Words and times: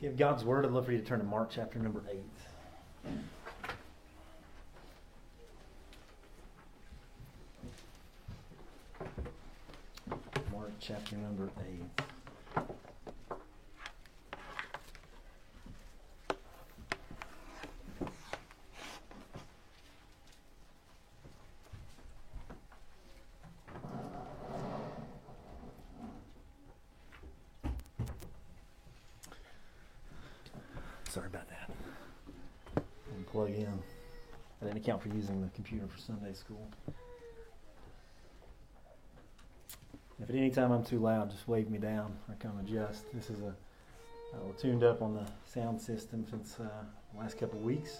You 0.00 0.08
have 0.08 0.16
God's 0.16 0.46
Word, 0.46 0.64
I'd 0.64 0.72
love 0.72 0.86
for 0.86 0.92
you 0.92 0.98
to 0.98 1.04
turn 1.04 1.18
to 1.18 1.26
Mark 1.26 1.50
chapter 1.50 1.78
number 1.78 2.02
8. 2.10 2.24
Mark 10.50 10.72
chapter 10.80 11.16
number 11.16 11.50
8. 11.60 12.06
Sorry 31.10 31.26
about 31.26 31.48
that. 31.48 32.84
And 33.16 33.26
plug 33.26 33.50
in. 33.50 33.82
I 34.62 34.66
didn't 34.66 34.79
account 34.90 35.02
for 35.02 35.14
using 35.16 35.40
the 35.40 35.48
computer 35.50 35.86
for 35.86 35.98
Sunday 36.00 36.32
school. 36.32 36.68
If 40.20 40.28
at 40.28 40.34
any 40.34 40.50
time 40.50 40.72
I'm 40.72 40.84
too 40.84 40.98
loud, 40.98 41.30
just 41.30 41.46
wave 41.46 41.70
me 41.70 41.78
down. 41.78 42.12
I 42.28 42.34
come 42.34 42.58
adjust. 42.58 43.04
This 43.14 43.30
is 43.30 43.40
a 43.42 43.54
uh, 44.34 44.52
tuned 44.58 44.82
up 44.84 45.00
on 45.00 45.14
the 45.14 45.26
sound 45.44 45.80
system 45.80 46.24
since 46.28 46.58
uh, 46.58 46.68
the 47.12 47.20
last 47.20 47.38
couple 47.38 47.58
weeks, 47.60 47.98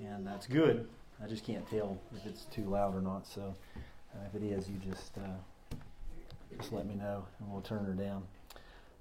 and 0.00 0.24
that's 0.26 0.46
good. 0.46 0.88
I 1.22 1.26
just 1.26 1.44
can't 1.44 1.68
tell 1.68 1.98
if 2.16 2.26
it's 2.26 2.44
too 2.44 2.64
loud 2.64 2.94
or 2.96 3.00
not. 3.00 3.26
So 3.26 3.54
uh, 3.76 4.18
if 4.32 4.40
it 4.40 4.46
is, 4.46 4.68
you 4.68 4.76
just 4.76 5.18
uh, 5.18 5.76
just 6.56 6.72
let 6.72 6.86
me 6.86 6.94
know, 6.94 7.24
and 7.40 7.52
we'll 7.52 7.62
turn 7.62 7.84
her 7.84 7.92
down. 7.92 8.22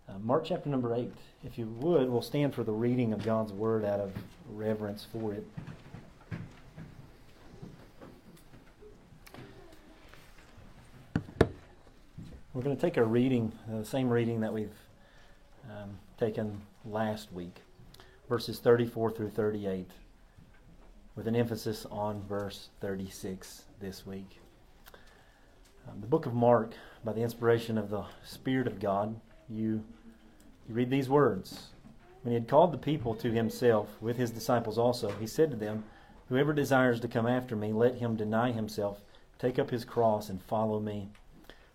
Uh, 0.10 0.14
Mark 0.24 0.46
chapter 0.46 0.70
number 0.70 0.96
8. 0.96 1.12
If 1.44 1.58
you 1.58 1.68
would, 1.80 2.10
we'll 2.10 2.22
stand 2.22 2.56
for 2.56 2.64
the 2.64 2.72
reading 2.72 3.14
of 3.14 3.24
God's 3.24 3.52
Word 3.54 3.84
out 3.86 4.00
of 4.00 4.12
reverence 4.50 5.06
for 5.12 5.34
it. 5.34 5.46
We're 12.58 12.64
going 12.64 12.76
to 12.76 12.82
take 12.82 12.98
a 12.98 13.04
reading, 13.04 13.52
uh, 13.72 13.78
the 13.78 13.86
same 13.86 14.10
reading 14.10 14.40
that 14.40 14.52
we've 14.52 14.74
um, 15.70 16.00
taken 16.18 16.60
last 16.86 17.32
week, 17.32 17.62
verses 18.28 18.58
34 18.58 19.12
through 19.12 19.30
38, 19.30 19.92
with 21.16 21.28
an 21.28 21.36
emphasis 21.36 21.86
on 21.92 22.24
verse 22.28 22.70
36 22.82 23.66
this 23.80 24.08
week. 24.08 24.40
Um, 25.88 26.02
the 26.02 26.08
book 26.08 26.26
of 26.26 26.34
Mark, 26.34 26.72
by 27.04 27.14
the 27.14 27.22
inspiration 27.22 27.78
of 27.78 27.92
the 27.92 28.06
Spirit 28.26 28.66
of 28.66 28.80
God, 28.80 29.16
you, 29.48 29.84
you 30.68 30.74
read 30.74 30.90
these 30.90 31.10
words. 31.10 31.68
When 32.24 32.32
he 32.32 32.40
had 32.40 32.48
called 32.48 32.72
the 32.72 32.80
people 32.80 33.14
to 33.14 33.32
himself, 33.32 33.90
with 34.02 34.18
his 34.18 34.32
disciples 34.32 34.80
also, 34.80 35.10
he 35.20 35.28
said 35.28 35.52
to 35.52 35.58
them, 35.58 35.84
Whoever 36.30 36.54
desires 36.54 37.00
to 37.02 37.08
come 37.08 37.28
after 37.28 37.56
me, 37.56 37.72
let 37.72 37.98
him 37.98 38.16
deny 38.16 38.52
himself, 38.52 39.02
take 39.38 39.60
up 39.60 39.70
his 39.70 39.86
cross, 39.86 40.28
and 40.28 40.42
follow 40.42 40.80
me. 40.80 41.10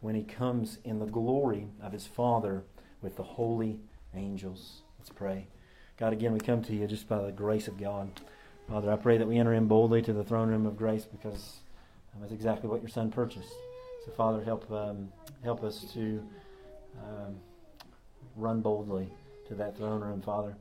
when 0.00 0.14
he 0.14 0.22
comes 0.22 0.78
in 0.84 0.98
the 0.98 1.06
glory 1.06 1.68
of 1.82 1.92
his 1.92 2.06
Father 2.06 2.64
with 3.02 3.16
the 3.16 3.22
holy 3.22 3.78
angels. 4.14 4.82
Let's 4.98 5.10
pray. 5.10 5.46
God, 5.98 6.12
again, 6.12 6.32
we 6.32 6.40
come 6.40 6.62
to 6.62 6.74
you 6.74 6.86
just 6.86 7.08
by 7.08 7.22
the 7.22 7.32
grace 7.32 7.68
of 7.68 7.78
God. 7.78 8.08
Father, 8.68 8.90
I 8.92 8.96
pray 8.96 9.18
that 9.18 9.26
we 9.26 9.38
enter 9.38 9.52
in 9.54 9.66
boldly 9.66 10.00
to 10.02 10.12
the 10.12 10.24
throne 10.24 10.48
room 10.48 10.64
of 10.64 10.76
grace 10.76 11.04
because 11.04 11.56
um, 12.14 12.20
that's 12.20 12.32
exactly 12.32 12.68
what 12.68 12.80
your 12.80 12.88
Son 12.88 13.10
purchased. 13.10 13.52
So, 14.04 14.12
Father, 14.12 14.42
help 14.42 14.70
um, 14.70 15.12
help 15.44 15.62
us 15.62 15.84
to 15.92 16.22
um, 17.02 17.36
run 18.36 18.60
boldly 18.60 19.08
to 19.48 19.54
that 19.56 19.76
throne 19.76 20.00
room, 20.00 20.22
Father, 20.22 20.56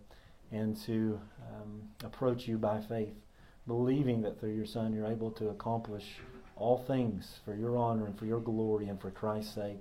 and 0.51 0.75
to 0.85 1.19
um, 1.53 1.83
approach 2.03 2.47
you 2.47 2.57
by 2.57 2.81
faith, 2.81 3.13
believing 3.67 4.21
that 4.23 4.39
through 4.39 4.53
your 4.55 4.65
Son 4.65 4.93
you're 4.93 5.07
able 5.07 5.31
to 5.31 5.49
accomplish 5.49 6.17
all 6.59 6.77
things 6.77 7.39
for 7.45 7.55
your 7.55 7.77
honor 7.77 8.05
and 8.05 8.17
for 8.17 8.25
your 8.25 8.39
glory 8.39 8.87
and 8.87 8.99
for 8.99 9.11
Christ's 9.11 9.55
sake. 9.55 9.77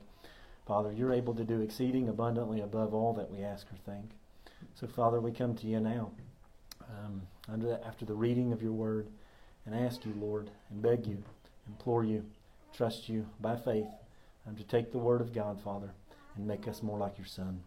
Father, 0.67 0.93
you're 0.93 1.13
able 1.13 1.35
to 1.35 1.45
do 1.45 1.61
exceeding 1.61 2.09
abundantly 2.09 2.61
above 2.61 2.95
all 2.95 3.13
that 3.15 3.31
we 3.31 3.43
ask 3.43 3.67
or 3.73 3.93
think. 3.93 4.11
So, 4.75 4.87
Father, 4.87 5.21
we 5.21 5.33
come 5.33 5.55
to 5.57 5.67
you 5.67 5.81
now 5.81 6.11
um, 6.83 7.23
under, 7.49 7.79
after 7.85 8.05
the 8.05 8.15
reading 8.15 8.53
of 8.53 8.63
your 8.63 8.73
word 8.73 9.09
and 9.67 9.75
ask 9.75 10.05
you, 10.05 10.15
Lord, 10.17 10.51
and 10.71 10.83
beg 10.83 11.07
you, 11.07 11.23
implore 11.67 12.05
you, 12.05 12.25
trust 12.73 13.09
you 13.09 13.27
by 13.41 13.57
faith 13.57 13.89
um, 14.47 14.57
to 14.57 14.65
take 14.65 14.93
the 14.93 14.99
word 14.99 15.21
of 15.21 15.33
God, 15.33 15.61
Father, 15.61 15.91
and 16.37 16.47
make 16.47 16.69
us 16.69 16.83
more 16.83 16.99
like 16.99 17.19
your 17.19 17.27
Son. 17.27 17.61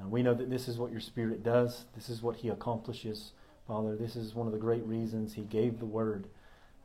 Uh, 0.00 0.08
we 0.08 0.22
know 0.22 0.34
that 0.34 0.50
this 0.50 0.68
is 0.68 0.78
what 0.78 0.90
your 0.90 1.00
Spirit 1.00 1.42
does. 1.42 1.84
This 1.94 2.08
is 2.08 2.22
what 2.22 2.36
He 2.36 2.48
accomplishes, 2.48 3.32
Father. 3.66 3.96
This 3.96 4.16
is 4.16 4.34
one 4.34 4.46
of 4.46 4.52
the 4.52 4.58
great 4.58 4.84
reasons 4.84 5.34
He 5.34 5.42
gave 5.42 5.78
the 5.78 5.86
word. 5.86 6.26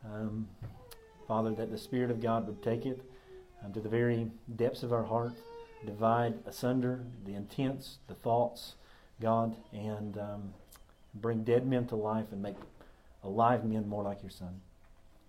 Um, 0.06 0.48
Father, 1.30 1.52
that 1.52 1.70
the 1.70 1.78
Spirit 1.78 2.10
of 2.10 2.20
God 2.20 2.48
would 2.48 2.64
take 2.64 2.88
it 2.88 3.00
um, 3.64 3.72
to 3.74 3.80
the 3.80 3.88
very 3.88 4.32
depths 4.56 4.82
of 4.82 4.92
our 4.92 5.04
heart, 5.04 5.34
divide 5.86 6.34
asunder 6.48 7.04
the 7.24 7.36
intents, 7.36 8.00
the 8.08 8.16
thoughts, 8.16 8.74
God, 9.22 9.56
and 9.72 10.18
um, 10.18 10.54
bring 11.14 11.44
dead 11.44 11.68
men 11.68 11.86
to 11.86 11.96
life 11.96 12.26
and 12.32 12.42
make 12.42 12.56
alive 13.24 13.64
men 13.64 13.88
more 13.88 14.02
like 14.02 14.24
your 14.24 14.32
Son. 14.32 14.60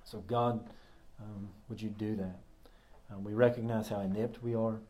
So, 0.04 0.20
God, 0.20 0.66
um, 1.20 1.50
would 1.68 1.82
you 1.82 1.90
do 1.90 2.16
that? 2.16 2.38
Um, 3.12 3.22
we 3.22 3.34
recognize 3.34 3.90
how 3.90 4.00
inept 4.00 4.42
we 4.42 4.54
are. 4.54 4.80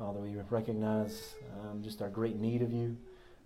Father, 0.00 0.18
we 0.18 0.34
recognize 0.50 1.36
um, 1.60 1.80
just 1.80 2.02
our 2.02 2.08
great 2.08 2.40
need 2.40 2.60
of 2.62 2.72
you 2.72 2.96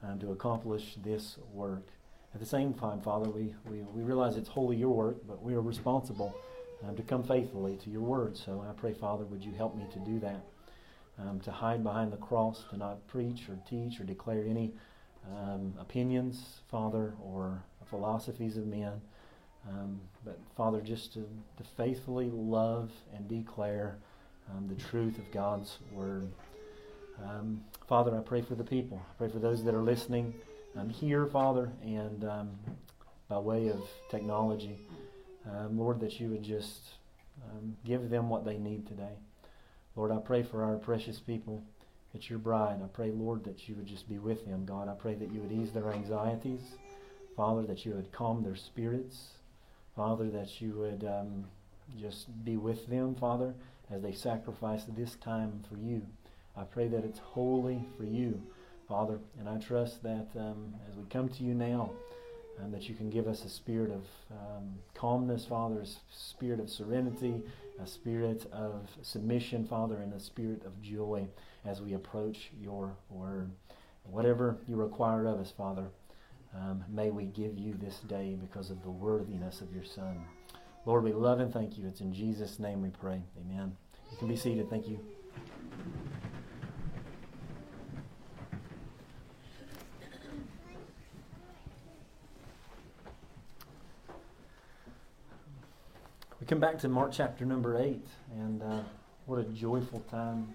um, 0.03 0.19
to 0.21 0.33
accomplish 0.33 0.97
this 1.05 1.37
work. 1.53 1.87
At 2.33 2.41
the 2.41 2.47
same 2.47 2.73
time, 2.73 3.03
Father, 3.03 3.29
we, 3.29 3.55
we, 3.71 3.83
we 3.93 4.03
realize 4.03 4.39
it's 4.39 4.49
wholly 4.49 4.77
your 4.77 4.95
work, 4.95 5.19
but 5.29 5.43
we 5.43 5.53
are 5.53 5.61
responsible 5.61 6.35
um, 6.87 6.97
to 6.97 7.03
come 7.03 7.23
faithfully 7.23 7.77
to 7.85 7.91
your 7.91 8.03
word. 8.03 8.37
So 8.37 8.65
I 8.69 8.73
pray, 8.73 8.93
Father, 8.93 9.25
would 9.25 9.45
you 9.45 9.53
help 9.53 9.77
me 9.77 9.85
to 9.93 9.99
do 9.99 10.19
that? 10.21 10.45
Um, 11.19 11.41
to 11.41 11.51
hide 11.51 11.83
behind 11.85 12.13
the 12.13 12.17
cross, 12.17 12.65
to 12.71 12.77
not 12.77 13.07
preach 13.07 13.49
or 13.49 13.59
teach 13.69 14.01
or 14.01 14.05
declare 14.05 14.45
any 14.47 14.73
um, 15.31 15.75
opinions, 15.79 16.61
Father, 16.71 17.13
or 17.23 17.63
philosophies 17.91 18.57
of 18.57 18.67
men. 18.67 19.01
Um, 19.69 20.01
but, 20.25 20.39
Father, 20.57 20.81
just 20.81 21.13
to, 21.15 21.29
to 21.59 21.65
faithfully 21.77 22.31
love 22.33 22.91
and 23.15 23.29
declare 23.29 23.99
um, 24.51 24.69
the 24.69 24.83
truth 24.83 25.19
of 25.19 25.31
God's 25.31 25.79
word. 25.93 26.27
Um, 27.23 27.63
Father, 27.87 28.17
I 28.17 28.21
pray 28.21 28.41
for 28.41 28.55
the 28.55 28.65
people. 28.65 29.03
I 29.11 29.13
pray 29.19 29.29
for 29.29 29.39
those 29.39 29.63
that 29.65 29.75
are 29.75 29.83
listening 29.83 30.33
here, 30.89 31.27
Father, 31.27 31.71
and 31.85 32.25
by 33.29 33.39
way 33.39 33.69
of 33.69 33.83
technology. 34.11 34.79
Um, 35.49 35.79
Lord, 35.79 36.01
that 36.01 36.21
you 36.21 36.29
would 36.29 36.43
just 36.43 36.91
um, 37.51 37.77
give 37.85 38.11
them 38.11 38.29
what 38.29 38.45
they 38.45 38.59
need 38.59 38.87
today. 38.87 39.15
Lord, 39.97 40.11
I 40.11 40.19
pray 40.19 40.43
for 40.43 40.65
our 40.65 40.77
precious 40.77 41.19
people. 41.19 41.63
It's 42.15 42.29
your 42.29 42.39
bride. 42.39 42.81
I 42.83 42.89
pray, 42.89 43.11
Lord, 43.11 43.45
that 43.45 43.69
you 43.69 43.75
would 43.77 43.87
just 43.87 44.09
be 44.09 44.19
with 44.19 44.45
them, 44.47 44.65
God. 44.65 44.89
I 44.89 44.95
pray 44.95 45.15
that 45.15 45.33
you 45.33 45.41
would 45.41 45.53
ease 45.53 45.73
their 45.73 45.93
anxieties. 45.93 46.61
Father, 47.37 47.63
that 47.63 47.87
you 47.87 47.95
would 47.95 48.13
calm 48.13 48.43
their 48.43 48.57
spirits. 48.57 49.31
Father, 49.97 50.29
that 50.31 50.61
you 50.61 50.73
would 50.75 51.05
um, 51.05 51.45
just 51.99 52.45
be 52.45 52.57
with 52.57 52.87
them, 52.89 53.15
Father, 53.15 53.55
as 53.91 54.03
they 54.03 54.13
sacrifice 54.13 54.85
this 54.97 55.15
time 55.17 55.63
for 55.69 55.77
you. 55.77 56.03
I 56.57 56.65
pray 56.65 56.89
that 56.89 57.05
it's 57.05 57.19
holy 57.19 57.85
for 57.97 58.05
you, 58.05 58.41
Father. 58.89 59.19
And 59.39 59.49
I 59.49 59.59
trust 59.59 60.03
that 60.03 60.27
um, 60.37 60.75
as 60.89 60.97
we 60.97 61.05
come 61.11 61.29
to 61.29 61.45
you 61.45 61.55
now, 61.55 61.91
and 62.63 62.73
that 62.73 62.89
you 62.89 62.95
can 62.95 63.11
give 63.11 63.27
us 63.27 63.45
a 63.45 63.49
spirit 63.49 63.91
of 63.91 64.05
um, 64.31 64.75
calmness, 64.95 65.45
Father, 65.45 65.81
a 65.81 65.87
spirit 66.13 66.61
of 66.61 66.69
serenity, 66.69 67.43
a 67.83 67.87
spirit 67.87 68.47
of 68.53 68.89
submission, 69.03 69.67
Father, 69.67 69.97
and 69.97 70.13
a 70.13 70.21
spirit 70.21 70.65
of 70.65 70.81
joy 70.83 71.27
as 71.65 71.81
we 71.81 71.95
approach 71.95 72.51
your 72.61 72.95
word. 73.09 73.51
Whatever 74.05 74.59
you 74.67 74.77
require 74.77 75.27
of 75.27 75.39
us, 75.41 75.53
Father, 75.57 75.87
um, 76.55 76.85
may 76.89 77.11
we 77.11 77.25
give 77.27 77.59
you 77.59 77.75
this 77.75 78.01
day 78.01 78.37
because 78.41 78.71
of 78.71 78.83
the 78.83 78.91
worthiness 78.91 79.61
of 79.61 79.73
your 79.73 79.85
Son. 79.85 80.21
Lord, 80.87 81.05
we 81.05 81.13
love 81.13 81.41
and 81.41 81.53
thank 81.53 81.79
you. 81.79 81.87
It's 81.87 82.01
in 82.01 82.13
Jesus' 82.13 82.59
name 82.59 82.83
we 82.83 82.91
pray. 82.91 83.23
Amen. 83.39 83.77
You 84.11 84.17
can 84.17 84.29
be 84.29 84.37
seated. 84.37 84.69
Thank 84.69 84.89
you. 84.89 84.99
Come 96.51 96.59
back 96.59 96.81
to 96.81 96.89
Mark 96.89 97.13
chapter 97.13 97.45
number 97.45 97.79
8, 97.79 98.05
and 98.33 98.61
uh, 98.61 98.81
what 99.27 99.39
a 99.39 99.45
joyful 99.45 100.01
time. 100.11 100.53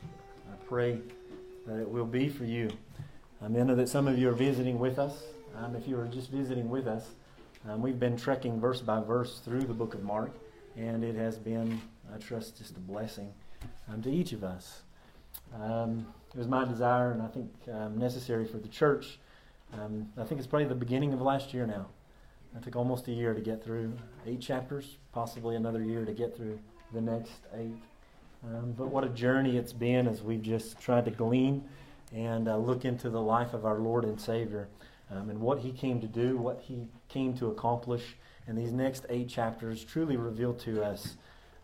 I 0.51 0.55
pray 0.67 0.99
that 1.65 1.79
it 1.79 1.89
will 1.89 2.05
be 2.05 2.27
for 2.27 2.43
you. 2.43 2.69
I 3.41 3.47
know 3.47 3.75
that 3.75 3.87
some 3.87 4.05
of 4.05 4.19
you 4.19 4.27
are 4.27 4.33
visiting 4.33 4.77
with 4.77 4.99
us. 4.99 5.23
Um, 5.55 5.73
if 5.73 5.87
you 5.87 5.97
are 5.97 6.07
just 6.07 6.29
visiting 6.29 6.67
with 6.67 6.85
us, 6.85 7.11
um, 7.65 7.81
we've 7.81 7.97
been 7.97 8.17
trekking 8.17 8.59
verse 8.59 8.81
by 8.81 8.99
verse 8.99 9.39
through 9.39 9.61
the 9.61 9.73
book 9.73 9.93
of 9.93 10.03
Mark, 10.03 10.31
and 10.75 11.01
it 11.01 11.15
has 11.15 11.37
been, 11.37 11.79
I 12.13 12.17
trust, 12.17 12.57
just 12.57 12.75
a 12.75 12.81
blessing 12.81 13.33
um, 13.89 14.01
to 14.01 14.11
each 14.11 14.33
of 14.33 14.43
us. 14.43 14.81
Um, 15.57 16.07
it 16.33 16.37
was 16.37 16.49
my 16.49 16.65
desire, 16.65 17.13
and 17.13 17.21
I 17.21 17.27
think 17.27 17.53
um, 17.71 17.97
necessary 17.97 18.43
for 18.43 18.57
the 18.57 18.67
church. 18.67 19.17
Um, 19.71 20.09
I 20.17 20.25
think 20.25 20.39
it's 20.39 20.47
probably 20.47 20.67
the 20.67 20.75
beginning 20.75 21.13
of 21.13 21.21
last 21.21 21.53
year 21.53 21.65
now. 21.65 21.85
It 22.55 22.63
took 22.63 22.75
almost 22.75 23.07
a 23.07 23.11
year 23.11 23.33
to 23.33 23.41
get 23.41 23.63
through 23.63 23.93
eight 24.25 24.39
chapters, 24.39 24.97
possibly 25.11 25.55
another 25.55 25.83
year 25.83 26.05
to 26.05 26.13
get 26.13 26.35
through 26.35 26.59
the 26.93 27.01
next 27.01 27.33
eight. 27.53 27.75
Um, 28.45 28.73
but 28.77 28.87
what 28.87 29.03
a 29.03 29.09
journey 29.09 29.57
it's 29.57 29.73
been 29.73 30.07
as 30.07 30.21
we've 30.21 30.41
just 30.41 30.79
tried 30.79 31.05
to 31.05 31.11
glean 31.11 31.63
and 32.13 32.47
uh, 32.47 32.57
look 32.57 32.85
into 32.85 33.09
the 33.09 33.21
life 33.21 33.53
of 33.53 33.65
our 33.65 33.79
Lord 33.79 34.05
and 34.05 34.19
Savior 34.19 34.67
um, 35.11 35.29
and 35.29 35.39
what 35.39 35.59
He 35.59 35.71
came 35.71 35.99
to 36.01 36.07
do, 36.07 36.37
what 36.37 36.61
He 36.61 36.87
came 37.09 37.35
to 37.37 37.47
accomplish. 37.47 38.15
And 38.47 38.57
these 38.57 38.71
next 38.71 39.05
eight 39.09 39.27
chapters 39.27 39.83
truly 39.83 40.15
reveal 40.15 40.53
to 40.53 40.83
us 40.83 41.17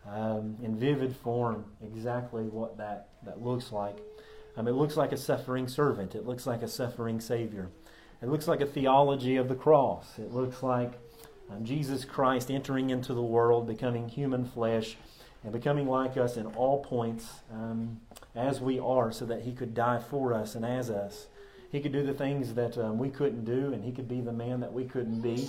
um, 0.08 0.56
in 0.62 0.76
vivid 0.76 1.14
form 1.14 1.64
exactly 1.82 2.42
what 2.44 2.76
that, 2.76 3.08
that 3.24 3.40
looks 3.42 3.72
like. 3.72 3.98
Um, 4.56 4.68
it 4.68 4.72
looks 4.72 4.96
like 4.96 5.12
a 5.12 5.16
suffering 5.16 5.68
servant, 5.68 6.14
it 6.14 6.26
looks 6.26 6.46
like 6.46 6.62
a 6.62 6.68
suffering 6.68 7.20
Savior. 7.20 7.70
It 8.22 8.28
looks 8.28 8.46
like 8.46 8.60
a 8.60 8.66
theology 8.66 9.36
of 9.36 9.48
the 9.48 9.56
cross. 9.56 10.16
It 10.16 10.32
looks 10.32 10.62
like 10.62 10.92
um, 11.50 11.64
Jesus 11.64 12.04
Christ 12.04 12.52
entering 12.52 12.90
into 12.90 13.14
the 13.14 13.22
world, 13.22 13.66
becoming 13.66 14.08
human 14.08 14.44
flesh, 14.44 14.96
and 15.42 15.52
becoming 15.52 15.88
like 15.88 16.16
us 16.16 16.36
in 16.36 16.46
all 16.46 16.84
points 16.84 17.40
um, 17.52 18.00
as 18.36 18.60
we 18.60 18.78
are, 18.78 19.10
so 19.10 19.24
that 19.26 19.42
He 19.42 19.52
could 19.52 19.74
die 19.74 19.98
for 19.98 20.32
us 20.34 20.54
and 20.54 20.64
as 20.64 20.88
us. 20.88 21.26
He 21.72 21.80
could 21.80 21.90
do 21.90 22.06
the 22.06 22.14
things 22.14 22.54
that 22.54 22.78
um, 22.78 22.96
we 22.96 23.10
couldn't 23.10 23.44
do, 23.44 23.72
and 23.72 23.82
He 23.82 23.90
could 23.90 24.08
be 24.08 24.20
the 24.20 24.32
man 24.32 24.60
that 24.60 24.72
we 24.72 24.84
couldn't 24.84 25.20
be. 25.20 25.48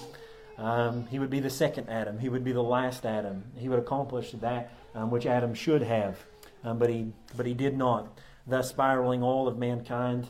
Um, 0.57 1.05
he 1.07 1.17
would 1.17 1.31
be 1.31 1.39
the 1.39 1.49
second 1.49 1.89
Adam. 1.89 2.19
He 2.19 2.29
would 2.29 2.43
be 2.43 2.51
the 2.51 2.63
last 2.63 3.05
Adam. 3.05 3.43
He 3.55 3.69
would 3.69 3.79
accomplish 3.79 4.31
that 4.33 4.71
um, 4.93 5.09
which 5.09 5.25
Adam 5.25 5.55
should 5.55 5.81
have, 5.81 6.23
um, 6.63 6.77
but 6.77 6.89
he 6.91 7.11
but 7.35 7.47
he 7.47 7.55
did 7.55 7.75
not. 7.75 8.19
Thus, 8.45 8.69
spiraling 8.69 9.23
all 9.23 9.47
of 9.47 9.57
mankind 9.57 10.27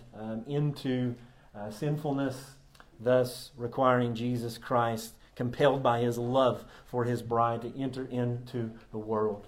into 0.47 1.15
uh, 1.55 1.69
sinfulness, 1.69 2.55
thus 2.99 3.51
requiring 3.57 4.15
Jesus 4.15 4.57
Christ, 4.57 5.13
compelled 5.35 5.81
by 5.81 5.99
his 5.99 6.17
love 6.17 6.65
for 6.85 7.03
his 7.05 7.21
bride, 7.21 7.61
to 7.61 7.79
enter 7.79 8.05
into 8.05 8.71
the 8.91 8.97
world 8.97 9.47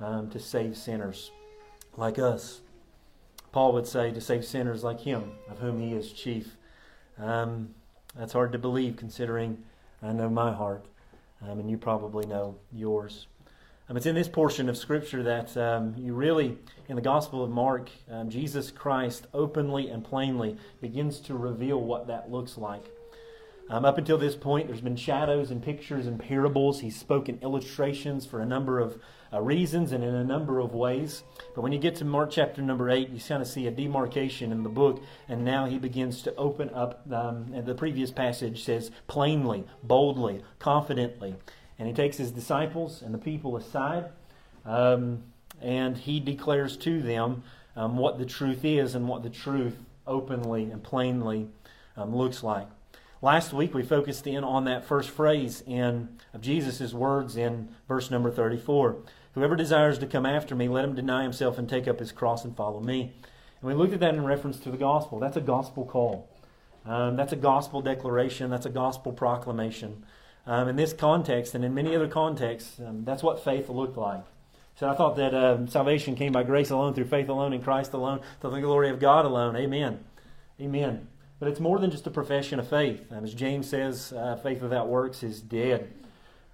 um, 0.00 0.30
to 0.30 0.38
save 0.38 0.76
sinners 0.76 1.30
like 1.96 2.18
us. 2.18 2.60
Paul 3.52 3.72
would 3.72 3.86
say 3.86 4.10
to 4.12 4.20
save 4.20 4.44
sinners 4.44 4.84
like 4.84 5.00
him, 5.00 5.32
of 5.50 5.58
whom 5.58 5.80
he 5.80 5.92
is 5.92 6.12
chief. 6.12 6.56
Um, 7.18 7.74
that's 8.16 8.32
hard 8.32 8.52
to 8.52 8.58
believe 8.58 8.96
considering 8.96 9.58
I 10.02 10.12
know 10.12 10.28
my 10.28 10.52
heart, 10.52 10.86
um, 11.42 11.58
and 11.58 11.70
you 11.70 11.76
probably 11.76 12.26
know 12.26 12.56
yours. 12.72 13.26
Um, 13.90 13.96
it's 13.96 14.04
in 14.04 14.14
this 14.14 14.28
portion 14.28 14.68
of 14.68 14.76
Scripture 14.76 15.22
that 15.22 15.56
um, 15.56 15.94
you 15.96 16.12
really, 16.12 16.58
in 16.88 16.96
the 16.96 17.02
Gospel 17.02 17.42
of 17.42 17.48
Mark, 17.48 17.88
um, 18.10 18.28
Jesus 18.28 18.70
Christ 18.70 19.26
openly 19.32 19.88
and 19.88 20.04
plainly 20.04 20.58
begins 20.82 21.20
to 21.20 21.34
reveal 21.34 21.80
what 21.80 22.06
that 22.08 22.30
looks 22.30 22.58
like. 22.58 22.84
Um, 23.70 23.86
up 23.86 23.96
until 23.96 24.18
this 24.18 24.34
point, 24.34 24.66
there's 24.66 24.82
been 24.82 24.96
shadows 24.96 25.50
and 25.50 25.62
pictures 25.62 26.06
and 26.06 26.18
parables. 26.18 26.80
He's 26.80 26.96
spoken 26.96 27.38
illustrations 27.42 28.26
for 28.26 28.40
a 28.40 28.46
number 28.46 28.78
of 28.78 28.98
uh, 29.32 29.40
reasons 29.40 29.92
and 29.92 30.04
in 30.04 30.14
a 30.14 30.24
number 30.24 30.58
of 30.58 30.74
ways. 30.74 31.22
But 31.54 31.62
when 31.62 31.72
you 31.72 31.78
get 31.78 31.94
to 31.96 32.04
Mark 32.04 32.30
chapter 32.30 32.60
number 32.60 32.90
8, 32.90 33.08
you 33.08 33.20
kind 33.20 33.42
of 33.42 33.48
see 33.48 33.66
a 33.66 33.70
demarcation 33.70 34.52
in 34.52 34.62
the 34.62 34.70
book, 34.70 35.02
and 35.28 35.44
now 35.44 35.66
he 35.66 35.78
begins 35.78 36.22
to 36.22 36.34
open 36.36 36.70
up. 36.70 37.10
Um, 37.10 37.52
and 37.54 37.64
the 37.64 37.74
previous 37.74 38.10
passage 38.10 38.64
says 38.64 38.90
plainly, 39.06 39.64
boldly, 39.82 40.42
confidently. 40.58 41.36
And 41.78 41.86
he 41.86 41.94
takes 41.94 42.16
his 42.16 42.30
disciples 42.30 43.02
and 43.02 43.14
the 43.14 43.18
people 43.18 43.56
aside, 43.56 44.06
um, 44.64 45.22
and 45.60 45.96
he 45.96 46.20
declares 46.20 46.76
to 46.78 47.00
them 47.00 47.42
um, 47.76 47.96
what 47.96 48.18
the 48.18 48.26
truth 48.26 48.64
is 48.64 48.94
and 48.94 49.08
what 49.08 49.22
the 49.22 49.30
truth 49.30 49.76
openly 50.06 50.64
and 50.64 50.82
plainly 50.82 51.48
um, 51.96 52.14
looks 52.14 52.42
like. 52.42 52.66
Last 53.20 53.52
week 53.52 53.74
we 53.74 53.82
focused 53.82 54.26
in 54.26 54.44
on 54.44 54.64
that 54.64 54.84
first 54.84 55.10
phrase 55.10 55.62
in 55.66 56.08
of 56.32 56.40
Jesus' 56.40 56.92
words 56.92 57.36
in 57.36 57.68
verse 57.88 58.10
number 58.10 58.30
34. 58.30 58.96
Whoever 59.34 59.56
desires 59.56 59.98
to 59.98 60.06
come 60.06 60.26
after 60.26 60.54
me, 60.54 60.68
let 60.68 60.84
him 60.84 60.94
deny 60.94 61.22
himself 61.22 61.58
and 61.58 61.68
take 61.68 61.88
up 61.88 61.98
his 61.98 62.12
cross 62.12 62.44
and 62.44 62.56
follow 62.56 62.80
me. 62.80 63.12
And 63.60 63.68
we 63.68 63.74
looked 63.74 63.92
at 63.92 64.00
that 64.00 64.14
in 64.14 64.24
reference 64.24 64.58
to 64.60 64.70
the 64.70 64.76
gospel. 64.76 65.18
That's 65.18 65.36
a 65.36 65.40
gospel 65.40 65.84
call. 65.84 66.28
Um, 66.84 67.16
that's 67.16 67.32
a 67.32 67.36
gospel 67.36 67.82
declaration. 67.82 68.50
That's 68.50 68.66
a 68.66 68.70
gospel 68.70 69.12
proclamation. 69.12 70.04
Um, 70.48 70.66
in 70.66 70.76
this 70.76 70.94
context 70.94 71.54
and 71.54 71.62
in 71.62 71.74
many 71.74 71.94
other 71.94 72.08
contexts, 72.08 72.80
um, 72.80 73.04
that's 73.04 73.22
what 73.22 73.44
faith 73.44 73.68
looked 73.68 73.98
like. 73.98 74.24
So 74.76 74.88
I 74.88 74.94
thought 74.94 75.16
that 75.16 75.34
um, 75.34 75.68
salvation 75.68 76.14
came 76.14 76.32
by 76.32 76.42
grace 76.42 76.70
alone, 76.70 76.94
through 76.94 77.04
faith 77.04 77.28
alone, 77.28 77.52
in 77.52 77.60
Christ 77.60 77.92
alone, 77.92 78.20
to 78.40 78.48
the 78.48 78.58
glory 78.60 78.88
of 78.88 78.98
God 78.98 79.26
alone. 79.26 79.56
Amen. 79.56 80.02
Amen. 80.58 81.06
But 81.38 81.50
it's 81.50 81.60
more 81.60 81.78
than 81.78 81.90
just 81.90 82.06
a 82.06 82.10
profession 82.10 82.58
of 82.58 82.66
faith. 82.66 83.12
Um, 83.12 83.24
as 83.24 83.34
James 83.34 83.68
says, 83.68 84.10
uh, 84.14 84.36
faith 84.36 84.62
without 84.62 84.88
works 84.88 85.22
is 85.22 85.42
dead. 85.42 85.92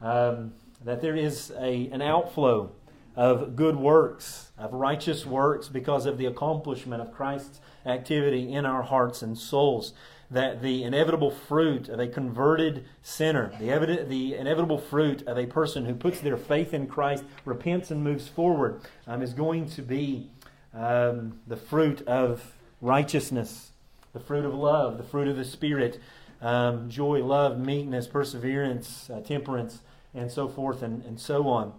Um, 0.00 0.55
that 0.85 1.00
there 1.00 1.14
is 1.14 1.52
a, 1.56 1.88
an 1.93 2.02
outflow 2.02 2.73
of 3.14 3.55
good 3.55 3.76
works, 3.76 4.50
of 4.58 4.73
righteous 4.73 5.25
works, 5.25 5.69
because 5.69 6.05
of 6.05 6.19
the 6.19 6.26
accomplishment 6.26 7.00
of 7.00 7.12
Christ's 7.12 7.61
activity 7.87 8.52
in 8.52 8.67
our 8.67 8.82
hearts 8.82 9.23
and 9.23 9.38
souls 9.38 9.93
that 10.31 10.62
the 10.62 10.82
inevitable 10.82 11.31
fruit 11.31 11.88
of 11.88 12.00
a 12.00 12.06
converted 12.06 12.85
sinner, 13.03 13.53
the, 13.61 13.71
evident, 13.71 14.09
the 14.09 14.35
inevitable 14.35 14.79
fruit 14.79 15.23
of 15.26 15.38
a 15.38 15.47
person 15.47 15.85
who 15.85 15.94
puts 15.94 16.21
their 16.21 16.37
faith 16.37 16.75
in 16.75 16.87
Christ, 16.87 17.25
repents, 17.44 17.91
and 17.91 18.03
moves 18.03 18.29
forward, 18.29 18.81
um, 19.06 19.23
is 19.23 19.35
going 19.35 19.69
to 19.71 19.82
be 19.82 20.31
um, 20.73 21.41
the 21.47 21.56
fruit 21.56 22.03
of 22.06 22.55
righteousness, 22.81 23.71
the 24.12 24.21
fruit 24.21 24.44
of 24.44 24.55
love, 24.55 24.99
the 24.99 25.05
fruit 25.05 25.29
of 25.29 25.37
the 25.37 25.44
Spirit, 25.44 26.00
um, 26.41 26.91
joy, 26.91 27.25
love, 27.25 27.59
meekness, 27.59 28.06
perseverance, 28.06 29.08
uh, 29.10 29.20
temperance, 29.20 29.81
and 30.15 30.31
so 30.31 30.48
forth 30.48 30.82
and, 30.82 31.05
and 31.05 31.19
so 31.19 31.48
on. 31.48 31.72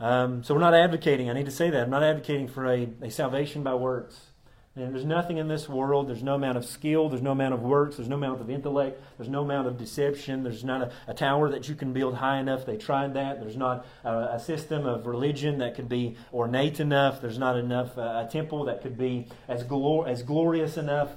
Um, 0.00 0.42
so 0.42 0.54
we're 0.54 0.60
not 0.60 0.74
advocating, 0.74 1.30
I 1.30 1.32
need 1.34 1.46
to 1.46 1.52
say 1.52 1.70
that, 1.70 1.84
I'm 1.84 1.90
not 1.90 2.02
advocating 2.02 2.48
for 2.48 2.66
a, 2.66 2.88
a 3.02 3.10
salvation 3.10 3.62
by 3.62 3.74
works. 3.74 4.20
And 4.76 4.92
there's 4.92 5.04
nothing 5.04 5.36
in 5.36 5.46
this 5.46 5.68
world, 5.68 6.08
there's 6.08 6.24
no 6.24 6.34
amount 6.34 6.58
of 6.58 6.64
skill, 6.64 7.08
there's 7.08 7.22
no 7.22 7.30
amount 7.30 7.54
of 7.54 7.62
works, 7.62 7.96
there's 7.96 8.08
no 8.08 8.16
amount 8.16 8.40
of 8.40 8.50
intellect, 8.50 9.00
there's 9.16 9.28
no 9.28 9.42
amount 9.42 9.68
of 9.68 9.78
deception, 9.78 10.42
there's 10.42 10.64
not 10.64 10.82
a, 10.82 10.92
a 11.06 11.14
tower 11.14 11.48
that 11.50 11.68
you 11.68 11.76
can 11.76 11.92
build 11.92 12.16
high 12.16 12.40
enough. 12.40 12.66
They 12.66 12.76
tried 12.76 13.14
that. 13.14 13.38
There's 13.38 13.56
not 13.56 13.86
a, 14.02 14.34
a 14.34 14.40
system 14.40 14.84
of 14.84 15.06
religion 15.06 15.58
that 15.58 15.76
could 15.76 15.88
be 15.88 16.16
ornate 16.32 16.80
enough. 16.80 17.20
There's 17.20 17.38
not 17.38 17.56
enough, 17.56 17.96
uh, 17.96 18.24
a 18.26 18.28
temple 18.28 18.64
that 18.64 18.82
could 18.82 18.98
be 18.98 19.28
as, 19.46 19.62
glor- 19.62 20.08
as 20.08 20.24
glorious 20.24 20.76
enough. 20.76 21.10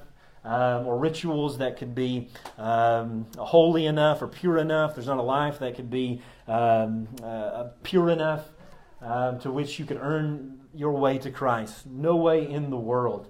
Um, 0.45 0.87
or 0.87 0.97
rituals 0.97 1.57
that 1.57 1.75
could 1.75 1.93
be 1.93 2.29
um, 2.57 3.25
holy 3.37 3.85
enough 3.85 4.21
or 4.21 4.27
pure 4.27 4.59
enough. 4.59 4.95
There's 4.95 5.07
not 5.07 5.17
a 5.17 5.23
life 5.23 5.59
that 5.59 5.75
could 5.75 5.89
be 5.89 6.21
um, 6.47 7.09
uh, 7.21 7.69
pure 7.83 8.09
enough 8.11 8.45
um, 9.01 9.39
to 9.39 9.51
which 9.51 9.77
you 9.77 9.83
could 9.85 9.97
earn 9.99 10.61
your 10.73 10.93
way 10.93 11.17
to 11.17 11.31
Christ. 11.31 11.85
No 11.85 12.15
way 12.15 12.49
in 12.49 12.69
the 12.69 12.77
world. 12.77 13.27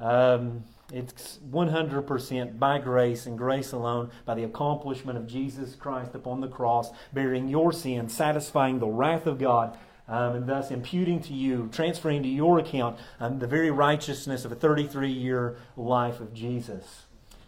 Um, 0.00 0.64
it's 0.92 1.38
100% 1.50 2.58
by 2.58 2.78
grace 2.78 3.26
and 3.26 3.36
grace 3.36 3.72
alone, 3.72 4.10
by 4.24 4.34
the 4.34 4.44
accomplishment 4.44 5.18
of 5.18 5.26
Jesus 5.26 5.74
Christ 5.74 6.14
upon 6.14 6.40
the 6.40 6.48
cross, 6.48 6.90
bearing 7.12 7.48
your 7.48 7.72
sin, 7.72 8.08
satisfying 8.08 8.78
the 8.78 8.86
wrath 8.86 9.26
of 9.26 9.38
God, 9.38 9.76
um, 10.08 10.36
and 10.36 10.46
thus 10.46 10.70
imputing 10.70 11.20
to 11.22 11.34
you, 11.34 11.68
transferring 11.72 12.22
to 12.22 12.28
your 12.28 12.58
account 12.58 12.98
um, 13.20 13.38
the 13.38 13.46
very 13.46 13.70
righteousness 13.70 14.46
of 14.46 14.52
a 14.52 14.56
33 14.56 15.10
year 15.10 15.58
life 15.76 16.20
of 16.20 16.32
Jesus. 16.32 17.04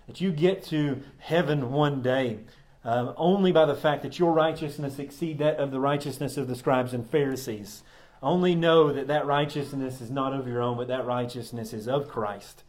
That 0.07 0.21
you 0.21 0.33
get 0.33 0.63
to 0.65 1.03
heaven 1.19 1.71
one 1.73 2.03
day 2.03 2.41
um, 2.85 3.15
only 3.17 3.53
by 3.53 3.67
the 3.67 3.75
fact 3.75 4.03
that 4.03 4.19
your 4.19 4.33
righteousness 4.33 4.99
exceed 4.99 5.39
that 5.39 5.57
of 5.57 5.71
the 5.71 5.81
righteousness 5.81 6.37
of 6.37 6.49
the 6.49 6.57
scribes 6.57 6.93
and 6.93 7.09
Pharisees. 7.09 7.83
Only 8.23 8.55
know 8.55 8.93
that 8.93 9.07
that 9.07 9.27
righteousness 9.27 10.01
is 10.01 10.11
not 10.11 10.35
of 10.35 10.47
your 10.47 10.61
own, 10.61 10.77
but 10.77 10.89
that 10.89 11.07
righteousness 11.07 11.73
is 11.73 11.89
of 11.89 12.09
Christ. 12.09 12.65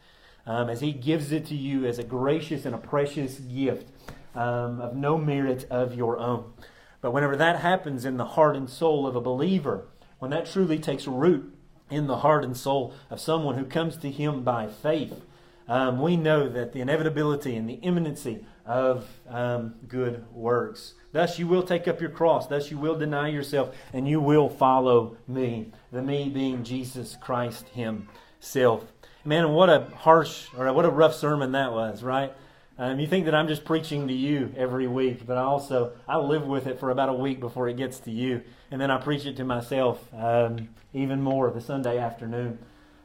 Um, 0.46 0.70
as 0.70 0.82
He 0.82 0.94
gives 0.94 1.32
it 1.32 1.46
to 1.48 1.56
you 1.56 1.86
as 1.86 2.00
a 2.00 2.04
gracious 2.04 2.66
and 2.66 2.74
a 2.74 2.80
precious 2.80 3.40
gift 3.40 3.90
um, 4.34 4.80
of 4.80 4.96
no 4.96 5.18
merit 5.18 5.66
of 5.70 5.94
your 5.94 6.18
own. 6.18 6.54
But 7.02 7.12
whenever 7.12 7.36
that 7.36 7.60
happens 7.60 8.06
in 8.06 8.18
the 8.18 8.26
heart 8.26 8.56
and 8.56 8.70
soul 8.70 9.06
of 9.06 9.16
a 9.16 9.22
believer, 9.22 9.88
when 10.20 10.32
that 10.32 10.46
truly 10.46 10.80
takes 10.80 11.08
root 11.08 11.54
in 11.90 12.08
the 12.08 12.18
heart 12.18 12.46
and 12.46 12.56
soul 12.56 12.94
of 13.10 13.20
someone 13.20 13.56
who 13.56 13.66
comes 13.66 13.98
to 13.98 14.10
Him 14.10 14.44
by 14.44 14.68
faith, 14.68 15.22
um, 15.68 16.02
we 16.02 16.16
know 16.16 16.48
that 16.48 16.74
the 16.74 16.82
inevitability 16.82 17.56
and 17.56 17.68
the 17.68 17.76
imminency 17.76 18.46
of 18.72 19.06
um, 19.28 19.76
good 19.90 20.24
works. 20.34 20.94
Thus, 21.12 21.38
you 21.38 21.46
will 21.46 21.64
take 21.64 21.90
up 21.90 22.00
your 22.00 22.10
cross. 22.10 22.48
Thus, 22.48 22.72
you 22.72 22.78
will 22.78 22.98
deny 22.98 23.28
yourself, 23.28 23.76
and 23.92 24.08
you 24.08 24.22
will 24.22 24.48
follow 24.48 25.18
me. 25.28 25.72
The 25.92 26.02
me 26.02 26.30
being 26.30 26.64
Jesus 26.64 27.18
Christ 27.20 27.68
Himself. 27.70 28.86
Man, 29.26 29.52
what 29.52 29.70
a 29.70 29.88
harsh 29.98 30.48
or 30.58 30.72
what 30.72 30.86
a 30.86 30.90
rough 30.90 31.14
sermon 31.14 31.52
that 31.52 31.74
was, 31.74 32.02
right? 32.02 32.34
Um, 32.80 32.98
you 33.00 33.08
think 33.08 33.26
that 33.26 33.36
I'm 33.36 33.50
just 33.50 33.66
preaching 33.66 34.08
to 34.08 34.14
you 34.14 34.54
every 34.56 34.88
week, 34.88 35.28
but 35.28 35.38
I 35.38 35.42
also 35.42 35.92
I 36.08 36.18
live 36.18 36.48
with 36.48 36.66
it 36.66 36.80
for 36.80 36.92
about 36.92 37.10
a 37.10 37.14
week 37.14 37.42
before 37.42 37.68
it 37.68 37.76
gets 37.76 38.00
to 38.00 38.12
you, 38.12 38.42
and 38.72 38.80
then 38.80 38.90
I 38.90 38.98
preach 39.02 39.26
it 39.26 39.36
to 39.36 39.44
myself 39.44 40.02
um, 40.14 40.70
even 40.94 41.22
more 41.22 41.52
the 41.52 41.62
Sunday 41.62 41.98
afternoon 41.98 42.58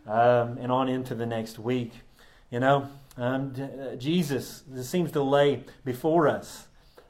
um, 0.07 0.59
and 0.59 0.71
on 0.71 0.89
into 0.89 1.17
the 1.17 1.27
next 1.27 1.59
week. 1.59 1.93
You 2.50 2.61
know, 2.61 2.88
um, 3.17 3.55
uh, 3.59 3.97
Jesus 3.97 4.62
seems 4.83 5.11
to 5.12 5.23
lay 5.23 5.65
before 5.85 6.29
us 6.29 6.67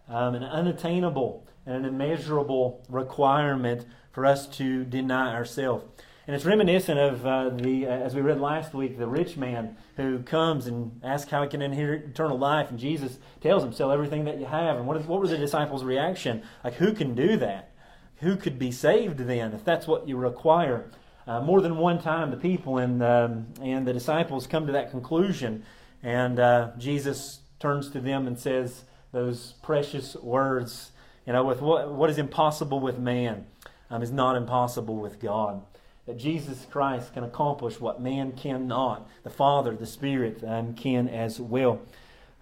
um, 0.09 0.35
an 0.35 0.45
unattainable 0.45 1.47
and 1.67 1.77
an 1.77 1.85
immeasurable 1.85 2.85
requirement 2.89 3.85
for 4.13 4.25
us 4.25 4.47
to 4.47 4.85
deny 4.85 5.35
ourselves. 5.35 5.85
And 6.27 6.35
it's 6.35 6.45
reminiscent 6.45 6.99
of 6.99 7.27
uh, 7.27 7.51
the, 7.51 7.87
uh, 7.87 7.91
as 7.91 8.15
we 8.15 8.21
read 8.21 8.41
last 8.41 8.75
week, 8.75 8.99
the 8.99 9.07
rich 9.07 9.37
man 9.37 9.77
who 9.97 10.21
comes 10.21 10.67
and 10.67 11.01
asks 11.05 11.31
how 11.31 11.43
he 11.43 11.49
can 11.49 11.63
inherit 11.63 12.05
eternal 12.07 12.39
life. 12.39 12.71
And 12.71 12.79
Jesus 12.79 13.19
tells 13.41 13.63
him, 13.63 13.73
Sell 13.73 13.93
everything 13.93 14.25
that 14.25 14.41
you 14.41 14.47
have. 14.47 14.77
And 14.77 14.87
what, 14.87 14.97
is, 14.97 15.07
what 15.07 15.21
was 15.21 15.31
the 15.31 15.39
disciples' 15.39 15.85
reaction? 15.85 16.43
Like, 16.65 16.75
who 16.75 16.95
can 16.95 17.15
do 17.15 17.37
that? 17.37 17.71
Who 18.17 18.37
could 18.37 18.59
be 18.59 18.73
saved 18.73 19.19
then 19.19 19.53
if 19.53 19.65
that's 19.65 19.87
what 19.87 20.09
you 20.09 20.17
require? 20.17 20.91
Uh, 21.27 21.41
more 21.41 21.61
than 21.61 21.77
one 21.77 22.01
time, 22.01 22.31
the 22.31 22.37
people 22.37 22.79
and, 22.79 23.03
um, 23.03 23.47
and 23.61 23.87
the 23.87 23.93
disciples 23.93 24.47
come 24.47 24.67
to 24.67 24.73
that 24.73 24.91
conclusion. 24.91 25.65
And 26.03 26.39
uh, 26.39 26.71
Jesus 26.79 27.41
turns 27.59 27.91
to 27.91 28.01
them 28.01 28.27
and 28.27 28.39
says 28.39 28.85
those 29.13 29.55
precious 29.63 30.15
words, 30.17 30.93
you 31.27 31.33
know, 31.33 31.45
with 31.45 31.61
what, 31.61 31.93
what 31.93 32.11
is 32.11 32.19
impossible 32.19 32.79
with 32.79 32.99
man 32.99 33.47
um, 33.91 34.03
is 34.03 34.13
not 34.13 34.37
impossible 34.37 34.97
with 34.97 35.21
God 35.21 35.63
that 36.07 36.19
Jesus 36.19 36.67
Christ 36.71 37.13
can 37.13 37.25
accomplish 37.25 37.81
what 37.81 38.01
man 38.01 38.33
cannot. 38.33 39.09
The 39.25 39.31
Father, 39.31 39.75
the 39.75 39.87
Spirit 39.87 40.43
um, 40.47 40.75
can 40.75 41.09
as 41.09 41.41
well. 41.41 41.81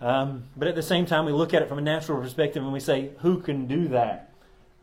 Um, 0.00 0.44
but 0.56 0.68
at 0.68 0.74
the 0.74 0.82
same 0.82 1.06
time, 1.06 1.24
we 1.24 1.32
look 1.32 1.54
at 1.54 1.62
it 1.62 1.68
from 1.68 1.78
a 1.78 1.82
natural 1.82 2.20
perspective 2.20 2.62
and 2.62 2.72
we 2.72 2.80
say, 2.80 3.10
who 3.20 3.40
can 3.40 3.66
do 3.66 3.88
that? 3.88 4.32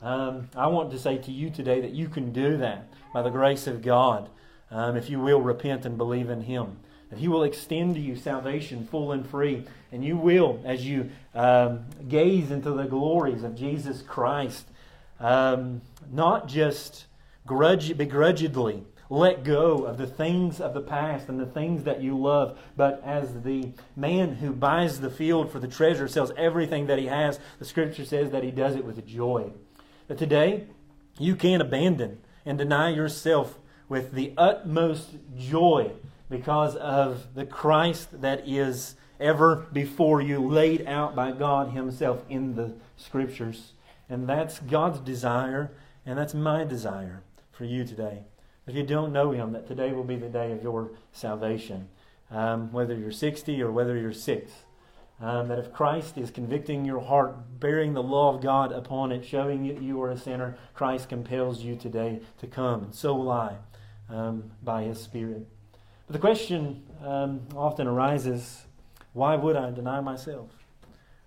Um, 0.02 0.50
I 0.56 0.66
want 0.68 0.90
to 0.92 1.00
say 1.00 1.20
to 1.20 1.32
you 1.32 1.52
today 1.52 1.80
that 1.82 1.92
you 1.92 2.10
can 2.10 2.34
do 2.34 2.58
that 2.58 2.91
by 3.14 3.22
the 3.22 3.30
grace 3.30 3.68
of 3.68 3.82
God 3.82 4.30
um, 4.70 4.96
if 4.96 5.10
you 5.10 5.20
will 5.20 5.42
repent 5.42 5.86
and 5.86 5.98
believe 5.98 6.30
in 6.30 6.42
Him. 6.42 6.78
That 7.10 7.20
He 7.20 7.28
will 7.28 7.44
extend 7.44 7.96
to 7.96 8.02
you 8.02 8.16
salvation 8.16 8.88
full 8.88 9.12
and 9.12 9.28
free. 9.28 9.66
And 9.92 10.04
you 10.04 10.16
will, 10.16 10.62
as 10.64 10.86
you 10.86 11.10
um, 11.36 11.86
gaze 12.08 12.52
into 12.52 12.72
the 12.72 12.86
glories 12.86 13.44
of 13.44 13.56
Jesus 13.56 14.02
Christ, 14.02 14.66
um, 15.20 15.82
not 16.12 16.48
just 16.48 17.06
grudge, 17.46 17.98
begrudgingly 17.98 18.84
let 19.12 19.44
go 19.44 19.84
of 19.84 19.98
the 19.98 20.08
things 20.08 20.62
of 20.62 20.74
the 20.74 20.82
past 20.82 21.28
and 21.28 21.38
the 21.38 21.46
things 21.46 21.84
that 21.84 22.02
you 22.02 22.18
love. 22.18 22.58
But 22.78 23.02
as 23.06 23.44
the 23.44 23.74
man 23.94 24.36
who 24.36 24.54
buys 24.54 25.02
the 25.02 25.10
field 25.10 25.52
for 25.52 25.60
the 25.60 25.68
treasure 25.68 26.08
sells 26.08 26.32
everything 26.38 26.88
that 26.88 26.98
he 26.98 27.08
has, 27.08 27.38
the 27.60 27.66
scripture 27.66 28.06
says 28.06 28.32
that 28.32 28.42
he 28.42 28.52
does 28.52 28.74
it 28.76 28.86
with 28.86 29.06
joy. 29.06 29.52
But 30.08 30.18
today, 30.18 30.68
you 31.20 31.36
can 31.36 31.60
abandon 31.60 32.22
and 32.46 32.58
deny 32.58 32.90
yourself 32.90 33.60
with 33.88 34.14
the 34.14 34.34
utmost 34.38 35.18
joy 35.38 35.92
because 36.30 36.76
of 36.78 37.34
the 37.36 37.46
Christ 37.46 38.22
that 38.22 38.48
is 38.48 38.96
ever 39.20 39.68
before 39.72 40.22
you, 40.22 40.48
laid 40.48 40.88
out 40.88 41.16
by 41.16 41.32
God 41.32 41.72
Himself 41.72 42.24
in 42.30 42.56
the 42.56 42.74
Scriptures. 42.98 43.74
And 44.10 44.28
that's 44.28 44.60
God's 44.60 45.00
desire, 45.00 45.72
and 46.06 46.18
that's 46.18 46.34
my 46.34 46.64
desire 46.64 47.22
for 47.52 47.66
you 47.66 47.86
today. 47.86 48.24
If 48.68 48.76
you 48.76 48.84
don't 48.84 49.14
know 49.14 49.32
Him, 49.32 49.52
that 49.54 49.68
today 49.68 49.92
will 49.92 50.04
be 50.04 50.16
the 50.16 50.30
day 50.30 50.52
of 50.52 50.64
your 50.64 50.92
salvation. 51.12 51.90
Um, 52.30 52.72
whether 52.72 52.96
you're 52.96 53.12
60 53.12 53.62
or 53.62 53.72
whether 53.72 53.98
you're 53.98 54.14
6. 54.14 54.52
Um, 55.22 55.50
that 55.50 55.60
if 55.60 55.72
Christ 55.72 56.18
is 56.18 56.32
convicting 56.32 56.84
your 56.84 57.00
heart, 57.00 57.60
bearing 57.60 57.94
the 57.94 58.02
law 58.02 58.34
of 58.34 58.42
God 58.42 58.72
upon 58.72 59.12
it, 59.12 59.24
showing 59.24 59.64
you 59.64 59.78
you 59.80 60.02
are 60.02 60.10
a 60.10 60.18
sinner, 60.18 60.58
Christ 60.74 61.10
compels 61.10 61.62
you 61.62 61.76
today 61.76 62.22
to 62.40 62.48
come. 62.48 62.86
And 62.86 62.96
so 62.96 63.14
will 63.16 63.30
I 63.30 63.58
um, 64.10 64.52
by 64.64 64.84
His 64.84 65.00
Spirit. 65.00 65.48
But 66.08 66.14
the 66.14 66.20
question 66.20 66.84
um, 67.06 67.42
often 67.56 67.88
arises 67.88 68.66
why 69.14 69.36
would 69.36 69.56
I 69.56 69.70
deny 69.70 70.02
myself? 70.02 70.50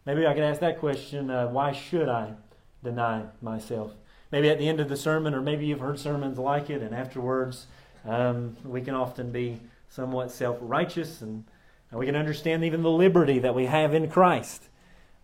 Maybe 0.07 0.27
I 0.27 0.35
could 0.35 0.43
ask 0.43 0.61
that 0.61 0.81
question 0.81 1.31
uh, 1.31 1.47
why 1.47 1.71
should 1.71 2.09
I 2.09 2.33
deny 2.83 3.25
myself? 3.41 3.93
maybe 4.35 4.51
at 4.51 4.59
the 4.59 4.69
end 4.69 4.81
of 4.81 4.89
the 4.89 4.97
sermon, 4.97 5.33
or 5.33 5.41
maybe 5.41 5.65
you've 5.65 5.79
heard 5.79 5.97
sermons 5.97 6.39
like 6.39 6.69
it, 6.69 6.83
and 6.83 6.93
afterwards, 6.93 7.69
um, 8.05 8.57
we 8.65 8.81
can 8.81 8.93
often 8.93 9.31
be 9.31 9.61
somewhat 9.89 10.29
self 10.33 10.59
righteous, 10.61 11.23
and, 11.23 11.45
and, 11.91 11.99
we 11.99 12.07
can 12.07 12.17
understand 12.17 12.65
even 12.65 12.83
the 12.83 12.91
liberty 12.91 13.39
that 13.39 13.55
we 13.55 13.67
have 13.67 13.95
in 13.95 14.09
Christ. 14.11 14.69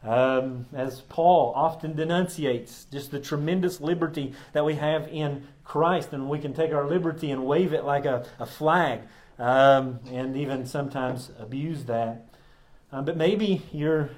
Um, 0.02 0.67
as 0.73 1.02
Paul 1.02 1.52
often 1.55 1.95
denunciates, 1.95 2.87
just 2.90 3.11
the 3.11 3.21
tremendous 3.21 3.81
liberty 3.81 4.33
that 4.52 4.64
we 4.64 4.76
have 4.76 5.09
in 5.09 5.47
Christ, 5.64 6.12
and 6.12 6.31
we 6.31 6.38
can 6.38 6.55
take 6.55 6.73
our 6.73 6.88
liberty 6.88 7.31
and 7.31 7.45
wave 7.45 7.73
it 7.73 7.85
like 7.85 8.07
a, 8.07 8.26
a 8.38 8.47
flag, 8.47 9.00
um, 9.38 10.00
and 10.11 10.37
even 10.37 10.64
sometimes 10.64 11.31
abuse 11.38 11.85
that. 11.85 12.26
Um, 12.93 13.05
but 13.05 13.17
maybe 13.17 13.62
you're 13.73 14.11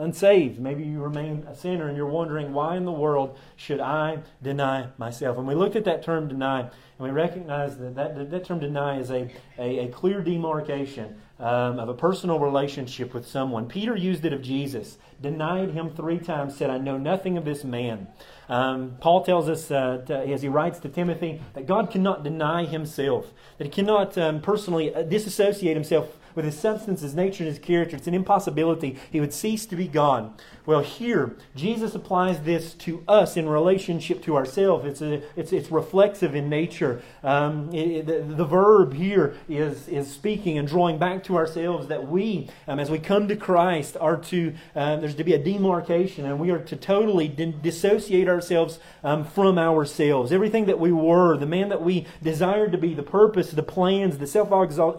unsaved. 0.00 0.58
Maybe 0.58 0.82
you 0.82 1.00
remain 1.00 1.46
a 1.48 1.54
sinner 1.54 1.88
and 1.88 1.96
you're 1.96 2.06
wondering, 2.06 2.52
why 2.52 2.76
in 2.76 2.84
the 2.84 2.92
world 2.92 3.38
should 3.56 3.80
I 3.80 4.18
deny 4.42 4.88
myself? 4.98 5.38
And 5.38 5.46
we 5.46 5.54
looked 5.54 5.76
at 5.76 5.84
that 5.84 6.02
term 6.02 6.28
deny, 6.28 6.60
and 6.60 6.70
we 6.98 7.10
recognize 7.10 7.78
that 7.78 7.94
that, 7.94 8.30
that 8.30 8.44
term 8.44 8.60
deny 8.60 8.98
is 8.98 9.10
a, 9.10 9.30
a, 9.58 9.86
a 9.86 9.88
clear 9.88 10.22
demarcation 10.22 11.20
um, 11.38 11.78
of 11.78 11.88
a 11.88 11.94
personal 11.94 12.38
relationship 12.38 13.14
with 13.14 13.26
someone. 13.26 13.66
Peter 13.66 13.96
used 13.96 14.24
it 14.24 14.32
of 14.32 14.42
Jesus, 14.42 14.98
denied 15.20 15.70
him 15.70 15.90
three 15.90 16.18
times, 16.18 16.56
said, 16.56 16.70
I 16.70 16.78
know 16.78 16.98
nothing 16.98 17.38
of 17.38 17.44
this 17.44 17.64
man. 17.64 18.08
Um, 18.48 18.96
Paul 19.00 19.24
tells 19.24 19.48
us, 19.48 19.70
uh, 19.70 20.02
to, 20.06 20.18
as 20.18 20.42
he 20.42 20.48
writes 20.48 20.80
to 20.80 20.88
Timothy, 20.88 21.40
that 21.54 21.66
God 21.66 21.90
cannot 21.90 22.24
deny 22.24 22.64
himself, 22.64 23.32
that 23.58 23.64
he 23.64 23.70
cannot 23.70 24.18
um, 24.18 24.40
personally 24.40 24.94
uh, 24.94 25.02
disassociate 25.02 25.76
himself 25.76 26.16
with 26.40 26.54
his 26.54 26.60
substance, 26.60 27.02
his 27.02 27.14
nature, 27.14 27.44
and 27.44 27.52
his 27.52 27.58
character. 27.58 27.96
It's 27.96 28.06
an 28.06 28.14
impossibility. 28.14 28.96
He 29.10 29.20
would 29.20 29.34
cease 29.34 29.66
to 29.66 29.76
be 29.76 29.86
God. 29.86 30.32
Well, 30.66 30.80
here, 30.80 31.36
Jesus 31.56 31.94
applies 31.94 32.40
this 32.42 32.74
to 32.74 33.02
us 33.08 33.36
in 33.36 33.48
relationship 33.48 34.22
to 34.22 34.36
ourselves. 34.36 34.84
It's, 34.84 35.02
it's, 35.36 35.52
it's 35.52 35.70
reflexive 35.70 36.34
in 36.34 36.48
nature. 36.48 37.02
Um, 37.22 37.74
it, 37.74 38.06
the, 38.06 38.20
the, 38.20 38.44
verb 38.44 38.94
here 38.94 39.34
is, 39.48 39.88
is 39.88 40.10
speaking 40.10 40.58
and 40.58 40.68
drawing 40.68 40.98
back 40.98 41.24
to 41.24 41.36
ourselves 41.36 41.88
that 41.88 42.06
we, 42.06 42.48
um, 42.68 42.78
as 42.78 42.90
we 42.90 42.98
come 42.98 43.26
to 43.28 43.36
Christ, 43.36 43.96
are 44.00 44.16
to, 44.16 44.54
uh, 44.76 44.96
there's 44.96 45.14
to 45.16 45.24
be 45.24 45.34
a 45.34 45.42
demarcation 45.42 46.24
and 46.24 46.38
we 46.38 46.50
are 46.50 46.58
to 46.58 46.76
totally 46.76 47.26
dissociate 47.28 48.28
ourselves 48.28 48.78
um, 49.02 49.24
from 49.24 49.58
ourselves. 49.58 50.30
Everything 50.30 50.66
that 50.66 50.78
we 50.78 50.92
were, 50.92 51.36
the 51.36 51.46
man 51.46 51.68
that 51.70 51.82
we 51.82 52.06
desired 52.22 52.72
to 52.72 52.78
be, 52.78 52.94
the 52.94 53.02
purpose, 53.02 53.50
the 53.50 53.62
plans, 53.62 54.18
the 54.18 54.26
self 54.26 54.50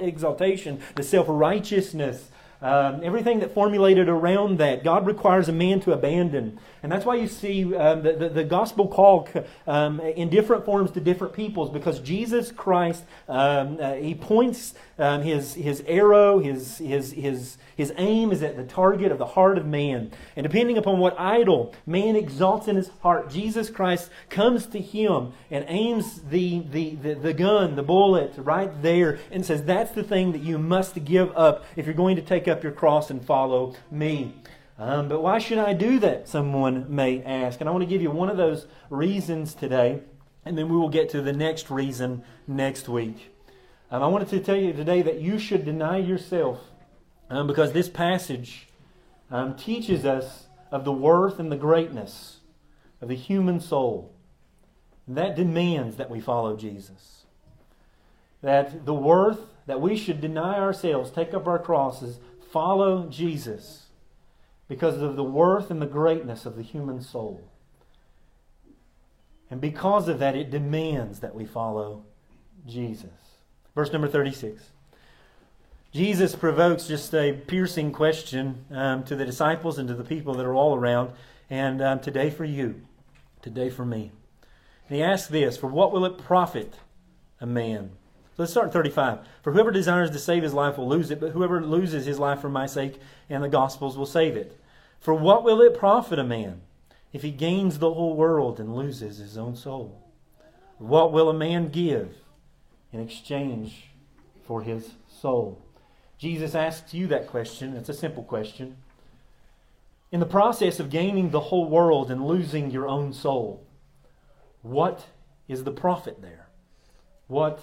exaltation, 0.02 0.82
the 0.96 1.04
self 1.04 1.30
righteousness, 1.32 2.30
um, 2.62 3.02
everything 3.04 3.40
that 3.40 3.54
formulated 3.54 4.08
around 4.08 4.60
that, 4.60 4.84
God 4.84 5.06
requires 5.08 5.50
a 5.50 5.54
man 5.54 5.80
to 5.82 5.94
abandon. 5.94 6.60
And 6.84 6.92
that's 6.92 7.06
why 7.06 7.16
you 7.16 7.28
see 7.28 7.76
um, 7.76 8.02
the, 8.02 8.14
the, 8.14 8.30
the, 8.30 8.44
gospel 8.44 8.88
call 8.88 9.30
um, 9.68 10.00
in 10.00 10.30
different 10.30 10.66
forms 10.66 10.90
to 10.92 11.00
different 11.00 11.34
peoples 11.34 11.70
because 11.70 12.00
Jesus 12.00 12.52
Christ, 12.52 13.04
um, 13.30 13.78
uh, 13.80 13.94
he 13.94 14.16
points 14.16 14.74
um, 14.98 15.22
his, 15.22 15.54
his 15.54 15.84
arrow, 15.86 16.40
his, 16.40 16.80
his, 16.80 17.12
his, 17.12 17.58
his 17.76 17.94
aim 17.98 18.32
is 18.32 18.42
at 18.42 18.58
the 18.58 18.64
target 18.64 19.12
of 19.12 19.20
the 19.20 19.28
heart 19.28 19.60
of 19.60 19.66
man. 19.68 20.12
And 20.36 20.44
depending 20.44 20.78
upon 20.78 20.98
what 20.98 21.20
idol 21.20 21.74
man 21.86 22.16
exalts 22.16 22.68
in 22.68 22.78
his 22.78 22.90
heart, 23.02 23.30
Jesus 23.30 23.70
Christ 23.70 24.10
comes 24.30 24.66
to 24.68 24.80
him 24.80 25.34
and 25.52 25.66
aims 25.68 26.22
the, 26.30 26.62
the, 26.72 26.96
the, 26.96 27.14
the 27.14 27.34
gun, 27.34 27.76
the 27.76 27.84
bullet 27.84 28.34
right 28.38 28.82
there 28.82 29.20
and 29.30 29.46
says, 29.46 29.64
That's 29.64 29.92
the 29.92 30.04
thing 30.04 30.32
that 30.32 30.42
you 30.42 30.58
must 30.58 31.04
give 31.06 31.32
up 31.38 31.64
if 31.76 31.86
you're 31.86 31.94
going 31.94 32.16
to 32.16 32.24
take 32.24 32.48
up 32.48 32.64
your 32.64 32.72
cross 32.72 33.12
and 33.12 33.24
follow 33.24 33.76
me. 33.92 34.34
Um, 34.82 35.10
but 35.10 35.22
why 35.22 35.38
should 35.38 35.60
I 35.60 35.74
do 35.74 36.00
that? 36.00 36.28
Someone 36.28 36.88
may 36.90 37.22
ask. 37.22 37.62
And 37.62 37.70
I 37.70 37.72
want 37.72 37.84
to 37.84 37.88
give 37.88 38.02
you 38.02 38.10
one 38.10 38.30
of 38.30 38.38
those 38.38 38.66
reasons 38.90 39.54
today, 39.54 40.02
and 40.44 40.58
then 40.58 40.70
we 40.70 40.76
will 40.76 40.90
get 40.90 41.08
to 41.10 41.22
the 41.22 41.34
next 41.34 41.70
reason 41.70 42.24
next 42.48 42.90
week. 42.90 43.32
Um, 43.92 44.02
I 44.02 44.08
wanted 44.08 44.30
to 44.30 44.40
tell 44.40 44.56
you 44.56 44.74
today 44.74 45.04
that 45.04 45.22
you 45.22 45.38
should 45.38 45.66
deny 45.66 46.00
yourself 46.00 46.62
um, 47.30 47.46
because 47.46 47.74
this 47.74 47.90
passage 47.90 48.70
um, 49.30 49.56
teaches 49.56 50.04
us 50.04 50.48
of 50.72 50.84
the 50.84 50.92
worth 50.92 51.38
and 51.38 51.52
the 51.52 51.58
greatness 51.58 52.38
of 53.02 53.10
the 53.10 53.16
human 53.16 53.60
soul. 53.60 54.16
That 55.08 55.36
demands 55.36 55.98
that 55.98 56.10
we 56.10 56.20
follow 56.20 56.58
Jesus. 56.58 57.26
That 58.42 58.88
the 58.88 58.96
worth 58.96 59.42
that 59.68 59.80
we 59.80 59.96
should 59.96 60.22
deny 60.22 60.58
ourselves, 60.58 61.12
take 61.12 61.36
up 61.36 61.46
our 61.46 61.60
crosses, 61.60 62.18
follow 62.52 63.06
Jesus 63.08 63.91
because 64.72 65.02
of 65.02 65.18
the 65.18 65.24
worth 65.24 65.70
and 65.70 65.82
the 65.82 65.86
greatness 65.86 66.46
of 66.46 66.56
the 66.56 66.62
human 66.62 67.02
soul. 67.02 67.44
And 69.50 69.60
because 69.60 70.08
of 70.08 70.20
that, 70.20 70.34
it 70.34 70.50
demands 70.50 71.20
that 71.20 71.36
we 71.36 71.46
follow 71.46 72.06
Jesus. 72.66 73.10
Verse 73.76 73.92
number 73.92 74.08
36. 74.08 74.64
Jesus 75.92 76.38
provokes 76.38 76.88
just 76.88 77.14
a 77.14 77.34
piercing 77.34 77.92
question 77.92 78.64
um, 78.72 79.04
to 79.04 79.18
the 79.18 79.26
disciples 79.26 79.78
and 79.78 79.90
to 79.90 79.94
the 79.94 80.06
people 80.06 80.36
that 80.36 80.46
are 80.46 80.56
all 80.56 80.74
around, 80.74 81.12
and 81.50 81.82
um, 81.82 82.00
today 82.00 82.30
for 82.30 82.46
you, 82.46 82.82
today 83.42 83.70
for 83.70 83.84
me. 83.84 84.10
And 84.88 84.96
he 84.96 85.04
asks 85.04 85.28
this 85.28 85.58
For 85.58 85.68
what 85.68 85.92
will 85.92 86.06
it 86.06 86.18
profit 86.18 86.76
a 87.42 87.46
man? 87.46 87.90
So 88.38 88.44
let's 88.44 88.54
start 88.54 88.68
at 88.68 88.74
35. 88.74 89.20
For 89.44 89.52
whoever 89.52 89.72
desires 89.72 90.12
to 90.12 90.20
save 90.20 90.44
his 90.44 90.54
life 90.54 90.78
will 90.78 90.88
lose 90.88 91.12
it, 91.12 91.20
but 91.20 91.32
whoever 91.32 91.62
loses 91.62 92.06
his 92.06 92.20
life 92.20 92.40
for 92.40 92.50
my 92.50 92.68
sake 92.68 93.02
and 93.30 93.44
the 93.44 93.50
gospel's 93.50 93.98
will 93.98 94.06
save 94.06 94.38
it. 94.38 94.58
For 95.02 95.16
what 95.16 95.44
will 95.44 95.62
it 95.62 95.78
profit 95.78 96.20
a 96.20 96.24
man 96.24 96.62
if 97.12 97.24
he 97.24 97.32
gains 97.32 97.80
the 97.80 97.92
whole 97.92 98.16
world 98.16 98.60
and 98.60 98.76
loses 98.76 99.18
his 99.18 99.36
own 99.38 99.56
soul? 99.56 100.08
What 100.78 101.12
will 101.12 101.30
a 101.30 101.34
man 101.34 101.70
give 101.70 102.16
in 102.94 103.00
exchange 103.00 103.90
for 104.44 104.62
his 104.62 104.92
soul? 105.10 105.60
Jesus 106.20 106.54
asks 106.54 106.94
you 106.94 107.08
that 107.08 107.28
question. 107.28 107.76
It's 107.76 107.90
a 107.90 107.96
simple 107.96 108.24
question. 108.24 108.78
In 110.12 110.20
the 110.20 110.26
process 110.28 110.80
of 110.80 110.92
gaining 110.92 111.32
the 111.32 111.40
whole 111.40 111.68
world 111.68 112.12
and 112.12 112.28
losing 112.28 112.70
your 112.70 112.88
own 112.88 113.12
soul, 113.12 113.66
what 114.62 115.08
is 115.48 115.64
the 115.64 115.72
profit 115.72 116.22
there? 116.22 116.48
What 117.28 117.60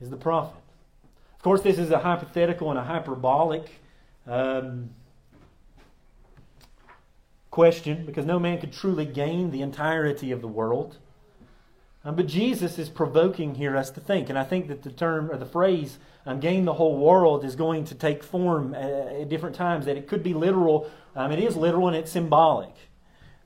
is 0.00 0.10
the 0.10 0.16
profit? 0.16 0.62
Of 1.34 1.42
course, 1.42 1.62
this 1.62 1.78
is 1.78 1.90
a 1.90 1.98
hypothetical 1.98 2.70
and 2.70 2.78
a 2.78 2.84
hyperbolic 2.84 3.80
um, 4.26 4.90
question 7.56 8.04
because 8.04 8.26
no 8.26 8.38
man 8.38 8.58
could 8.58 8.70
truly 8.70 9.06
gain 9.06 9.50
the 9.50 9.62
entirety 9.62 10.30
of 10.30 10.42
the 10.42 10.46
world. 10.46 10.98
Um, 12.04 12.14
but 12.14 12.26
Jesus 12.26 12.78
is 12.78 12.90
provoking 12.90 13.54
here 13.54 13.78
us 13.78 13.88
to 13.92 14.00
think, 14.00 14.28
and 14.28 14.38
I 14.38 14.44
think 14.44 14.68
that 14.68 14.82
the 14.82 14.90
term 14.90 15.30
or 15.30 15.38
the 15.38 15.46
phrase 15.46 15.98
um, 16.26 16.38
"gain 16.38 16.66
the 16.66 16.74
whole 16.74 16.98
world" 16.98 17.46
is 17.46 17.56
going 17.56 17.86
to 17.86 17.94
take 17.94 18.22
form 18.22 18.74
at, 18.74 18.90
at 18.90 19.28
different 19.30 19.56
times. 19.56 19.86
That 19.86 19.96
it 19.96 20.06
could 20.06 20.22
be 20.22 20.34
literal. 20.34 20.90
Um, 21.14 21.32
it 21.32 21.38
is 21.38 21.56
literal 21.56 21.88
and 21.88 21.96
it's 21.96 22.12
symbolic. 22.12 22.74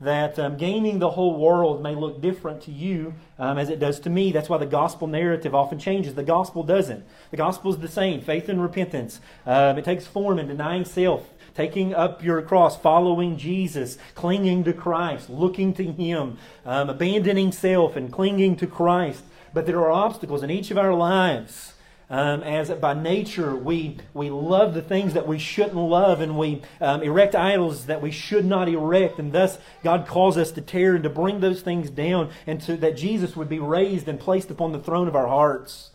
That 0.00 0.40
um, 0.40 0.56
gaining 0.56 0.98
the 0.98 1.10
whole 1.10 1.38
world 1.38 1.80
may 1.80 1.94
look 1.94 2.20
different 2.20 2.62
to 2.62 2.72
you 2.72 3.14
um, 3.38 3.58
as 3.58 3.68
it 3.68 3.78
does 3.78 4.00
to 4.00 4.10
me. 4.10 4.32
That's 4.32 4.48
why 4.48 4.58
the 4.58 4.66
gospel 4.80 5.06
narrative 5.06 5.54
often 5.54 5.78
changes. 5.78 6.16
The 6.16 6.24
gospel 6.24 6.64
doesn't. 6.64 7.04
The 7.30 7.36
gospel 7.36 7.70
is 7.72 7.78
the 7.78 7.86
same 8.02 8.22
faith 8.22 8.48
and 8.48 8.60
repentance. 8.60 9.20
Um, 9.46 9.78
it 9.78 9.84
takes 9.84 10.04
form 10.06 10.40
in 10.40 10.48
denying 10.48 10.84
self, 10.84 11.30
taking 11.60 11.94
up 11.94 12.24
your 12.24 12.40
cross, 12.40 12.74
following 12.78 13.36
Jesus, 13.36 13.98
clinging 14.14 14.64
to 14.64 14.72
Christ, 14.72 15.28
looking 15.28 15.74
to 15.74 15.84
Him, 15.84 16.38
um, 16.64 16.88
abandoning 16.88 17.52
self 17.52 17.96
and 17.96 18.10
clinging 18.10 18.56
to 18.56 18.66
Christ. 18.66 19.22
But 19.52 19.66
there 19.66 19.78
are 19.80 19.90
obstacles 19.90 20.42
in 20.42 20.50
each 20.50 20.70
of 20.70 20.78
our 20.78 20.94
lives. 20.94 21.74
Um, 22.08 22.42
as 22.42 22.70
by 22.70 22.94
nature 22.94 23.54
we, 23.54 23.98
we 24.14 24.30
love 24.30 24.72
the 24.72 24.80
things 24.80 25.12
that 25.12 25.28
we 25.28 25.38
shouldn't 25.38 25.76
love 25.76 26.22
and 26.22 26.38
we 26.38 26.62
um, 26.80 27.02
erect 27.02 27.34
idols 27.34 27.86
that 27.86 28.00
we 28.00 28.10
should 28.10 28.46
not 28.46 28.68
erect 28.68 29.20
and 29.20 29.30
thus 29.30 29.58
god 29.84 30.08
calls 30.08 30.36
us 30.36 30.50
to 30.50 30.60
tear 30.60 30.96
and 30.96 31.04
to 31.04 31.08
bring 31.08 31.38
those 31.38 31.62
things 31.62 31.88
down 31.88 32.32
and 32.48 32.60
to, 32.62 32.76
that 32.78 32.96
jesus 32.96 33.36
would 33.36 33.48
be 33.48 33.60
raised 33.60 34.08
and 34.08 34.18
placed 34.18 34.50
upon 34.50 34.72
the 34.72 34.80
throne 34.80 35.06
of 35.06 35.14
our 35.14 35.28
hearts 35.28 35.90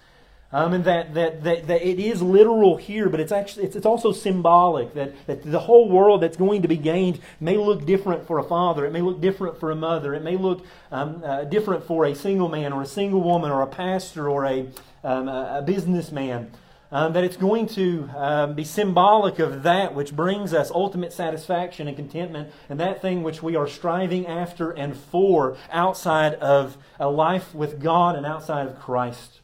um, 0.55 0.71
and 0.71 0.85
that, 0.85 1.13
that, 1.15 1.43
that, 1.43 1.67
that 1.67 1.85
it 1.85 1.99
is 1.99 2.21
literal 2.21 2.77
here, 2.77 3.09
but 3.09 3.19
it's 3.19 3.33
actually 3.33 3.65
it's, 3.65 3.75
it's 3.75 3.85
also 3.85 4.13
symbolic 4.13 4.93
that, 4.93 5.13
that 5.27 5.43
the 5.43 5.59
whole 5.59 5.89
world 5.89 6.21
that's 6.21 6.37
going 6.37 6.61
to 6.61 6.69
be 6.69 6.77
gained 6.77 7.19
may 7.41 7.57
look 7.57 7.85
different 7.85 8.25
for 8.25 8.39
a 8.39 8.43
father, 8.43 8.85
it 8.85 8.93
may 8.93 9.01
look 9.01 9.19
different 9.19 9.59
for 9.59 9.69
a 9.69 9.75
mother, 9.75 10.13
it 10.13 10.23
may 10.23 10.37
look 10.37 10.65
um, 10.93 11.21
uh, 11.25 11.43
different 11.43 11.83
for 11.83 12.05
a 12.05 12.15
single 12.15 12.47
man 12.47 12.71
or 12.71 12.81
a 12.81 12.85
single 12.85 13.19
woman 13.19 13.51
or 13.51 13.63
a 13.63 13.67
pastor 13.67 14.29
or 14.29 14.45
a, 14.45 14.65
um, 15.03 15.27
a, 15.27 15.57
a 15.57 15.61
businessman. 15.61 16.51
Um, 16.89 17.11
that 17.11 17.25
it's 17.25 17.35
going 17.35 17.67
to 17.69 18.09
um, 18.15 18.53
be 18.53 18.63
symbolic 18.63 19.39
of 19.39 19.63
that 19.63 19.93
which 19.93 20.15
brings 20.15 20.53
us 20.53 20.71
ultimate 20.71 21.11
satisfaction 21.11 21.89
and 21.89 21.97
contentment, 21.97 22.53
and 22.69 22.79
that 22.79 23.01
thing 23.01 23.23
which 23.23 23.43
we 23.43 23.57
are 23.57 23.67
striving 23.67 24.25
after 24.25 24.71
and 24.71 24.95
for 24.95 25.57
outside 25.69 26.35
of 26.35 26.77
a 26.97 27.09
life 27.09 27.53
with 27.53 27.81
God 27.81 28.15
and 28.15 28.25
outside 28.25 28.67
of 28.67 28.79
Christ. 28.79 29.41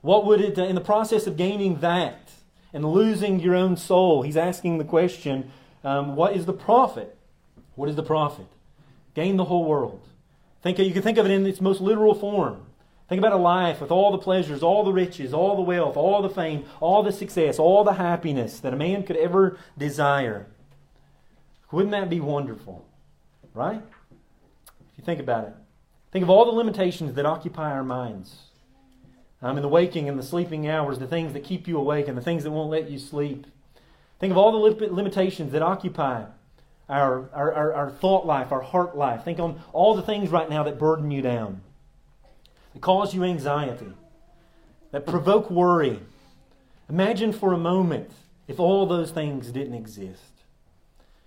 What 0.00 0.26
would 0.26 0.40
it, 0.40 0.58
in 0.58 0.74
the 0.74 0.80
process 0.80 1.26
of 1.26 1.36
gaining 1.36 1.80
that 1.80 2.30
and 2.72 2.84
losing 2.84 3.40
your 3.40 3.54
own 3.54 3.76
soul, 3.76 4.22
he's 4.22 4.36
asking 4.36 4.78
the 4.78 4.84
question, 4.84 5.50
um, 5.82 6.14
what 6.16 6.36
is 6.36 6.46
the 6.46 6.52
profit? 6.52 7.16
What 7.74 7.88
is 7.88 7.96
the 7.96 8.02
profit? 8.02 8.46
Gain 9.14 9.36
the 9.36 9.44
whole 9.44 9.64
world. 9.64 10.00
Think, 10.62 10.78
you 10.78 10.92
can 10.92 11.02
think 11.02 11.18
of 11.18 11.26
it 11.26 11.32
in 11.32 11.46
its 11.46 11.60
most 11.60 11.80
literal 11.80 12.14
form. 12.14 12.66
Think 13.08 13.20
about 13.20 13.32
a 13.32 13.36
life 13.36 13.80
with 13.80 13.90
all 13.90 14.12
the 14.12 14.18
pleasures, 14.18 14.62
all 14.62 14.84
the 14.84 14.92
riches, 14.92 15.32
all 15.32 15.56
the 15.56 15.62
wealth, 15.62 15.96
all 15.96 16.20
the 16.20 16.28
fame, 16.28 16.66
all 16.80 17.02
the 17.02 17.12
success, 17.12 17.58
all 17.58 17.82
the 17.82 17.94
happiness 17.94 18.60
that 18.60 18.74
a 18.74 18.76
man 18.76 19.02
could 19.02 19.16
ever 19.16 19.58
desire. 19.78 20.46
Wouldn't 21.72 21.92
that 21.92 22.10
be 22.10 22.20
wonderful? 22.20 22.86
Right? 23.54 23.82
If 24.92 24.98
you 24.98 25.04
think 25.04 25.20
about 25.20 25.48
it. 25.48 25.54
Think 26.12 26.22
of 26.22 26.30
all 26.30 26.44
the 26.44 26.52
limitations 26.52 27.14
that 27.14 27.24
occupy 27.24 27.70
our 27.70 27.84
minds 27.84 28.47
um, 29.40 29.56
in 29.56 29.62
the 29.62 29.68
waking 29.68 30.08
and 30.08 30.18
the 30.18 30.22
sleeping 30.22 30.68
hours, 30.68 30.98
the 30.98 31.06
things 31.06 31.32
that 31.32 31.44
keep 31.44 31.68
you 31.68 31.78
awake 31.78 32.08
and 32.08 32.16
the 32.16 32.22
things 32.22 32.44
that 32.44 32.50
won't 32.50 32.70
let 32.70 32.90
you 32.90 32.98
sleep. 32.98 33.46
Think 34.18 34.32
of 34.32 34.36
all 34.36 34.52
the 34.52 34.86
limitations 34.86 35.52
that 35.52 35.62
occupy 35.62 36.24
our, 36.88 37.28
our, 37.32 37.52
our, 37.52 37.74
our 37.74 37.90
thought 37.90 38.26
life, 38.26 38.50
our 38.50 38.62
heart 38.62 38.96
life. 38.96 39.24
Think 39.24 39.38
on 39.38 39.60
all 39.72 39.94
the 39.94 40.02
things 40.02 40.30
right 40.30 40.48
now 40.48 40.64
that 40.64 40.78
burden 40.78 41.10
you 41.10 41.22
down, 41.22 41.60
that 42.72 42.80
cause 42.80 43.14
you 43.14 43.22
anxiety, 43.22 43.92
that 44.90 45.06
provoke 45.06 45.50
worry. 45.50 46.00
Imagine 46.88 47.32
for 47.32 47.52
a 47.52 47.58
moment 47.58 48.10
if 48.48 48.58
all 48.58 48.86
those 48.86 49.10
things 49.10 49.52
didn't 49.52 49.74
exist. 49.74 50.22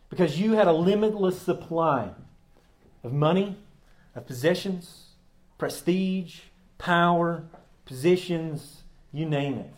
Because 0.09 0.39
you 0.39 0.53
had 0.53 0.67
a 0.67 0.73
limitless 0.73 1.39
supply 1.39 2.09
of 3.03 3.13
money, 3.13 3.55
of 4.15 4.27
possessions, 4.27 5.11
prestige, 5.57 6.39
power, 6.77 7.43
positions, 7.85 8.83
you 9.11 9.25
name 9.25 9.57
it. 9.59 9.73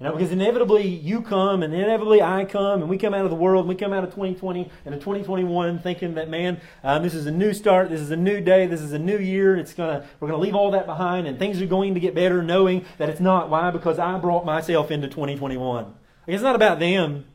You 0.00 0.06
know, 0.06 0.12
because 0.12 0.32
inevitably 0.32 0.88
you 0.88 1.20
come 1.20 1.62
and 1.62 1.74
inevitably 1.74 2.22
I 2.22 2.46
come 2.46 2.80
and 2.80 2.88
we 2.88 2.96
come 2.96 3.12
out 3.12 3.26
of 3.26 3.30
the 3.30 3.36
world 3.36 3.66
and 3.66 3.68
we 3.68 3.74
come 3.74 3.92
out 3.92 4.02
of 4.02 4.08
2020 4.10 4.70
and 4.86 4.94
of 4.94 5.00
2021 5.00 5.78
thinking 5.80 6.14
that, 6.14 6.30
man, 6.30 6.58
um, 6.82 7.02
this 7.02 7.12
is 7.12 7.26
a 7.26 7.30
new 7.30 7.52
start, 7.52 7.90
this 7.90 8.00
is 8.00 8.10
a 8.10 8.16
new 8.16 8.40
day, 8.40 8.66
this 8.66 8.80
is 8.80 8.94
a 8.94 8.98
new 8.98 9.18
year, 9.18 9.56
it's 9.56 9.74
gonna, 9.74 10.06
we're 10.18 10.28
going 10.28 10.40
to 10.40 10.42
leave 10.42 10.54
all 10.54 10.70
that 10.70 10.86
behind 10.86 11.26
and 11.26 11.38
things 11.38 11.60
are 11.60 11.66
going 11.66 11.92
to 11.92 12.00
get 12.00 12.14
better 12.14 12.42
knowing 12.42 12.86
that 12.96 13.10
it's 13.10 13.20
not. 13.20 13.50
Why? 13.50 13.70
Because 13.70 13.98
I 13.98 14.18
brought 14.18 14.46
myself 14.46 14.90
into 14.90 15.06
2021. 15.06 15.94
It's 16.26 16.42
not 16.42 16.54
about 16.54 16.78
them. 16.78 17.26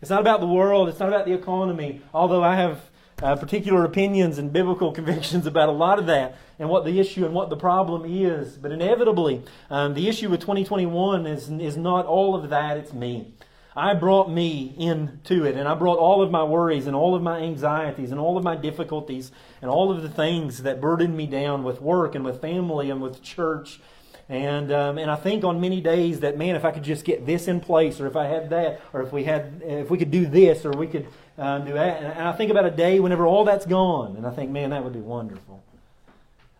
It's 0.00 0.10
not 0.10 0.20
about 0.20 0.38
the 0.38 0.46
world. 0.46 0.88
It's 0.88 1.00
not 1.00 1.08
about 1.08 1.26
the 1.26 1.32
economy. 1.32 2.00
Although 2.12 2.44
I 2.44 2.54
have 2.54 2.78
uh, 3.24 3.34
particular 3.34 3.84
opinions 3.86 4.36
and 4.36 4.52
biblical 4.52 4.92
convictions 5.00 5.46
about 5.46 5.70
a 5.70 5.72
lot 5.72 5.98
of 5.98 6.06
that 6.06 6.36
and 6.58 6.68
what 6.68 6.84
the 6.84 7.00
issue 7.00 7.24
and 7.24 7.34
what 7.34 7.48
the 7.48 7.56
problem 7.56 8.04
is. 8.04 8.56
But 8.56 8.70
inevitably, 8.70 9.42
um, 9.70 9.94
the 9.94 10.08
issue 10.08 10.28
with 10.28 10.40
2021 10.40 11.26
is, 11.26 11.48
is 11.48 11.76
not 11.76 12.04
all 12.04 12.34
of 12.34 12.50
that, 12.50 12.76
it's 12.76 12.92
me. 12.92 13.32
I 13.76 13.94
brought 13.94 14.30
me 14.30 14.72
into 14.78 15.44
it, 15.44 15.56
and 15.56 15.66
I 15.66 15.74
brought 15.74 15.98
all 15.98 16.22
of 16.22 16.30
my 16.30 16.44
worries 16.44 16.86
and 16.86 16.94
all 16.94 17.16
of 17.16 17.22
my 17.22 17.40
anxieties 17.40 18.12
and 18.12 18.20
all 18.20 18.36
of 18.36 18.44
my 18.44 18.54
difficulties 18.54 19.32
and 19.60 19.68
all 19.68 19.90
of 19.90 20.02
the 20.02 20.08
things 20.08 20.62
that 20.62 20.80
burdened 20.80 21.16
me 21.16 21.26
down 21.26 21.64
with 21.64 21.80
work 21.80 22.14
and 22.14 22.24
with 22.24 22.40
family 22.40 22.90
and 22.90 23.02
with 23.02 23.20
church. 23.20 23.80
And 24.28 24.72
um, 24.72 24.96
and 24.96 25.10
I 25.10 25.16
think 25.16 25.44
on 25.44 25.60
many 25.60 25.82
days 25.82 26.20
that 26.20 26.38
man, 26.38 26.56
if 26.56 26.64
I 26.64 26.70
could 26.70 26.82
just 26.84 27.04
get 27.04 27.26
this 27.26 27.46
in 27.46 27.60
place, 27.60 28.00
or 28.00 28.06
if 28.06 28.16
I 28.16 28.26
had 28.26 28.48
that, 28.50 28.80
or 28.94 29.02
if 29.02 29.12
we 29.12 29.24
had, 29.24 29.60
if 29.62 29.90
we 29.90 29.98
could 29.98 30.10
do 30.10 30.24
this, 30.24 30.64
or 30.64 30.70
we 30.70 30.86
could 30.86 31.08
uh, 31.36 31.58
do 31.58 31.76
and 31.76 32.28
I 32.28 32.32
think 32.32 32.50
about 32.50 32.64
a 32.64 32.70
day 32.70 33.00
whenever 33.00 33.26
all 33.26 33.44
that's 33.44 33.66
gone, 33.66 34.16
and 34.16 34.26
I 34.26 34.30
think, 34.30 34.50
man, 34.50 34.70
that 34.70 34.84
would 34.84 34.92
be 34.92 35.00
wonderful. 35.00 35.62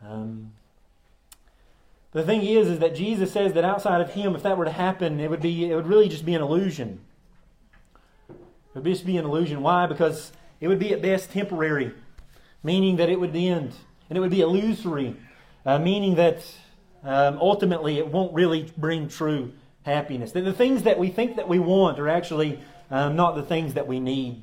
Um, 0.04 0.52
the 2.12 2.22
thing 2.22 2.42
is, 2.42 2.68
is 2.68 2.78
that 2.80 2.94
Jesus 2.94 3.32
says 3.32 3.52
that 3.54 3.64
outside 3.64 4.00
of 4.00 4.12
Him, 4.12 4.34
if 4.34 4.42
that 4.42 4.56
were 4.56 4.64
to 4.64 4.70
happen, 4.70 5.20
it 5.20 5.30
would 5.30 5.42
be, 5.42 5.70
it 5.70 5.74
would 5.74 5.86
really 5.86 6.08
just 6.08 6.24
be 6.24 6.34
an 6.34 6.42
illusion. 6.42 7.00
It 8.28 8.36
would 8.74 8.84
just 8.84 9.06
be 9.06 9.16
an 9.16 9.24
illusion. 9.24 9.62
Why? 9.62 9.86
Because 9.86 10.32
it 10.60 10.68
would 10.68 10.78
be 10.78 10.92
at 10.92 11.02
best 11.02 11.30
temporary, 11.30 11.92
meaning 12.62 12.96
that 12.96 13.08
it 13.08 13.18
would 13.20 13.34
end, 13.34 13.74
and 14.08 14.18
it 14.18 14.20
would 14.20 14.30
be 14.30 14.40
illusory, 14.40 15.16
uh, 15.64 15.78
meaning 15.78 16.16
that 16.16 16.44
um, 17.04 17.38
ultimately 17.38 17.98
it 17.98 18.08
won't 18.08 18.32
really 18.32 18.72
bring 18.76 19.08
true 19.08 19.52
happiness. 19.84 20.32
That 20.32 20.42
the 20.42 20.52
things 20.52 20.82
that 20.82 20.98
we 20.98 21.10
think 21.10 21.36
that 21.36 21.48
we 21.48 21.58
want 21.58 21.98
are 21.98 22.08
actually 22.08 22.58
um, 22.90 23.16
not 23.16 23.34
the 23.34 23.42
things 23.42 23.74
that 23.74 23.86
we 23.86 24.00
need. 24.00 24.42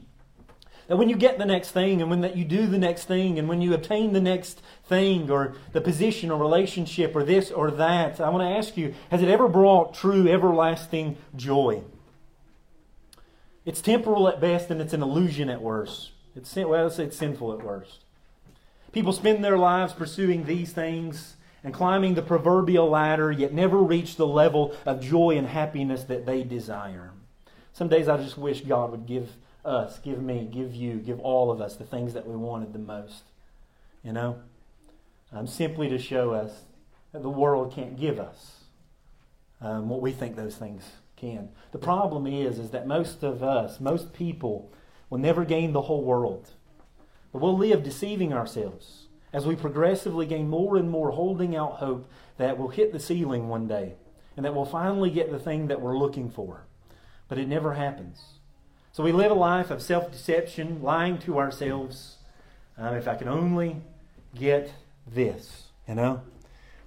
That 0.91 0.97
when 0.97 1.07
you 1.07 1.15
get 1.15 1.37
the 1.37 1.45
next 1.45 1.71
thing 1.71 2.01
and 2.01 2.09
when 2.09 2.19
that 2.19 2.35
you 2.35 2.43
do 2.43 2.67
the 2.67 2.77
next 2.77 3.05
thing 3.05 3.39
and 3.39 3.47
when 3.47 3.61
you 3.61 3.73
obtain 3.73 4.11
the 4.11 4.19
next 4.19 4.61
thing 4.83 5.31
or 5.31 5.55
the 5.71 5.79
position 5.79 6.29
or 6.29 6.37
relationship 6.37 7.15
or 7.15 7.23
this 7.23 7.49
or 7.49 7.71
that, 7.71 8.19
I 8.19 8.27
want 8.27 8.41
to 8.41 8.57
ask 8.57 8.75
you, 8.75 8.93
has 9.09 9.21
it 9.21 9.29
ever 9.29 9.47
brought 9.47 9.93
true 9.93 10.27
everlasting 10.27 11.15
joy? 11.33 11.83
It's 13.63 13.79
temporal 13.81 14.27
at 14.27 14.41
best 14.41 14.69
and 14.69 14.81
it's 14.81 14.91
an 14.91 15.01
illusion 15.01 15.49
at 15.49 15.61
worst. 15.61 16.11
It's, 16.35 16.53
well, 16.57 16.83
let's 16.83 16.97
say 16.97 17.05
it's 17.05 17.15
sinful 17.15 17.53
at 17.53 17.63
worst. 17.63 17.99
People 18.91 19.13
spend 19.13 19.45
their 19.45 19.57
lives 19.57 19.93
pursuing 19.93 20.43
these 20.43 20.73
things 20.73 21.37
and 21.63 21.73
climbing 21.73 22.15
the 22.15 22.21
proverbial 22.21 22.89
ladder, 22.89 23.31
yet 23.31 23.53
never 23.53 23.77
reach 23.77 24.17
the 24.17 24.27
level 24.27 24.75
of 24.85 24.99
joy 24.99 25.37
and 25.37 25.47
happiness 25.47 26.03
that 26.03 26.25
they 26.25 26.43
desire. 26.43 27.11
Some 27.71 27.87
days 27.87 28.09
I 28.09 28.17
just 28.17 28.37
wish 28.37 28.59
God 28.59 28.91
would 28.91 29.05
give 29.05 29.29
us, 29.63 29.99
give 29.99 30.21
me, 30.21 30.47
give 30.51 30.73
you, 30.73 30.95
give 30.95 31.19
all 31.19 31.51
of 31.51 31.61
us 31.61 31.75
the 31.75 31.83
things 31.83 32.13
that 32.13 32.27
we 32.27 32.35
wanted 32.35 32.73
the 32.73 32.79
most. 32.79 33.23
You 34.03 34.13
know? 34.13 34.41
Um, 35.31 35.47
simply 35.47 35.89
to 35.89 35.97
show 35.97 36.31
us 36.31 36.63
that 37.11 37.21
the 37.21 37.29
world 37.29 37.73
can't 37.73 37.99
give 37.99 38.19
us 38.19 38.61
um, 39.61 39.89
what 39.89 40.01
we 40.01 40.11
think 40.11 40.35
those 40.35 40.55
things 40.55 40.83
can. 41.15 41.49
The 41.71 41.77
problem 41.77 42.25
is, 42.27 42.59
is 42.59 42.71
that 42.71 42.87
most 42.87 43.23
of 43.23 43.43
us, 43.43 43.79
most 43.79 44.13
people, 44.13 44.71
will 45.09 45.19
never 45.19 45.45
gain 45.45 45.71
the 45.71 45.83
whole 45.83 46.03
world. 46.03 46.51
But 47.31 47.41
we'll 47.41 47.57
live 47.57 47.83
deceiving 47.83 48.33
ourselves 48.33 49.07
as 49.31 49.45
we 49.45 49.55
progressively 49.55 50.25
gain 50.25 50.49
more 50.49 50.75
and 50.75 50.89
more 50.89 51.11
holding 51.11 51.55
out 51.55 51.75
hope 51.75 52.09
that 52.37 52.57
we'll 52.57 52.69
hit 52.69 52.91
the 52.91 52.99
ceiling 52.99 53.47
one 53.47 53.67
day 53.67 53.93
and 54.35 54.45
that 54.45 54.55
we'll 54.55 54.65
finally 54.65 55.09
get 55.09 55.31
the 55.31 55.39
thing 55.39 55.67
that 55.67 55.81
we're 55.81 55.97
looking 55.97 56.29
for. 56.29 56.65
But 57.27 57.37
it 57.37 57.47
never 57.47 57.73
happens. 57.73 58.21
So 58.93 59.03
we 59.03 59.13
live 59.13 59.31
a 59.31 59.35
life 59.35 59.71
of 59.71 59.81
self 59.81 60.11
deception, 60.11 60.81
lying 60.81 61.17
to 61.19 61.39
ourselves. 61.39 62.17
Um, 62.77 62.95
if 62.95 63.07
I 63.07 63.15
can 63.15 63.29
only 63.29 63.77
get 64.35 64.73
this, 65.07 65.67
you 65.87 65.95
know? 65.95 66.21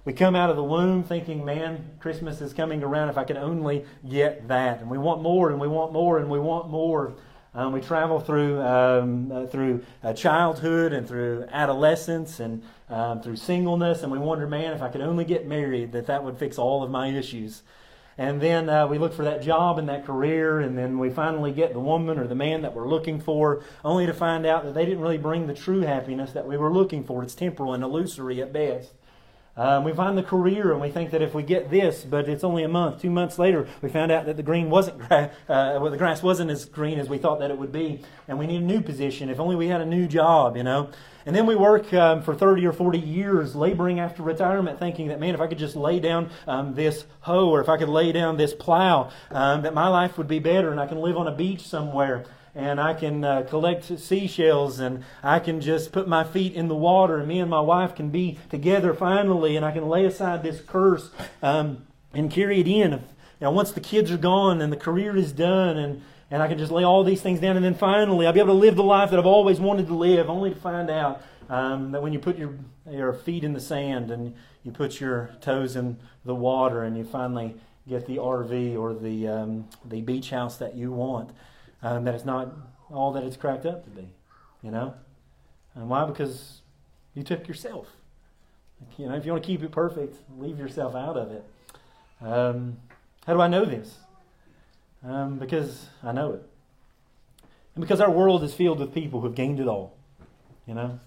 We 0.03 0.13
come 0.13 0.35
out 0.35 0.51
of 0.51 0.55
the 0.55 0.63
womb 0.63 1.03
thinking, 1.03 1.43
man, 1.43 1.97
Christmas 1.99 2.41
is 2.41 2.53
coming 2.53 2.83
around 2.83 3.09
if 3.09 3.17
I 3.17 3.23
could 3.23 3.37
only 3.37 3.85
get 4.07 4.47
that. 4.49 4.81
And 4.81 4.89
we 4.91 4.99
want 4.99 5.23
more 5.23 5.49
and 5.49 5.59
we 5.59 5.67
want 5.67 5.93
more 5.93 6.19
and 6.19 6.29
we 6.29 6.37
want 6.37 6.69
more. 6.69 7.15
Um, 7.55 7.73
we 7.73 7.81
travel 7.81 8.19
through 8.19 8.61
um, 8.61 9.31
uh, 9.31 9.47
through 9.47 9.83
uh, 10.03 10.13
childhood 10.13 10.93
and 10.93 11.07
through 11.07 11.47
adolescence 11.51 12.39
and 12.39 12.61
um, 12.87 13.23
through 13.23 13.37
singleness, 13.37 14.03
and 14.03 14.11
we 14.11 14.19
wonder, 14.19 14.45
man, 14.45 14.73
if 14.73 14.81
I 14.83 14.89
could 14.89 15.01
only 15.01 15.25
get 15.25 15.47
married, 15.47 15.93
that 15.93 16.05
that 16.05 16.23
would 16.23 16.37
fix 16.37 16.59
all 16.59 16.83
of 16.83 16.91
my 16.91 17.07
issues. 17.07 17.63
And 18.17 18.41
then 18.41 18.69
uh, 18.69 18.87
we 18.87 18.97
look 18.97 19.13
for 19.13 19.25
that 19.25 19.41
job 19.41 19.77
and 19.77 19.89
that 19.89 20.05
career, 20.05 20.61
and 20.61 20.77
then 20.77 20.99
we 20.99 21.09
finally 21.09 21.51
get 21.51 21.73
the 21.73 21.81
woman 21.81 22.17
or 22.17 22.27
the 22.27 22.35
man 22.35 22.61
that 22.61 22.73
we're 22.73 22.87
looking 22.87 23.19
for, 23.19 23.63
only 23.83 24.05
to 24.05 24.13
find 24.13 24.45
out 24.45 24.63
that 24.63 24.73
they 24.73 24.85
didn't 24.85 25.01
really 25.01 25.17
bring 25.17 25.47
the 25.47 25.53
true 25.53 25.81
happiness 25.81 26.31
that 26.31 26.47
we 26.47 26.55
were 26.55 26.71
looking 26.71 27.03
for. 27.03 27.23
It's 27.23 27.35
temporal 27.35 27.73
and 27.73 27.83
illusory 27.83 28.41
at 28.41 28.53
best. 28.53 28.93
Um, 29.57 29.85
we 29.85 29.93
find 29.93 30.17
the 30.17 30.23
career 30.23 30.73
and 30.73 30.81
we 30.81 30.89
think 30.89 31.11
that 31.11 31.21
if 31.21 31.33
we 31.33 31.41
get 31.41 31.71
this, 31.71 32.03
but 32.03 32.27
it's 32.27 32.43
only 32.43 32.63
a 32.63 32.67
month, 32.67 33.01
two 33.01 33.09
months 33.09 33.39
later, 33.39 33.69
we 33.81 33.87
found 33.87 34.11
out 34.11 34.25
that 34.25 34.35
the 34.35 34.43
green 34.43 34.69
wasn't 34.69 34.97
gra- 34.99 35.31
uh, 35.49 35.79
well, 35.81 35.89
the 35.89 35.97
grass 35.97 36.21
wasn't 36.21 36.51
as 36.51 36.65
green 36.65 36.99
as 36.99 37.07
we 37.07 37.17
thought 37.17 37.39
that 37.39 37.51
it 37.51 37.57
would 37.57 37.71
be, 37.71 38.01
and 38.27 38.37
we 38.37 38.47
need 38.47 38.61
a 38.61 38.65
new 38.65 38.81
position. 38.81 39.29
If 39.29 39.39
only 39.39 39.55
we 39.55 39.67
had 39.67 39.79
a 39.79 39.85
new 39.85 40.07
job, 40.07 40.57
you 40.57 40.63
know. 40.63 40.89
And 41.25 41.33
then 41.33 41.45
we 41.45 41.55
work 41.55 41.91
um, 41.93 42.21
for 42.21 42.35
30 42.35 42.67
or 42.67 42.73
40 42.73 42.99
years 42.99 43.55
laboring 43.55 43.99
after 43.99 44.23
retirement, 44.23 44.77
thinking 44.77 45.07
that, 45.07 45.21
man, 45.21 45.33
if 45.33 45.41
I 45.41 45.47
could 45.47 45.57
just 45.57 45.77
lay 45.77 46.01
down 46.01 46.29
um, 46.47 46.75
this 46.75 47.05
hoe 47.21 47.49
or 47.49 47.61
if 47.61 47.69
I 47.69 47.77
could 47.77 47.89
lay 47.89 48.11
down 48.11 48.35
this 48.35 48.53
plow, 48.53 49.09
um, 49.31 49.61
that 49.61 49.73
my 49.73 49.87
life 49.87 50.17
would 50.17 50.27
be 50.27 50.39
better 50.39 50.69
and 50.69 50.79
I 50.81 50.85
can 50.85 50.99
live 50.99 51.15
on 51.15 51.27
a 51.27 51.31
beach 51.31 51.61
somewhere 51.61 52.25
and 52.55 52.79
I 52.79 52.93
can 52.93 53.23
uh, 53.23 53.43
collect 53.43 53.99
seashells 53.99 54.79
and 54.79 55.03
I 55.21 55.39
can 55.39 55.59
just 55.59 55.91
put 55.91 56.07
my 56.07 56.23
feet 56.23 56.53
in 56.53 56.69
the 56.69 56.75
water 56.75 57.17
and 57.17 57.27
me 57.27 57.39
and 57.39 57.49
my 57.49 57.59
wife 57.59 57.95
can 57.95 58.09
be 58.09 58.39
together 58.49 58.93
finally 58.93 59.57
and 59.57 59.65
I 59.65 59.71
can 59.71 59.87
lay 59.87 60.05
aside 60.05 60.41
this 60.41 60.61
curse 60.61 61.11
um, 61.43 61.85
and 62.13 62.31
carry 62.31 62.61
it 62.61 62.67
in. 62.67 62.93
If, 62.93 63.01
you 63.01 63.07
know, 63.41 63.51
once 63.51 63.73
the 63.73 63.81
kids 63.81 64.09
are 64.09 64.17
gone 64.17 64.61
and 64.61 64.71
the 64.71 64.77
career 64.77 65.17
is 65.17 65.33
done 65.33 65.77
and, 65.77 66.01
and 66.31 66.41
I 66.41 66.47
can 66.47 66.57
just 66.57 66.71
lay 66.71 66.85
all 66.85 67.03
these 67.03 67.21
things 67.21 67.41
down 67.41 67.57
and 67.57 67.65
then 67.65 67.75
finally 67.75 68.25
I'll 68.25 68.33
be 68.33 68.39
able 68.39 68.53
to 68.53 68.59
live 68.59 68.77
the 68.77 68.83
life 68.83 69.09
that 69.09 69.19
I've 69.19 69.25
always 69.25 69.59
wanted 69.59 69.87
to 69.87 69.93
live 69.93 70.29
only 70.29 70.51
to 70.51 70.55
find 70.55 70.89
out 70.89 71.21
um, 71.49 71.91
that 71.91 72.01
when 72.01 72.13
you 72.13 72.19
put 72.19 72.37
your, 72.37 72.55
your 72.89 73.11
feet 73.11 73.43
in 73.43 73.51
the 73.51 73.59
sand 73.59 74.11
and 74.11 74.33
you 74.63 74.71
put 74.71 75.01
your 75.01 75.31
toes 75.41 75.75
in 75.75 75.97
the 76.23 76.33
water 76.33 76.83
and 76.83 76.97
you 76.97 77.03
finally 77.03 77.55
get 77.87 78.07
the 78.07 78.15
RV 78.15 78.77
or 78.79 78.93
the, 78.93 79.27
um, 79.27 79.67
the 79.83 80.01
beach 80.01 80.31
house 80.31 80.57
that 80.57 80.75
you 80.75 80.91
want, 80.91 81.29
um, 81.81 82.03
that 82.05 82.15
it's 82.15 82.25
not 82.25 82.53
all 82.91 83.11
that 83.13 83.23
it's 83.23 83.37
cracked 83.37 83.65
up 83.65 83.83
to 83.83 83.89
be. 83.89 84.07
You 84.61 84.71
know? 84.71 84.93
And 85.75 85.89
why? 85.89 86.05
Because 86.05 86.61
you 87.13 87.23
took 87.23 87.47
yourself. 87.47 87.87
You 88.97 89.07
know, 89.07 89.15
if 89.15 89.25
you 89.25 89.31
want 89.31 89.43
to 89.43 89.47
keep 89.47 89.63
it 89.63 89.71
perfect, 89.71 90.17
leave 90.37 90.59
yourself 90.59 90.95
out 90.95 91.17
of 91.17 91.31
it. 91.31 91.43
Um, 92.21 92.77
how 93.25 93.33
do 93.33 93.41
I 93.41 93.47
know 93.47 93.65
this? 93.65 93.97
Um, 95.03 95.37
because 95.37 95.87
I 96.03 96.11
know 96.11 96.33
it. 96.33 96.43
And 97.75 97.81
because 97.81 98.01
our 98.01 98.11
world 98.11 98.43
is 98.43 98.53
filled 98.53 98.79
with 98.79 98.93
people 98.93 99.19
who 99.19 99.27
have 99.27 99.35
gained 99.35 99.59
it 99.59 99.67
all. 99.67 99.95
You 100.65 100.73
know? 100.73 100.99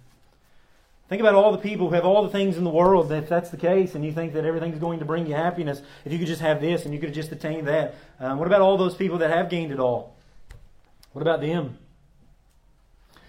Think 1.09 1.21
about 1.21 1.35
all 1.35 1.53
the 1.53 1.59
people 1.59 1.89
who 1.89 1.95
have 1.95 2.05
all 2.05 2.23
the 2.23 2.29
things 2.29 2.59
in 2.59 2.65
the 2.65 2.71
world. 2.71 3.11
If 3.11 3.29
that's 3.29 3.49
the 3.49 3.57
case, 3.57 3.95
and 3.95 4.05
you 4.05 4.13
think 4.13 4.35
that 4.35 4.45
everything's 4.45 4.79
going 4.79 4.99
to 4.99 5.07
bring 5.07 5.27
you 5.27 5.35
happiness, 5.35 5.81
if 6.05 6.13
you 6.13 6.19
could 6.19 6.27
just 6.27 6.43
have 6.43 6.61
this 6.61 6.85
and 6.85 6.93
you 6.93 7.01
could 7.01 7.15
just 7.15 7.33
attain 7.33 7.65
that, 7.65 7.95
um, 8.21 8.39
what 8.39 8.47
about 8.47 8.61
all 8.61 8.77
those 8.77 8.95
people 8.95 9.19
that 9.19 9.31
have 9.31 9.49
gained 9.49 9.73
it 9.73 9.81
all? 9.81 10.18
What 11.19 11.23
about 11.23 11.41
them? 11.41 11.77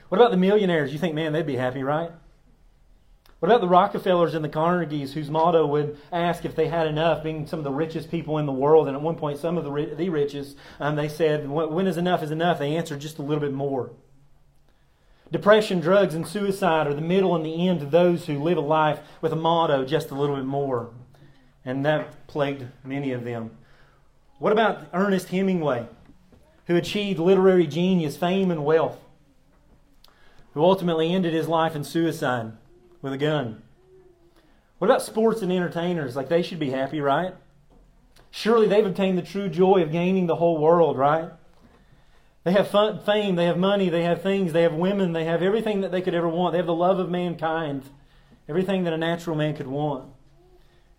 What 0.10 0.22
about 0.22 0.30
the 0.30 0.38
millionaires? 0.38 0.94
You 0.94 1.00
think, 1.00 1.16
man, 1.16 1.34
they'd 1.34 1.48
be 1.48 1.56
happy, 1.56 1.82
right? 1.82 2.12
What 3.40 3.50
about 3.50 3.62
the 3.62 3.68
Rockefellers 3.68 4.36
and 4.36 4.46
the 4.46 4.50
Carnegies, 4.50 5.14
whose 5.14 5.32
motto 5.32 5.66
would 5.66 5.98
ask 6.12 6.46
if 6.46 6.56
they 6.56 6.68
had 6.68 6.86
enough, 6.86 7.24
being 7.24 7.48
some 7.48 7.58
of 7.58 7.64
the 7.64 7.72
richest 7.72 8.12
people 8.12 8.38
in 8.38 8.46
the 8.46 8.52
world, 8.52 8.88
and 8.88 8.96
at 8.96 9.02
one 9.02 9.16
point 9.16 9.40
some 9.40 9.58
of 9.58 9.64
the, 9.64 9.96
the 9.96 10.10
richest, 10.10 10.56
um, 10.80 10.98
they 10.98 11.10
said, 11.10 11.50
when 11.50 11.88
is 11.88 11.98
enough 11.98 12.22
is 12.22 12.30
enough? 12.30 12.60
They 12.60 12.76
answered 12.76 13.00
just 13.00 13.18
a 13.18 13.24
little 13.24 13.42
bit 13.42 13.54
more. 13.54 13.90
Depression, 15.32 15.80
drugs, 15.80 16.14
and 16.14 16.28
suicide 16.28 16.86
are 16.86 16.94
the 16.94 17.02
middle 17.02 17.36
and 17.36 17.44
the 17.44 17.68
end 17.68 17.80
to 17.80 17.88
those 17.88 18.28
who 18.28 18.38
live 18.38 18.60
a 18.60 18.62
life 18.62 19.00
with 19.20 19.34
a 19.34 19.36
motto 19.36 19.84
just 19.84 20.12
a 20.12 20.16
little 20.16 20.36
bit 20.36 20.46
more. 20.46 20.92
And 21.66 21.84
that 21.88 22.28
plagued 22.28 22.68
many 22.84 23.14
of 23.14 23.24
them. 23.24 23.58
What 24.38 24.54
about 24.54 24.90
Ernest 24.94 25.30
Hemingway? 25.30 25.88
Who 26.70 26.76
achieved 26.76 27.20
literary 27.20 27.66
genius, 27.66 28.16
fame, 28.16 28.52
and 28.52 28.64
wealth, 28.64 29.00
who 30.54 30.64
ultimately 30.64 31.12
ended 31.12 31.34
his 31.34 31.48
life 31.48 31.76
in 31.76 31.84
suicide 31.84 32.52
with 33.02 33.12
a 33.12 33.18
gun. 33.18 33.64
What 34.78 34.88
about 34.88 35.02
sports 35.02 35.42
and 35.42 35.52
entertainers? 35.52 36.16
Like 36.16 36.30
they 36.30 36.44
should 36.44 36.60
be 36.60 36.70
happy, 36.70 37.02
right? 37.02 37.34
Surely 38.30 38.68
they've 38.68 38.86
obtained 38.86 39.18
the 39.18 39.24
true 39.24 39.50
joy 39.50 39.82
of 39.82 39.92
gaining 39.92 40.28
the 40.28 40.36
whole 40.36 40.60
world, 40.60 40.96
right? 40.96 41.32
They 42.44 42.52
have 42.52 42.68
fun, 42.68 43.00
fame, 43.00 43.36
they 43.36 43.46
have 43.46 43.58
money, 43.58 43.90
they 43.90 44.04
have 44.04 44.22
things, 44.22 44.54
they 44.54 44.62
have 44.62 44.74
women, 44.74 45.14
they 45.14 45.26
have 45.26 45.42
everything 45.42 45.82
that 45.82 45.92
they 45.92 46.04
could 46.04 46.14
ever 46.14 46.30
want. 46.30 46.54
They 46.54 46.60
have 46.60 46.68
the 46.68 46.76
love 46.76 47.00
of 47.00 47.10
mankind, 47.10 47.82
everything 48.48 48.84
that 48.84 48.94
a 48.94 48.98
natural 48.98 49.36
man 49.36 49.56
could 49.56 49.68
want. 49.68 50.08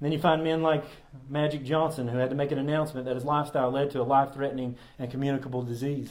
And 0.00 0.06
then 0.06 0.12
you 0.12 0.18
find 0.18 0.42
men 0.42 0.62
like 0.62 0.82
Magic 1.28 1.62
Johnson, 1.62 2.08
who 2.08 2.16
had 2.16 2.30
to 2.30 2.36
make 2.36 2.52
an 2.52 2.58
announcement 2.58 3.04
that 3.04 3.16
his 3.16 3.24
lifestyle 3.24 3.70
led 3.70 3.90
to 3.90 4.00
a 4.00 4.02
life 4.02 4.32
threatening 4.32 4.76
and 4.98 5.10
communicable 5.10 5.62
disease. 5.62 6.10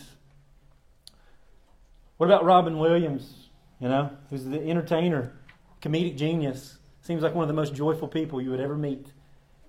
What 2.17 2.27
about 2.27 2.45
Robin 2.45 2.77
Williams, 2.77 3.47
you 3.79 3.87
know, 3.87 4.11
who's 4.29 4.45
the 4.45 4.61
entertainer, 4.61 5.33
comedic 5.81 6.17
genius? 6.17 6.77
Seems 7.01 7.23
like 7.23 7.33
one 7.33 7.43
of 7.43 7.47
the 7.47 7.55
most 7.55 7.73
joyful 7.73 8.07
people 8.07 8.39
you 8.39 8.51
would 8.51 8.59
ever 8.59 8.75
meet. 8.75 9.07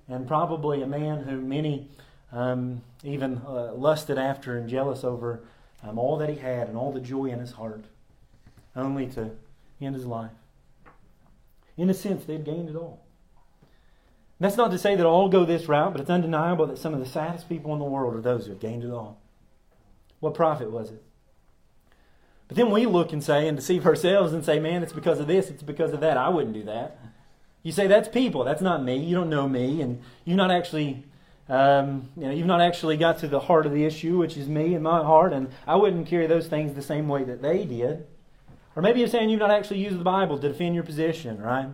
And 0.07 0.29
probably 0.29 0.83
a 0.83 0.87
man 0.87 1.23
who 1.23 1.41
many 1.41 1.89
um, 2.31 2.83
even 3.03 3.41
uh, 3.47 3.73
lusted 3.73 4.19
after 4.19 4.59
and 4.59 4.69
jealous 4.69 5.03
over 5.03 5.45
um, 5.83 5.99
all 5.99 6.19
that 6.19 6.29
he 6.29 6.37
had 6.37 6.69
and 6.69 6.77
all 6.77 6.93
the 6.93 7.01
joy 7.01 7.27
in 7.27 7.39
his 7.39 7.53
heart, 7.53 7.85
only 8.77 9.07
to 9.07 9.31
end 9.81 9.95
his 9.95 10.05
life. 10.05 10.33
In 11.79 11.89
a 11.89 11.95
sense, 11.95 12.25
they'd 12.27 12.45
gained 12.45 12.69
it 12.69 12.77
all. 12.77 13.01
That's 14.41 14.57
not 14.57 14.71
to 14.71 14.79
say 14.79 14.97
that 14.97 15.05
all 15.05 15.29
go 15.29 15.45
this 15.45 15.69
route, 15.69 15.93
but 15.93 16.01
it's 16.01 16.09
undeniable 16.09 16.67
that 16.67 16.79
some 16.79 16.95
of 16.95 17.01
the 17.01 17.07
saddest 17.07 17.49
people 17.49 17.75
in 17.75 17.79
the 17.79 17.85
world 17.85 18.15
are 18.15 18.23
those 18.23 18.47
who 18.47 18.53
have 18.53 18.61
gained 18.61 18.83
it 18.83 18.91
all. 18.91 19.21
What 20.19 20.35
profit 20.35 20.71
was 20.71 20.91
it? 20.91 21.03
But 22.49 22.57
then 22.57 22.71
we 22.71 22.87
look 22.87 23.13
and 23.13 23.23
say 23.23 23.47
and 23.47 23.57
deceive 23.57 23.87
ourselves 23.87 24.33
and 24.33 24.45
say, 24.45 24.59
man, 24.59 24.83
it's 24.83 24.95
because 24.95 25.21
of 25.21 25.27
this, 25.27 25.51
it's 25.51 25.63
because 25.63 25.93
of 25.93 26.01
that. 26.01 26.17
I 26.17 26.31
wouldn't 26.31 26.55
do 26.55 26.65
that. 26.65 26.99
You 27.63 27.71
say 27.71 27.87
that's 27.87 28.09
people, 28.09 28.43
that's 28.43 28.63
not 28.63 28.83
me. 28.83 28.97
You 28.97 29.15
don't 29.15 29.29
know 29.29 29.47
me, 29.47 29.83
and 29.83 30.03
you've 30.25 30.39
not 30.39 30.51
actually, 30.51 31.05
um, 31.51 32.09
you 32.17 32.25
know, 32.25 32.33
you've 32.33 32.47
not 32.47 32.63
actually 32.63 32.97
got 32.97 33.19
to 33.19 33.29
the 33.29 33.41
heart 33.41 33.67
of 33.67 33.73
the 33.73 33.85
issue, 33.85 34.17
which 34.17 34.39
is 34.39 34.49
me 34.49 34.75
and 34.75 34.83
my 34.83 35.05
heart, 35.05 35.35
and 35.35 35.53
I 35.67 35.77
wouldn't 35.77 36.07
carry 36.09 36.27
those 36.27 36.49
things 36.49 36.75
the 36.75 36.83
same 36.83 37.09
way 37.09 37.25
that 37.25 37.43
they 37.43 37.67
did. 37.67 38.07
Or 38.75 38.83
maybe 38.83 39.01
you're 39.01 39.09
saying 39.09 39.29
you've 39.29 39.41
not 39.41 39.51
actually 39.51 39.81
used 39.81 39.99
the 39.99 40.05
Bible 40.05 40.39
to 40.39 40.49
defend 40.49 40.75
your 40.75 40.85
position, 40.85 41.41
right? 41.43 41.69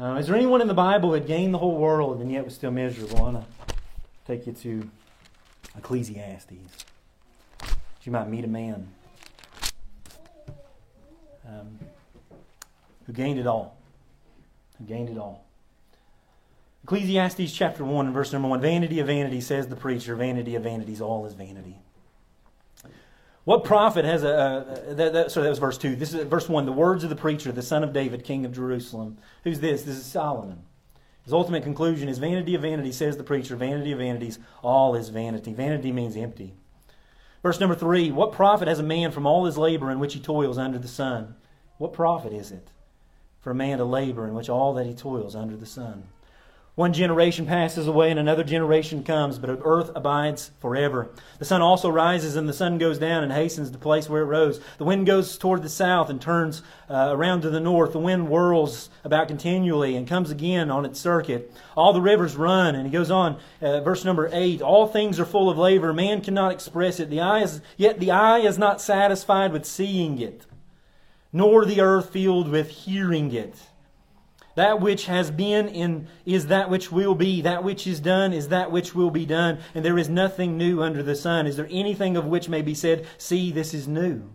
Uh, 0.00 0.14
is 0.14 0.28
there 0.28 0.36
anyone 0.36 0.60
in 0.60 0.68
the 0.68 0.74
Bible 0.74 1.10
that 1.10 1.26
gained 1.26 1.52
the 1.52 1.58
whole 1.58 1.76
world 1.76 2.20
and 2.20 2.30
yet 2.30 2.44
was 2.44 2.54
still 2.54 2.70
miserable? 2.70 3.18
I 3.18 3.20
want 3.20 3.36
to 3.40 3.74
take 4.26 4.46
you 4.46 4.52
to 4.52 4.90
Ecclesiastes. 5.76 6.84
You 8.04 8.12
might 8.12 8.28
meet 8.28 8.44
a 8.44 8.48
man 8.48 8.88
um, 11.46 11.78
who 13.06 13.12
gained 13.12 13.40
it 13.40 13.46
all. 13.46 13.76
Who 14.78 14.84
gained 14.84 15.10
it 15.10 15.18
all. 15.18 15.44
Ecclesiastes 16.84 17.52
chapter 17.52 17.84
1 17.84 18.06
and 18.06 18.14
verse 18.14 18.32
number 18.32 18.46
1. 18.48 18.60
Vanity 18.60 19.00
of 19.00 19.08
vanity, 19.08 19.40
says 19.40 19.66
the 19.66 19.76
preacher. 19.76 20.14
Vanity 20.14 20.54
of 20.54 20.62
vanities, 20.62 21.00
all 21.00 21.26
is 21.26 21.34
vanity. 21.34 21.76
What 23.48 23.64
profit 23.64 24.04
has 24.04 24.24
a. 24.24 24.84
that, 24.88 25.14
that, 25.14 25.30
sorry, 25.30 25.44
that 25.44 25.48
was 25.48 25.58
verse 25.58 25.78
2. 25.78 25.96
This 25.96 26.12
is 26.12 26.26
verse 26.26 26.50
1. 26.50 26.66
The 26.66 26.72
words 26.72 27.02
of 27.02 27.08
the 27.08 27.16
preacher, 27.16 27.50
the 27.50 27.62
son 27.62 27.82
of 27.82 27.94
David, 27.94 28.22
king 28.22 28.44
of 28.44 28.52
Jerusalem. 28.52 29.16
Who's 29.42 29.60
this? 29.60 29.84
This 29.84 29.96
is 29.96 30.04
Solomon. 30.04 30.64
His 31.24 31.32
ultimate 31.32 31.62
conclusion 31.62 32.10
is 32.10 32.18
vanity 32.18 32.54
of 32.54 32.60
vanity, 32.60 32.92
says 32.92 33.16
the 33.16 33.24
preacher, 33.24 33.56
vanity 33.56 33.92
of 33.92 34.00
vanities, 34.00 34.38
all 34.62 34.94
is 34.94 35.08
vanity. 35.08 35.54
Vanity 35.54 35.92
means 35.92 36.14
empty. 36.14 36.52
Verse 37.42 37.58
number 37.58 37.74
3 37.74 38.10
What 38.10 38.32
profit 38.32 38.68
has 38.68 38.80
a 38.80 38.82
man 38.82 39.12
from 39.12 39.24
all 39.24 39.46
his 39.46 39.56
labor 39.56 39.90
in 39.90 39.98
which 39.98 40.12
he 40.12 40.20
toils 40.20 40.58
under 40.58 40.78
the 40.78 40.86
sun? 40.86 41.34
What 41.78 41.94
profit 41.94 42.34
is 42.34 42.50
it 42.50 42.68
for 43.40 43.50
a 43.50 43.54
man 43.54 43.78
to 43.78 43.84
labor 43.86 44.26
in 44.26 44.34
which 44.34 44.50
all 44.50 44.74
that 44.74 44.84
he 44.84 44.92
toils 44.92 45.34
under 45.34 45.56
the 45.56 45.64
sun? 45.64 46.02
One 46.78 46.92
generation 46.92 47.44
passes 47.44 47.88
away 47.88 48.08
and 48.08 48.20
another 48.20 48.44
generation 48.44 49.02
comes, 49.02 49.40
but 49.40 49.50
earth 49.64 49.90
abides 49.96 50.52
forever. 50.60 51.10
The 51.40 51.44
sun 51.44 51.60
also 51.60 51.90
rises 51.90 52.36
and 52.36 52.48
the 52.48 52.52
sun 52.52 52.78
goes 52.78 53.00
down 53.00 53.24
and 53.24 53.32
hastens 53.32 53.66
to 53.66 53.72
the 53.72 53.80
place 53.80 54.08
where 54.08 54.22
it 54.22 54.26
rose. 54.26 54.60
The 54.76 54.84
wind 54.84 55.04
goes 55.04 55.36
toward 55.36 55.64
the 55.64 55.68
south 55.68 56.08
and 56.08 56.22
turns 56.22 56.62
uh, 56.88 57.08
around 57.10 57.40
to 57.40 57.50
the 57.50 57.58
north. 57.58 57.94
The 57.94 57.98
wind 57.98 58.28
whirls 58.28 58.90
about 59.02 59.26
continually 59.26 59.96
and 59.96 60.06
comes 60.06 60.30
again 60.30 60.70
on 60.70 60.84
its 60.84 61.00
circuit. 61.00 61.52
All 61.76 61.92
the 61.92 62.00
rivers 62.00 62.36
run, 62.36 62.76
and 62.76 62.86
he 62.86 62.92
goes 62.92 63.10
on, 63.10 63.40
uh, 63.60 63.80
verse 63.80 64.04
number 64.04 64.30
eight. 64.32 64.62
All 64.62 64.86
things 64.86 65.18
are 65.18 65.24
full 65.24 65.50
of 65.50 65.58
labor. 65.58 65.92
Man 65.92 66.20
cannot 66.20 66.52
express 66.52 67.00
it. 67.00 67.10
The 67.10 67.18
eye 67.18 67.42
is, 67.42 67.60
yet 67.76 67.98
the 67.98 68.12
eye 68.12 68.38
is 68.38 68.56
not 68.56 68.80
satisfied 68.80 69.52
with 69.52 69.66
seeing 69.66 70.20
it, 70.20 70.46
nor 71.32 71.64
the 71.64 71.80
earth 71.80 72.10
filled 72.10 72.48
with 72.48 72.70
hearing 72.70 73.32
it. 73.32 73.56
That 74.58 74.80
which 74.80 75.06
has 75.06 75.30
been 75.30 75.68
in 75.68 76.08
is 76.26 76.48
that 76.48 76.68
which 76.68 76.90
will 76.90 77.14
be. 77.14 77.42
That 77.42 77.62
which 77.62 77.86
is 77.86 78.00
done 78.00 78.32
is 78.32 78.48
that 78.48 78.72
which 78.72 78.92
will 78.92 79.12
be 79.12 79.24
done. 79.24 79.60
And 79.72 79.84
there 79.84 79.96
is 79.96 80.08
nothing 80.08 80.58
new 80.58 80.82
under 80.82 81.00
the 81.00 81.14
sun. 81.14 81.46
Is 81.46 81.56
there 81.56 81.68
anything 81.70 82.16
of 82.16 82.26
which 82.26 82.48
may 82.48 82.60
be 82.60 82.74
said, 82.74 83.06
See, 83.18 83.52
this 83.52 83.72
is 83.72 83.86
new? 83.86 84.28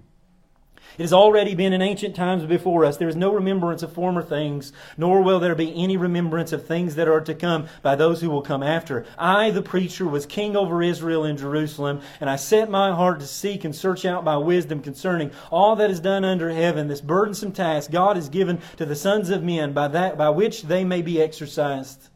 It 0.97 1.01
has 1.01 1.13
already 1.13 1.55
been 1.55 1.73
in 1.73 1.81
ancient 1.81 2.15
times 2.15 2.45
before 2.45 2.85
us. 2.85 2.97
There 2.97 3.07
is 3.07 3.15
no 3.15 3.33
remembrance 3.33 3.81
of 3.81 3.93
former 3.93 4.21
things, 4.21 4.71
nor 4.97 5.21
will 5.21 5.39
there 5.39 5.55
be 5.55 5.73
any 5.75 5.97
remembrance 5.97 6.51
of 6.51 6.67
things 6.67 6.95
that 6.95 7.07
are 7.07 7.21
to 7.21 7.33
come 7.33 7.67
by 7.81 7.95
those 7.95 8.21
who 8.21 8.29
will 8.29 8.41
come 8.41 8.61
after. 8.61 9.05
I, 9.17 9.49
the 9.49 9.61
preacher, 9.61 10.07
was 10.07 10.25
king 10.25 10.55
over 10.55 10.83
Israel 10.83 11.25
in 11.25 11.37
Jerusalem, 11.37 12.01
and 12.21 12.29
I 12.29 12.35
set 12.35 12.69
my 12.69 12.93
heart 12.93 13.19
to 13.21 13.27
seek 13.27 13.63
and 13.63 13.75
search 13.75 14.05
out 14.05 14.23
by 14.23 14.37
wisdom 14.37 14.81
concerning 14.81 15.31
all 15.51 15.75
that 15.77 15.89
is 15.89 15.99
done 15.99 16.23
under 16.23 16.51
heaven, 16.51 16.87
this 16.87 17.01
burdensome 17.01 17.51
task 17.53 17.89
God 17.89 18.15
has 18.15 18.29
given 18.29 18.61
to 18.77 18.85
the 18.85 18.95
sons 18.95 19.29
of 19.29 19.43
men 19.43 19.73
by 19.73 19.87
that 19.87 20.17
by 20.17 20.29
which 20.29 20.63
they 20.63 20.83
may 20.83 21.01
be 21.01 21.21
exercised. 21.21 22.09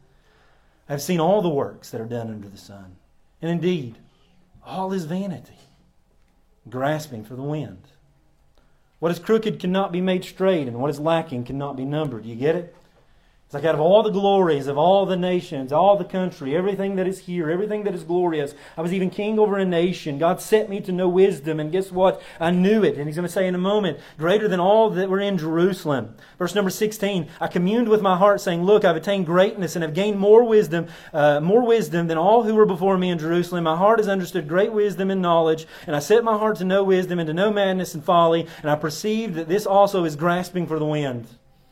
I 0.87 0.93
have 0.93 1.01
seen 1.01 1.19
all 1.19 1.41
the 1.41 1.49
works 1.49 1.89
that 1.89 2.01
are 2.01 2.05
done 2.05 2.29
under 2.29 2.47
the 2.47 2.57
sun. 2.57 2.95
And 3.41 3.51
indeed, 3.51 3.97
all 4.65 4.93
is 4.93 5.05
vanity, 5.05 5.57
grasping 6.69 7.23
for 7.23 7.35
the 7.35 7.43
wind. 7.43 7.87
What 8.99 9.11
is 9.11 9.19
crooked 9.19 9.59
cannot 9.59 9.91
be 9.91 10.01
made 10.01 10.25
straight, 10.25 10.67
and 10.67 10.77
what 10.77 10.89
is 10.89 10.99
lacking 10.99 11.43
cannot 11.43 11.77
be 11.77 11.85
numbered. 11.85 12.25
You 12.25 12.35
get 12.35 12.55
it? 12.55 12.75
It's 13.47 13.53
like 13.53 13.63
out 13.63 13.75
of 13.75 13.79
all 13.79 14.03
the 14.03 14.09
glories 14.09 14.67
of 14.67 14.77
all 14.77 15.05
the 15.05 15.15
nations, 15.15 15.71
all 15.71 15.95
the 15.95 16.03
country, 16.03 16.53
everything 16.53 16.97
that 16.97 17.07
is 17.07 17.19
here, 17.19 17.49
everything 17.49 17.85
that 17.85 17.95
is 17.95 18.03
glorious, 18.03 18.53
I 18.75 18.81
was 18.81 18.91
even 18.91 19.09
king 19.09 19.39
over 19.39 19.57
a 19.57 19.63
nation. 19.63 20.17
God 20.17 20.41
set 20.41 20.67
me 20.67 20.81
to 20.81 20.91
know 20.91 21.07
wisdom, 21.07 21.57
and 21.57 21.71
guess 21.71 21.89
what? 21.89 22.21
I 22.41 22.51
knew 22.51 22.83
it. 22.83 22.97
And 22.97 23.07
he's 23.07 23.15
going 23.15 23.25
to 23.25 23.31
say 23.31 23.47
in 23.47 23.55
a 23.55 23.57
moment, 23.57 24.01
greater 24.17 24.49
than 24.49 24.59
all 24.59 24.89
that 24.89 25.09
were 25.09 25.21
in 25.21 25.37
Jerusalem. 25.37 26.13
Verse 26.37 26.55
number 26.55 26.69
16, 26.69 27.29
I 27.39 27.47
communed 27.47 27.87
with 27.87 28.01
my 28.01 28.17
heart, 28.17 28.41
saying, 28.41 28.63
Look, 28.63 28.83
I've 28.83 28.97
attained 28.97 29.25
greatness 29.25 29.77
and 29.77 29.83
have 29.83 29.93
gained 29.93 30.19
more 30.19 30.43
wisdom, 30.43 30.87
uh, 31.13 31.39
more 31.39 31.65
wisdom 31.65 32.07
than 32.07 32.17
all 32.17 32.43
who 32.43 32.53
were 32.53 32.65
before 32.65 32.97
me 32.97 33.11
in 33.11 33.17
Jerusalem. 33.17 33.63
My 33.63 33.77
heart 33.77 33.99
has 33.99 34.09
understood 34.09 34.49
great 34.49 34.73
wisdom 34.73 35.09
and 35.09 35.21
knowledge, 35.21 35.65
and 35.85 35.95
I 35.95 35.99
set 35.99 36.25
my 36.25 36.37
heart 36.37 36.57
to 36.57 36.65
know 36.65 36.83
wisdom 36.83 37.17
and 37.17 37.27
to 37.27 37.33
know 37.33 37.53
madness 37.53 37.93
and 37.93 38.03
folly, 38.03 38.45
and 38.61 38.69
I 38.69 38.75
perceive 38.75 39.35
that 39.35 39.47
this 39.47 39.65
also 39.65 40.03
is 40.03 40.17
grasping 40.17 40.67
for 40.67 40.79
the 40.79 40.85
wind. 40.85 41.27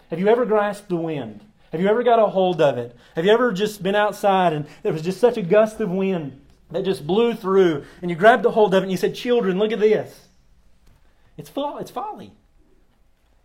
Have 0.09 0.21
you 0.21 0.29
ever 0.29 0.45
grasped 0.45 0.87
the 0.87 0.95
wind? 0.95 1.41
Have 1.75 1.81
you 1.81 1.89
ever 1.89 2.03
got 2.03 2.19
a 2.19 2.27
hold 2.27 2.61
of 2.61 2.77
it? 2.77 2.95
Have 3.17 3.25
you 3.25 3.31
ever 3.31 3.51
just 3.51 3.83
been 3.83 3.95
outside 3.95 4.53
and 4.53 4.65
there 4.81 4.93
was 4.93 5.01
just 5.01 5.19
such 5.19 5.35
a 5.35 5.41
gust 5.41 5.81
of 5.81 5.91
wind 5.91 6.39
that 6.71 6.85
just 6.85 7.05
blew 7.05 7.33
through 7.33 7.83
and 8.01 8.09
you 8.09 8.15
grabbed 8.15 8.45
a 8.45 8.51
hold 8.51 8.73
of 8.73 8.81
it 8.81 8.83
and 8.83 8.91
you 8.93 8.97
said, 8.97 9.13
Children, 9.13 9.59
look 9.59 9.73
at 9.73 9.81
this? 9.81 10.29
It's, 11.35 11.49
fo- 11.49 11.75
it's 11.75 11.91
folly. 11.91 12.31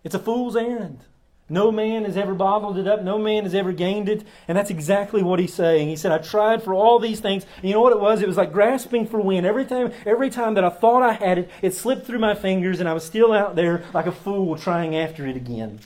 It's 0.04 0.14
a 0.14 0.20
fool's 0.20 0.54
errand. 0.54 1.00
No 1.48 1.72
man 1.72 2.04
has 2.04 2.16
ever 2.16 2.32
bottled 2.32 2.78
it 2.78 2.86
up. 2.86 3.02
No 3.02 3.18
man 3.18 3.42
has 3.42 3.52
ever 3.52 3.72
gained 3.72 4.08
it. 4.08 4.24
And 4.46 4.56
that's 4.56 4.70
exactly 4.70 5.24
what 5.24 5.40
he's 5.40 5.52
saying. 5.52 5.88
He 5.88 5.96
said, 5.96 6.12
I 6.12 6.18
tried 6.18 6.62
for 6.62 6.72
all 6.72 7.00
these 7.00 7.18
things. 7.18 7.44
And 7.56 7.64
you 7.64 7.74
know 7.74 7.80
what 7.80 7.92
it 7.92 7.98
was? 7.98 8.22
It 8.22 8.28
was 8.28 8.36
like 8.36 8.52
grasping 8.52 9.08
for 9.08 9.20
wind. 9.20 9.44
Every 9.44 9.64
time, 9.64 9.92
every 10.06 10.30
time 10.30 10.54
that 10.54 10.62
I 10.62 10.70
thought 10.70 11.02
I 11.02 11.14
had 11.14 11.36
it, 11.36 11.50
it 11.62 11.74
slipped 11.74 12.06
through 12.06 12.20
my 12.20 12.36
fingers 12.36 12.78
and 12.78 12.88
I 12.88 12.92
was 12.92 13.02
still 13.02 13.32
out 13.32 13.56
there 13.56 13.82
like 13.92 14.06
a 14.06 14.12
fool 14.12 14.56
trying 14.56 14.94
after 14.94 15.26
it 15.26 15.34
again. 15.34 15.80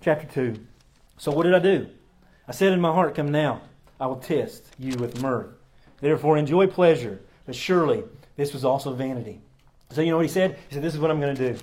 Chapter 0.00 0.28
2. 0.28 0.66
So 1.24 1.32
what 1.32 1.44
did 1.44 1.54
I 1.54 1.58
do? 1.58 1.86
I 2.46 2.52
said 2.52 2.74
in 2.74 2.82
my 2.82 2.92
heart, 2.92 3.14
Come 3.14 3.32
now, 3.32 3.62
I 3.98 4.06
will 4.08 4.16
test 4.16 4.62
you 4.78 4.94
with 4.98 5.22
mirth. 5.22 5.46
Therefore, 6.02 6.36
enjoy 6.36 6.66
pleasure. 6.66 7.18
But 7.46 7.54
surely 7.54 8.04
this 8.36 8.52
was 8.52 8.62
also 8.62 8.92
vanity. 8.92 9.40
So 9.88 10.02
you 10.02 10.10
know 10.10 10.18
what 10.18 10.26
he 10.26 10.30
said? 10.30 10.58
He 10.68 10.74
said, 10.74 10.82
This 10.82 10.92
is 10.92 11.00
what 11.00 11.10
I'm 11.10 11.22
going 11.22 11.34
to 11.34 11.52
do. 11.54 11.58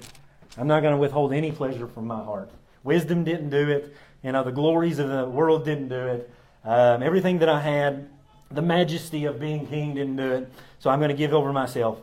I'm 0.57 0.65
not 0.65 0.79
going 0.79 0.95
to 0.95 0.97
withhold 0.97 1.31
any 1.31 1.51
pleasure 1.51 1.85
from 1.85 2.07
my 2.07 2.23
heart. 2.23 2.49
Wisdom 2.83 3.23
didn't 3.23 3.51
do 3.51 3.69
it. 3.69 3.95
You 4.23 4.31
know, 4.31 4.43
the 4.43 4.51
glories 4.51 4.97
of 4.97 5.09
the 5.09 5.25
world 5.25 5.63
didn't 5.63 5.89
do 5.89 6.07
it. 6.07 6.31
Um, 6.65 7.03
everything 7.03 7.37
that 7.37 7.49
I 7.49 7.61
had, 7.61 8.09
the 8.49 8.63
majesty 8.63 9.25
of 9.25 9.39
being 9.39 9.67
king 9.67 9.93
didn't 9.93 10.15
do 10.15 10.31
it. 10.31 10.51
So 10.79 10.89
I'm 10.89 10.97
going 10.97 11.09
to 11.09 11.15
give 11.15 11.35
over 11.35 11.53
myself. 11.53 11.99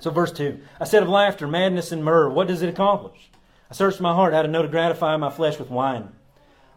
So, 0.00 0.10
verse 0.10 0.32
2 0.32 0.60
I 0.78 0.84
said 0.84 1.02
of 1.02 1.08
laughter, 1.08 1.48
madness, 1.48 1.92
and 1.92 2.04
myrrh, 2.04 2.28
what 2.28 2.46
does 2.46 2.60
it 2.60 2.68
accomplish? 2.68 3.30
I 3.70 3.72
searched 3.72 4.02
my 4.02 4.12
heart 4.12 4.34
how 4.34 4.42
to 4.42 4.48
know 4.48 4.60
to 4.60 4.68
gratify 4.68 5.16
my 5.16 5.30
flesh 5.30 5.58
with 5.58 5.70
wine 5.70 6.10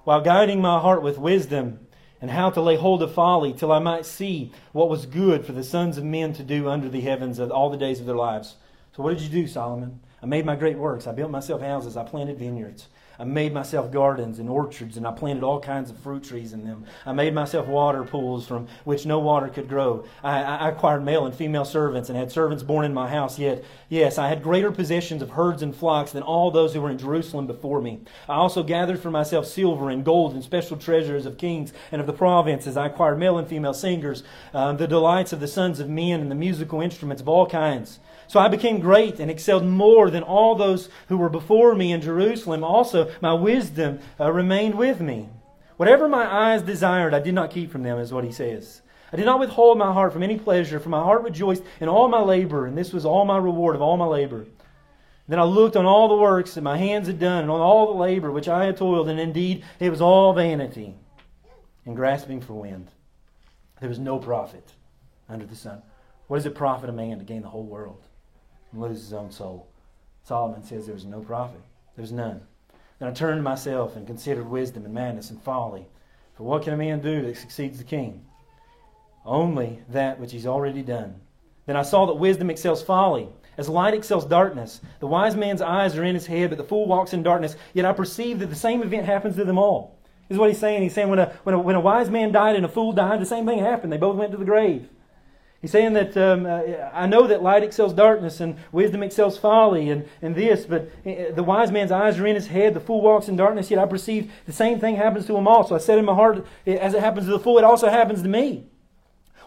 while 0.08 0.22
guiding 0.22 0.62
my 0.62 0.80
heart 0.80 1.04
with 1.04 1.18
wisdom 1.18 1.86
and 2.22 2.32
how 2.32 2.50
to 2.50 2.62
lay 2.62 2.78
hold 2.78 3.04
of 3.04 3.14
folly 3.14 3.52
till 3.52 3.74
I 3.74 3.80
might 3.80 4.06
see 4.06 4.54
what 4.72 4.88
was 4.88 5.06
good 5.06 5.46
for 5.46 5.52
the 5.52 5.66
sons 5.66 5.98
of 5.98 6.06
men 6.06 6.32
to 6.36 6.44
do 6.44 6.70
under 6.70 6.88
the 6.88 7.02
heavens 7.02 7.40
of 7.40 7.52
all 7.52 7.70
the 7.70 7.76
days 7.76 8.00
of 8.00 8.06
their 8.06 8.16
lives. 8.16 8.56
So, 8.96 9.04
what 9.04 9.10
did 9.10 9.22
you 9.22 9.28
do, 9.28 9.48
Solomon? 9.48 10.00
I 10.24 10.26
made 10.26 10.46
my 10.46 10.56
great 10.56 10.78
works. 10.78 11.08
I 11.08 11.12
built 11.12 11.30
myself 11.30 11.60
houses. 11.60 11.98
I 11.98 12.06
planted 12.06 12.40
vineyards. 12.40 12.88
I 13.20 13.24
made 13.24 13.54
myself 13.54 13.92
gardens 13.92 14.40
and 14.40 14.50
orchards, 14.50 14.98
and 14.98 15.08
I 15.08 15.12
planted 15.12 15.44
all 15.44 15.60
kinds 15.60 15.90
of 15.90 15.98
fruit 15.98 16.24
trees 16.24 16.54
in 16.54 16.66
them. 16.66 16.86
I 17.06 17.14
made 17.14 17.34
myself 17.34 17.68
water 17.68 18.04
pools 18.04 18.46
from 18.46 18.68
which 18.84 19.06
no 19.06 19.20
water 19.20 19.48
could 19.48 19.68
grow. 19.68 20.06
I, 20.24 20.44
I 20.44 20.70
acquired 20.70 21.04
male 21.04 21.26
and 21.26 21.34
female 21.34 21.66
servants 21.66 22.10
and 22.10 22.18
had 22.18 22.32
servants 22.32 22.64
born 22.64 22.86
in 22.86 22.94
my 22.94 23.10
house. 23.10 23.40
Yet, 23.40 23.64
yes, 23.90 24.18
I 24.18 24.28
had 24.28 24.44
greater 24.44 24.72
possessions 24.72 25.22
of 25.22 25.32
herds 25.32 25.62
and 25.62 25.76
flocks 25.76 26.12
than 26.12 26.24
all 26.24 26.52
those 26.52 26.74
who 26.74 26.82
were 26.82 26.92
in 26.92 26.98
Jerusalem 26.98 27.48
before 27.48 27.82
me. 27.82 28.02
I 28.30 28.36
also 28.36 28.64
gathered 28.64 29.00
for 29.00 29.12
myself 29.12 29.46
silver 29.46 29.90
and 29.90 30.06
gold 30.06 30.34
and 30.34 30.44
special 30.44 30.78
treasures 30.78 31.26
of 31.26 31.38
kings 31.38 31.74
and 31.92 32.02
of 32.02 32.08
the 32.08 32.14
provinces. 32.14 32.78
I 32.78 32.88
acquired 32.88 33.18
male 33.18 33.38
and 33.38 33.48
female 33.48 33.74
singers, 33.74 34.24
uh, 34.54 34.74
the 34.74 34.88
delights 34.88 35.34
of 35.34 35.40
the 35.40 35.48
sons 35.48 35.80
of 35.80 35.90
men, 35.90 36.22
and 36.22 36.30
the 36.30 36.36
musical 36.36 36.82
instruments 36.82 37.22
of 37.22 37.30
all 37.30 37.48
kinds. 37.48 38.00
So 38.28 38.40
I 38.40 38.50
became 38.50 38.80
great 38.80 39.20
and 39.20 39.32
excelled 39.32 39.66
more 39.66 40.10
than 40.10 40.24
all 40.24 40.56
those 40.56 40.90
who 41.08 41.18
were 41.18 41.30
before 41.30 41.76
me 41.76 41.94
in 41.94 42.02
Jerusalem. 42.02 42.64
Also, 42.64 43.10
my 43.22 43.34
wisdom 43.34 44.00
uh, 44.20 44.32
remained 44.32 44.76
with 44.76 45.00
me. 45.00 45.30
Whatever 45.78 46.10
my 46.10 46.26
eyes 46.26 46.62
desired, 46.62 47.14
I 47.14 47.20
did 47.20 47.34
not 47.34 47.52
keep 47.52 47.72
from 47.72 47.84
them, 47.84 48.00
is 48.00 48.12
what 48.12 48.26
he 48.26 48.32
says. 48.32 48.82
I 49.14 49.16
did 49.16 49.26
not 49.26 49.40
withhold 49.40 49.78
my 49.78 49.94
heart 49.94 50.12
from 50.12 50.24
any 50.24 50.38
pleasure, 50.38 50.80
for 50.80 50.90
my 50.90 51.02
heart 51.02 51.24
rejoiced 51.24 51.64
in 51.80 51.88
all 51.88 52.10
my 52.10 52.20
labor, 52.20 52.66
and 52.66 52.78
this 52.78 52.92
was 52.92 53.06
all 53.06 53.24
my 53.24 53.38
reward 53.38 53.76
of 53.76 53.82
all 53.82 53.96
my 53.96 54.06
labor. 54.06 54.46
Then 55.30 55.40
I 55.40 55.44
looked 55.44 55.78
on 55.78 55.86
all 55.86 56.10
the 56.10 56.16
works 56.16 56.56
that 56.56 56.62
my 56.62 56.78
hands 56.78 57.08
had 57.08 57.20
done, 57.20 57.44
and 57.44 57.52
on 57.52 57.62
all 57.62 57.94
the 57.94 58.00
labor 58.00 58.32
which 58.32 58.50
I 58.50 58.66
had 58.66 58.76
toiled, 58.76 59.08
and 59.08 59.20
indeed 59.20 59.64
it 59.80 59.90
was 59.90 60.02
all 60.02 60.34
vanity 60.34 60.96
and 61.86 61.96
grasping 61.96 62.42
for 62.42 62.54
wind. 62.54 62.90
There 63.80 63.90
was 63.90 64.00
no 64.00 64.20
profit 64.20 64.74
under 65.30 65.46
the 65.46 65.56
sun. 65.56 65.82
What 66.28 66.38
does 66.38 66.46
it 66.46 66.56
profit 66.56 66.90
a 66.90 66.94
man 66.94 67.20
to 67.20 67.24
gain 67.24 67.44
the 67.44 67.50
whole 67.50 67.66
world 67.66 68.07
and 68.72 68.82
lose 68.82 69.00
his 69.00 69.14
own 69.14 69.32
soul? 69.32 69.68
Solomon 70.24 70.64
says 70.64 70.86
there 70.86 70.96
was 70.96 71.06
no 71.06 71.22
profit. 71.22 71.62
There 71.96 72.04
was 72.04 72.12
none. 72.12 72.42
Then 73.00 73.10
I 73.10 73.12
turned 73.12 73.40
to 73.40 73.44
myself 73.44 73.96
and 73.96 74.08
considered 74.08 74.50
wisdom 74.50 74.86
and 74.86 74.94
madness 74.94 75.30
and 75.30 75.42
folly. 75.42 75.86
For 76.36 76.44
what 76.44 76.64
can 76.64 76.74
a 76.74 76.78
man 76.78 77.02
do 77.02 77.22
that 77.24 77.38
succeeds 77.38 77.78
the 77.78 77.84
king? 77.84 78.26
Only 79.26 79.80
that 79.90 80.20
which 80.20 80.32
he's 80.32 80.48
already 80.48 80.82
done. 80.82 81.22
Then 81.66 81.76
I 81.76 81.82
saw 81.82 82.06
that 82.06 82.14
wisdom 82.14 82.50
excels 82.50 82.82
folly, 82.82 83.28
as 83.58 83.68
light 83.68 83.94
excels 83.94 84.26
darkness. 84.26 84.80
The 85.00 85.08
wise 85.08 85.36
man's 85.36 85.62
eyes 85.62 85.98
are 85.98 86.04
in 86.04 86.16
his 86.16 86.26
head, 86.28 86.50
but 86.50 86.58
the 86.58 86.64
fool 86.64 86.88
walks 86.88 87.14
in 87.14 87.24
darkness. 87.24 87.56
Yet 87.74 87.86
I 87.86 87.92
perceive 87.92 88.40
that 88.40 88.48
the 88.48 88.56
same 88.56 88.82
event 88.84 89.06
happens 89.06 89.36
to 89.36 89.44
them 89.44 89.58
all. 89.58 89.98
This 90.28 90.36
is 90.36 90.40
what 90.40 90.50
he's 90.50 90.60
saying. 90.60 90.82
He's 90.82 90.94
saying 90.94 91.10
when 91.10 91.20
a, 91.20 91.34
when 91.44 91.56
a, 91.56 91.60
when 91.60 91.76
a 91.76 91.82
wise 91.82 92.10
man 92.10 92.32
died 92.32 92.56
and 92.56 92.66
a 92.66 92.70
fool 92.70 92.94
died, 92.94 93.22
the 93.22 93.26
same 93.26 93.46
thing 93.46 93.60
happened. 93.60 93.92
They 93.92 93.98
both 93.98 94.16
went 94.16 94.32
to 94.32 94.38
the 94.38 94.46
grave. 94.46 94.90
He's 95.62 95.72
saying 95.72 95.94
that 95.94 96.16
um, 96.16 96.46
uh, 96.46 96.62
I 96.94 97.08
know 97.08 97.26
that 97.28 97.42
light 97.42 97.64
excels 97.64 97.94
darkness 97.94 98.40
and 98.40 98.58
wisdom 98.72 99.02
excels 99.02 99.38
folly 99.40 99.90
and, 99.90 100.08
and 100.22 100.36
this, 100.36 100.66
but 100.66 100.92
uh, 101.06 101.34
the 101.34 101.44
wise 101.44 101.72
man's 101.72 101.92
eyes 101.92 102.20
are 102.20 102.28
in 102.28 102.36
his 102.36 102.48
head, 102.48 102.76
the 102.76 102.80
fool 102.80 103.02
walks 103.02 103.28
in 103.28 103.36
darkness, 103.36 103.72
yet 103.72 103.80
I 103.80 103.88
perceive 103.88 104.32
the 104.46 104.54
same 104.54 104.80
thing 104.80 104.98
happens 104.98 105.26
to 105.26 105.34
them 105.34 105.48
all. 105.48 105.68
So 105.68 105.76
I 105.76 105.80
said 105.80 105.98
in 105.98 106.06
my 106.06 106.14
heart, 106.14 106.46
as 106.66 106.94
it 106.94 107.00
happens 107.00 107.26
to 107.26 107.32
the 107.32 107.40
fool, 107.40 107.58
it 107.58 107.64
also 107.64 107.90
happens 107.90 108.22
to 108.22 108.30
me. 108.30 108.68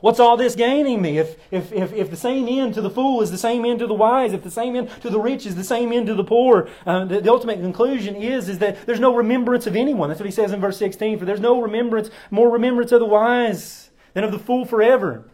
What's 0.00 0.18
all 0.18 0.36
this 0.36 0.54
gaining 0.54 1.02
me? 1.02 1.18
If, 1.18 1.36
if, 1.50 1.72
if, 1.72 1.92
if 1.92 2.10
the 2.10 2.16
same 2.16 2.48
end 2.48 2.74
to 2.74 2.80
the 2.80 2.90
fool 2.90 3.20
is 3.20 3.30
the 3.30 3.38
same 3.38 3.64
end 3.66 3.80
to 3.80 3.86
the 3.86 3.94
wise, 3.94 4.32
if 4.32 4.42
the 4.42 4.50
same 4.50 4.74
end 4.74 4.90
to 5.02 5.10
the 5.10 5.20
rich 5.20 5.44
is 5.44 5.56
the 5.56 5.64
same 5.64 5.92
end 5.92 6.06
to 6.06 6.14
the 6.14 6.24
poor, 6.24 6.68
uh, 6.86 7.04
the, 7.04 7.20
the, 7.20 7.30
ultimate 7.30 7.60
conclusion 7.60 8.16
is, 8.16 8.48
is 8.48 8.58
that 8.60 8.86
there's 8.86 9.00
no 9.00 9.14
remembrance 9.14 9.66
of 9.66 9.76
anyone. 9.76 10.08
That's 10.08 10.18
what 10.18 10.26
he 10.26 10.32
says 10.32 10.52
in 10.52 10.60
verse 10.60 10.78
16. 10.78 11.18
For 11.18 11.26
there's 11.26 11.40
no 11.40 11.60
remembrance, 11.60 12.10
more 12.30 12.50
remembrance 12.50 12.92
of 12.92 13.00
the 13.00 13.06
wise 13.06 13.90
than 14.14 14.24
of 14.24 14.32
the 14.32 14.38
fool 14.38 14.64
forever. 14.64 15.24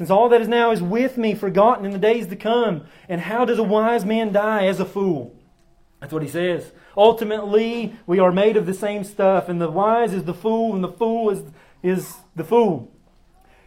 Since 0.00 0.08
all 0.08 0.30
that 0.30 0.40
is 0.40 0.48
now 0.48 0.70
is 0.70 0.80
with 0.80 1.18
me, 1.18 1.34
forgotten 1.34 1.84
in 1.84 1.90
the 1.90 1.98
days 1.98 2.26
to 2.28 2.36
come. 2.36 2.86
And 3.06 3.20
how 3.20 3.44
does 3.44 3.58
a 3.58 3.62
wise 3.62 4.02
man 4.02 4.32
die 4.32 4.64
as 4.64 4.80
a 4.80 4.86
fool? 4.86 5.36
That's 6.00 6.10
what 6.10 6.22
he 6.22 6.28
says. 6.28 6.72
Ultimately, 6.96 7.94
we 8.06 8.18
are 8.18 8.32
made 8.32 8.56
of 8.56 8.64
the 8.64 8.72
same 8.72 9.04
stuff, 9.04 9.50
and 9.50 9.60
the 9.60 9.70
wise 9.70 10.14
is 10.14 10.24
the 10.24 10.32
fool, 10.32 10.74
and 10.74 10.82
the 10.82 10.88
fool 10.88 11.28
is, 11.28 11.42
is 11.82 12.16
the 12.34 12.44
fool. 12.44 12.90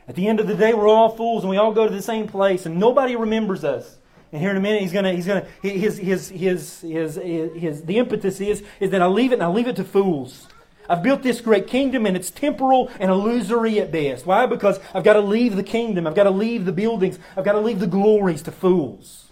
At 0.07 0.15
the 0.15 0.27
end 0.27 0.39
of 0.39 0.47
the 0.47 0.55
day, 0.55 0.73
we're 0.73 0.87
all 0.87 1.15
fools, 1.15 1.43
and 1.43 1.51
we 1.51 1.57
all 1.57 1.71
go 1.71 1.87
to 1.87 1.93
the 1.93 2.01
same 2.01 2.27
place, 2.27 2.65
and 2.65 2.79
nobody 2.79 3.15
remembers 3.15 3.63
us. 3.63 3.97
And 4.31 4.41
here 4.41 4.49
in 4.49 4.57
a 4.57 4.59
minute, 4.59 4.81
he's 4.81 4.91
gonna, 4.91 5.13
he's 5.13 5.27
gonna, 5.27 5.45
his, 5.61 5.99
his, 5.99 6.29
his, 6.29 6.81
his, 6.81 7.15
his, 7.15 7.15
his 7.55 7.83
the 7.83 7.99
impetus 7.99 8.41
is, 8.41 8.63
is 8.79 8.89
that 8.89 9.03
I 9.03 9.05
leave 9.05 9.33
it, 9.33 9.35
and 9.35 9.43
I 9.43 9.49
leave 9.49 9.67
it 9.67 9.75
to 9.75 9.83
fools. 9.83 10.47
I've 10.89 11.03
built 11.03 11.23
this 11.23 11.41
great 11.41 11.67
kingdom 11.67 12.05
and 12.05 12.15
it's 12.15 12.29
temporal 12.29 12.89
and 12.99 13.09
illusory 13.09 13.79
at 13.79 13.91
best. 13.91 14.25
Why? 14.25 14.45
Because 14.45 14.79
I've 14.93 15.03
got 15.03 15.13
to 15.13 15.21
leave 15.21 15.55
the 15.55 15.63
kingdom. 15.63 16.05
I've 16.07 16.15
got 16.15 16.23
to 16.23 16.31
leave 16.31 16.65
the 16.65 16.71
buildings. 16.71 17.19
I've 17.37 17.45
got 17.45 17.53
to 17.53 17.59
leave 17.59 17.79
the 17.79 17.87
glories 17.87 18.41
to 18.43 18.51
fools. 18.51 19.25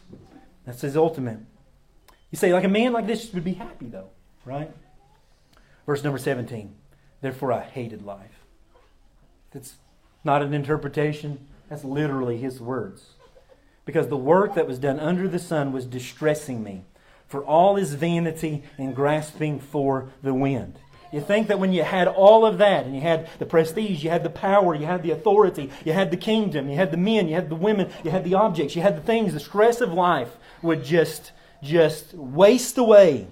That's 0.65 0.81
his 0.81 0.95
ultimate. 0.95 1.39
You 2.29 2.37
say, 2.37 2.53
like 2.53 2.63
a 2.63 2.69
man 2.69 2.93
like 2.93 3.07
this 3.07 3.33
would 3.33 3.43
be 3.43 3.53
happy, 3.53 3.87
though, 3.87 4.09
right? 4.45 4.71
Verse 5.85 6.03
number 6.03 6.17
17. 6.17 6.73
Therefore, 7.19 7.51
I 7.51 7.63
hated 7.63 8.03
life. 8.03 8.45
That's 9.51 9.75
not 10.23 10.41
an 10.41 10.53
interpretation, 10.53 11.47
that's 11.69 11.83
literally 11.83 12.37
his 12.37 12.61
words. 12.61 13.11
Because 13.85 14.07
the 14.07 14.17
work 14.17 14.55
that 14.55 14.67
was 14.67 14.79
done 14.79 14.99
under 14.99 15.27
the 15.27 15.39
sun 15.39 15.73
was 15.73 15.85
distressing 15.85 16.63
me, 16.63 16.85
for 17.27 17.43
all 17.43 17.75
is 17.75 17.93
vanity 17.93 18.63
and 18.77 18.95
grasping 18.95 19.59
for 19.59 20.09
the 20.21 20.33
wind. 20.33 20.79
You 21.11 21.19
think 21.19 21.47
that 21.49 21.59
when 21.59 21.73
you 21.73 21.83
had 21.83 22.07
all 22.07 22.45
of 22.45 22.59
that, 22.59 22.85
and 22.85 22.95
you 22.95 23.01
had 23.01 23.29
the 23.37 23.45
prestige, 23.45 24.03
you 24.03 24.09
had 24.09 24.23
the 24.23 24.29
power, 24.29 24.73
you 24.73 24.85
had 24.85 25.03
the 25.03 25.11
authority, 25.11 25.69
you 25.83 25.91
had 25.91 26.09
the 26.09 26.17
kingdom, 26.17 26.69
you 26.69 26.75
had 26.75 26.91
the 26.91 26.97
men, 26.97 27.27
you 27.27 27.35
had 27.35 27.49
the 27.49 27.55
women, 27.55 27.91
you 28.03 28.11
had 28.11 28.23
the 28.23 28.35
objects, 28.35 28.75
you 28.75 28.81
had 28.81 28.95
the 28.95 29.01
things, 29.01 29.33
the 29.33 29.39
stress 29.39 29.81
of 29.81 29.91
life 29.91 30.29
would 30.61 30.83
just, 30.85 31.33
just 31.61 32.13
waste 32.13 32.77
away. 32.77 33.27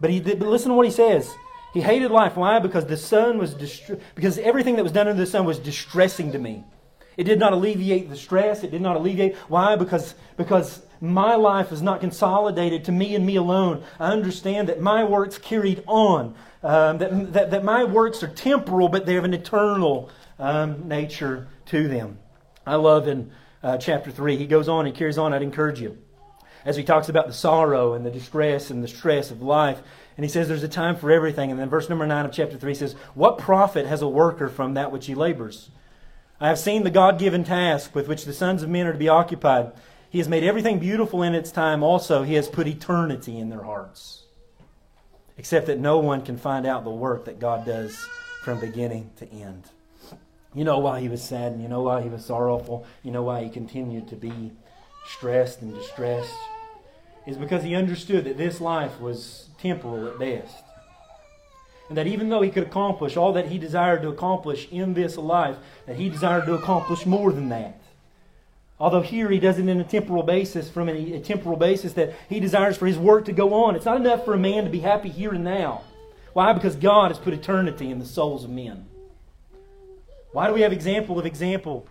But 0.00 0.10
he 0.10 0.20
did, 0.20 0.38
but 0.38 0.48
listen 0.48 0.68
to 0.68 0.74
what 0.74 0.86
he 0.86 0.92
says. 0.92 1.32
He 1.72 1.80
hated 1.80 2.10
life. 2.10 2.36
Why? 2.36 2.58
Because 2.58 2.86
the 2.86 2.96
sun 2.96 3.38
was 3.38 3.54
distri- 3.54 4.00
because 4.14 4.38
everything 4.38 4.76
that 4.76 4.82
was 4.82 4.92
done 4.92 5.08
under 5.08 5.20
the 5.20 5.26
sun 5.26 5.44
was 5.44 5.58
distressing 5.58 6.32
to 6.32 6.38
me. 6.38 6.62
It 7.16 7.24
did 7.24 7.38
not 7.38 7.52
alleviate 7.52 8.10
the 8.10 8.16
stress. 8.16 8.64
It 8.64 8.70
did 8.70 8.82
not 8.82 8.96
alleviate. 8.96 9.36
Why? 9.48 9.76
Because, 9.76 10.14
because 10.36 10.82
my 11.00 11.36
life 11.36 11.72
is 11.72 11.80
not 11.80 12.00
consolidated 12.00 12.84
to 12.84 12.92
me 12.92 13.14
and 13.14 13.24
me 13.24 13.36
alone. 13.36 13.82
I 13.98 14.12
understand 14.12 14.68
that 14.68 14.80
my 14.80 15.04
works 15.04 15.38
carried 15.38 15.82
on 15.86 16.34
um, 16.64 16.96
that, 16.98 17.32
that, 17.34 17.50
that 17.50 17.62
my 17.62 17.84
works 17.84 18.22
are 18.22 18.28
temporal, 18.28 18.88
but 18.88 19.04
they 19.04 19.14
have 19.14 19.24
an 19.24 19.34
eternal 19.34 20.10
um, 20.38 20.88
nature 20.88 21.46
to 21.66 21.86
them. 21.86 22.18
I 22.66 22.76
love 22.76 23.06
in 23.06 23.30
uh, 23.62 23.76
chapter 23.76 24.10
3, 24.10 24.38
he 24.38 24.46
goes 24.46 24.66
on, 24.68 24.86
he 24.86 24.92
carries 24.92 25.18
on, 25.18 25.34
I'd 25.34 25.42
encourage 25.42 25.80
you. 25.80 25.98
As 26.64 26.76
he 26.76 26.82
talks 26.82 27.10
about 27.10 27.26
the 27.26 27.34
sorrow 27.34 27.92
and 27.92 28.06
the 28.06 28.10
distress 28.10 28.70
and 28.70 28.82
the 28.82 28.88
stress 28.88 29.30
of 29.30 29.42
life, 29.42 29.82
and 30.16 30.24
he 30.24 30.30
says 30.30 30.48
there's 30.48 30.62
a 30.62 30.68
time 30.68 30.96
for 30.96 31.10
everything. 31.10 31.50
And 31.50 31.60
then 31.60 31.68
verse 31.68 31.90
number 31.90 32.06
9 32.06 32.24
of 32.24 32.32
chapter 32.32 32.56
3 32.56 32.74
says, 32.74 32.94
What 33.14 33.36
profit 33.36 33.86
has 33.86 34.00
a 34.00 34.08
worker 34.08 34.48
from 34.48 34.74
that 34.74 34.90
which 34.90 35.04
he 35.04 35.14
labors? 35.14 35.68
I 36.40 36.48
have 36.48 36.58
seen 36.58 36.82
the 36.82 36.90
God 36.90 37.18
given 37.18 37.44
task 37.44 37.94
with 37.94 38.08
which 38.08 38.24
the 38.24 38.32
sons 38.32 38.62
of 38.62 38.70
men 38.70 38.86
are 38.86 38.92
to 38.92 38.98
be 38.98 39.08
occupied. 39.08 39.72
He 40.08 40.18
has 40.18 40.28
made 40.28 40.44
everything 40.44 40.78
beautiful 40.78 41.22
in 41.22 41.34
its 41.34 41.52
time 41.52 41.82
also. 41.82 42.22
He 42.22 42.34
has 42.34 42.48
put 42.48 42.66
eternity 42.66 43.38
in 43.38 43.50
their 43.50 43.64
hearts 43.64 44.23
except 45.36 45.66
that 45.66 45.78
no 45.78 45.98
one 45.98 46.22
can 46.22 46.36
find 46.36 46.66
out 46.66 46.84
the 46.84 46.90
work 46.90 47.24
that 47.24 47.38
God 47.38 47.66
does 47.66 47.96
from 48.42 48.60
beginning 48.60 49.10
to 49.16 49.30
end. 49.30 49.64
You 50.54 50.64
know 50.64 50.78
why 50.78 51.00
he 51.00 51.08
was 51.08 51.22
sad, 51.22 51.52
and 51.52 51.62
you 51.62 51.68
know 51.68 51.82
why 51.82 52.02
he 52.02 52.08
was 52.08 52.24
sorrowful, 52.24 52.86
you 53.02 53.10
know 53.10 53.22
why 53.22 53.42
he 53.42 53.50
continued 53.50 54.08
to 54.08 54.16
be 54.16 54.52
stressed 55.06 55.62
and 55.62 55.74
distressed, 55.74 56.34
is 57.26 57.36
because 57.36 57.64
he 57.64 57.74
understood 57.74 58.24
that 58.24 58.38
this 58.38 58.60
life 58.60 59.00
was 59.00 59.48
temporal 59.58 60.06
at 60.06 60.18
best. 60.18 60.62
And 61.88 61.98
that 61.98 62.06
even 62.06 62.28
though 62.28 62.40
he 62.40 62.50
could 62.50 62.62
accomplish 62.62 63.16
all 63.16 63.32
that 63.32 63.48
he 63.48 63.58
desired 63.58 64.02
to 64.02 64.08
accomplish 64.08 64.68
in 64.70 64.94
this 64.94 65.16
life, 65.16 65.56
that 65.86 65.96
he 65.96 66.08
desired 66.08 66.46
to 66.46 66.54
accomplish 66.54 67.04
more 67.04 67.32
than 67.32 67.48
that. 67.50 67.80
Although 68.80 69.02
here 69.02 69.30
he 69.30 69.38
does 69.38 69.58
it 69.58 69.68
in 69.68 69.80
a 69.80 69.84
temporal 69.84 70.24
basis, 70.24 70.68
from 70.68 70.88
a, 70.88 71.20
temporal 71.20 71.56
basis 71.56 71.92
that 71.92 72.14
he 72.28 72.40
desires 72.40 72.76
for 72.76 72.86
his 72.86 72.98
work 72.98 73.24
to 73.26 73.32
go 73.32 73.54
on. 73.54 73.76
It's 73.76 73.84
not 73.84 73.96
enough 73.96 74.24
for 74.24 74.34
a 74.34 74.38
man 74.38 74.64
to 74.64 74.70
be 74.70 74.80
happy 74.80 75.08
here 75.08 75.32
and 75.32 75.44
now. 75.44 75.82
Why? 76.32 76.52
Because 76.52 76.74
God 76.74 77.12
has 77.12 77.18
put 77.18 77.32
eternity 77.32 77.90
in 77.90 78.00
the 78.00 78.04
souls 78.04 78.42
of 78.42 78.50
men. 78.50 78.86
Why 80.32 80.48
do 80.48 80.52
we 80.52 80.62
have 80.62 80.72
example 80.72 81.18
of 81.18 81.26
example 81.26 81.86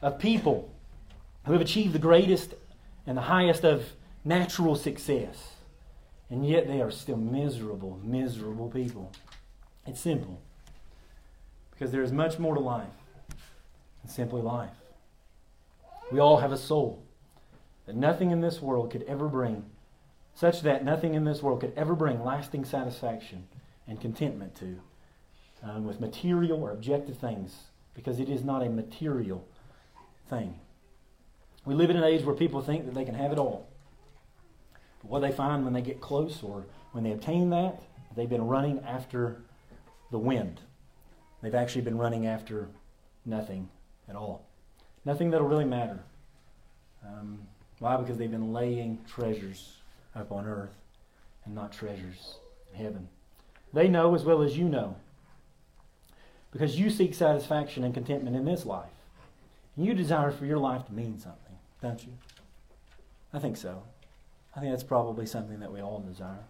of 0.00 0.18
people 0.18 0.70
who 1.44 1.52
have 1.52 1.60
achieved 1.60 1.92
the 1.92 1.98
greatest 1.98 2.54
and 3.06 3.18
the 3.18 3.22
highest 3.22 3.62
of 3.62 3.84
natural 4.24 4.74
success, 4.74 5.52
and 6.30 6.48
yet 6.48 6.66
they 6.66 6.80
are 6.80 6.90
still 6.90 7.18
miserable, 7.18 8.00
miserable 8.02 8.70
people? 8.70 9.12
It's 9.86 10.00
simple. 10.00 10.40
Because 11.70 11.92
there 11.92 12.02
is 12.02 12.12
much 12.12 12.38
more 12.38 12.54
to 12.54 12.60
life 12.60 12.86
than 14.02 14.10
simply 14.10 14.40
life. 14.40 14.70
We 16.10 16.18
all 16.18 16.38
have 16.38 16.52
a 16.52 16.58
soul 16.58 17.04
that 17.86 17.96
nothing 17.96 18.30
in 18.30 18.40
this 18.40 18.60
world 18.60 18.90
could 18.90 19.02
ever 19.04 19.28
bring, 19.28 19.64
such 20.34 20.62
that 20.62 20.84
nothing 20.84 21.14
in 21.14 21.24
this 21.24 21.42
world 21.42 21.60
could 21.60 21.72
ever 21.76 21.94
bring 21.94 22.24
lasting 22.24 22.64
satisfaction 22.64 23.46
and 23.86 24.00
contentment 24.00 24.54
to 24.56 24.80
um, 25.62 25.84
with 25.84 26.00
material 26.00 26.62
or 26.62 26.70
objective 26.70 27.18
things, 27.18 27.54
because 27.94 28.20
it 28.20 28.28
is 28.28 28.44
not 28.44 28.62
a 28.62 28.68
material 28.68 29.46
thing. 30.28 30.58
We 31.64 31.74
live 31.74 31.90
in 31.90 31.96
an 31.96 32.04
age 32.04 32.22
where 32.24 32.34
people 32.34 32.60
think 32.60 32.84
that 32.84 32.94
they 32.94 33.04
can 33.04 33.14
have 33.14 33.32
it 33.32 33.38
all. 33.38 33.68
But 35.00 35.10
what 35.10 35.20
they 35.20 35.32
find 35.32 35.64
when 35.64 35.72
they 35.72 35.82
get 35.82 36.00
close 36.00 36.42
or 36.42 36.66
when 36.92 37.04
they 37.04 37.12
obtain 37.12 37.50
that, 37.50 37.82
they've 38.14 38.28
been 38.28 38.46
running 38.46 38.82
after 38.86 39.42
the 40.10 40.18
wind. 40.18 40.60
They've 41.42 41.54
actually 41.54 41.82
been 41.82 41.98
running 41.98 42.26
after 42.26 42.68
nothing 43.24 43.68
at 44.08 44.16
all. 44.16 44.46
Nothing 45.04 45.30
that'll 45.30 45.46
really 45.46 45.64
matter. 45.64 46.00
Um, 47.06 47.40
why? 47.78 47.96
Because 47.96 48.16
they've 48.16 48.30
been 48.30 48.52
laying 48.52 48.98
treasures 49.08 49.76
up 50.14 50.32
on 50.32 50.46
earth 50.46 50.74
and 51.44 51.54
not 51.54 51.72
treasures 51.72 52.36
in 52.72 52.82
heaven. 52.82 53.08
They 53.72 53.88
know 53.88 54.14
as 54.14 54.24
well 54.24 54.42
as 54.42 54.56
you 54.56 54.64
know. 54.64 54.96
Because 56.52 56.78
you 56.78 56.88
seek 56.88 57.14
satisfaction 57.14 57.82
and 57.82 57.92
contentment 57.92 58.36
in 58.36 58.44
this 58.44 58.64
life. 58.64 58.90
And 59.76 59.84
you 59.84 59.92
desire 59.92 60.30
for 60.30 60.46
your 60.46 60.58
life 60.58 60.86
to 60.86 60.92
mean 60.92 61.18
something, 61.18 61.56
don't 61.82 62.02
you? 62.04 62.12
I 63.32 63.40
think 63.40 63.56
so. 63.56 63.82
I 64.54 64.60
think 64.60 64.72
that's 64.72 64.84
probably 64.84 65.26
something 65.26 65.58
that 65.58 65.72
we 65.72 65.80
all 65.80 65.98
desire. 65.98 66.44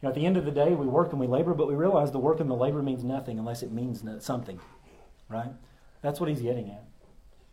You 0.00 0.06
know, 0.06 0.08
at 0.10 0.14
the 0.14 0.24
end 0.24 0.36
of 0.36 0.44
the 0.44 0.52
day, 0.52 0.74
we 0.74 0.86
work 0.86 1.10
and 1.10 1.20
we 1.20 1.26
labor, 1.26 1.52
but 1.52 1.66
we 1.66 1.74
realize 1.74 2.12
the 2.12 2.18
work 2.18 2.38
and 2.38 2.48
the 2.48 2.54
labor 2.54 2.82
means 2.82 3.02
nothing 3.02 3.38
unless 3.38 3.62
it 3.62 3.72
means 3.72 4.04
something, 4.24 4.60
right? 5.28 5.50
That's 6.00 6.20
what 6.20 6.28
he's 6.28 6.42
getting 6.42 6.70
at. 6.70 6.84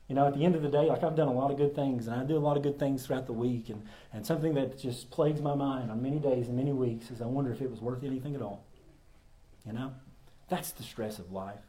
You 0.07 0.15
know, 0.15 0.27
at 0.27 0.33
the 0.33 0.43
end 0.43 0.55
of 0.55 0.61
the 0.61 0.69
day, 0.69 0.87
like 0.87 1.03
I've 1.03 1.15
done 1.15 1.29
a 1.29 1.33
lot 1.33 1.51
of 1.51 1.57
good 1.57 1.73
things, 1.73 2.07
and 2.07 2.19
I 2.19 2.23
do 2.23 2.37
a 2.37 2.39
lot 2.39 2.57
of 2.57 2.63
good 2.63 2.77
things 2.77 3.05
throughout 3.05 3.27
the 3.27 3.33
week, 3.33 3.69
and, 3.69 3.85
and 4.11 4.25
something 4.25 4.53
that 4.55 4.77
just 4.77 5.09
plagues 5.09 5.41
my 5.41 5.55
mind 5.55 5.89
on 5.89 6.01
many 6.01 6.19
days 6.19 6.47
and 6.47 6.57
many 6.57 6.73
weeks 6.73 7.11
is 7.11 7.21
I 7.21 7.25
wonder 7.25 7.51
if 7.51 7.61
it 7.61 7.71
was 7.71 7.79
worth 7.79 8.03
anything 8.03 8.35
at 8.35 8.41
all. 8.41 8.65
You 9.65 9.73
know? 9.73 9.93
That's 10.49 10.71
the 10.71 10.83
stress 10.83 11.17
of 11.17 11.31
life. 11.31 11.61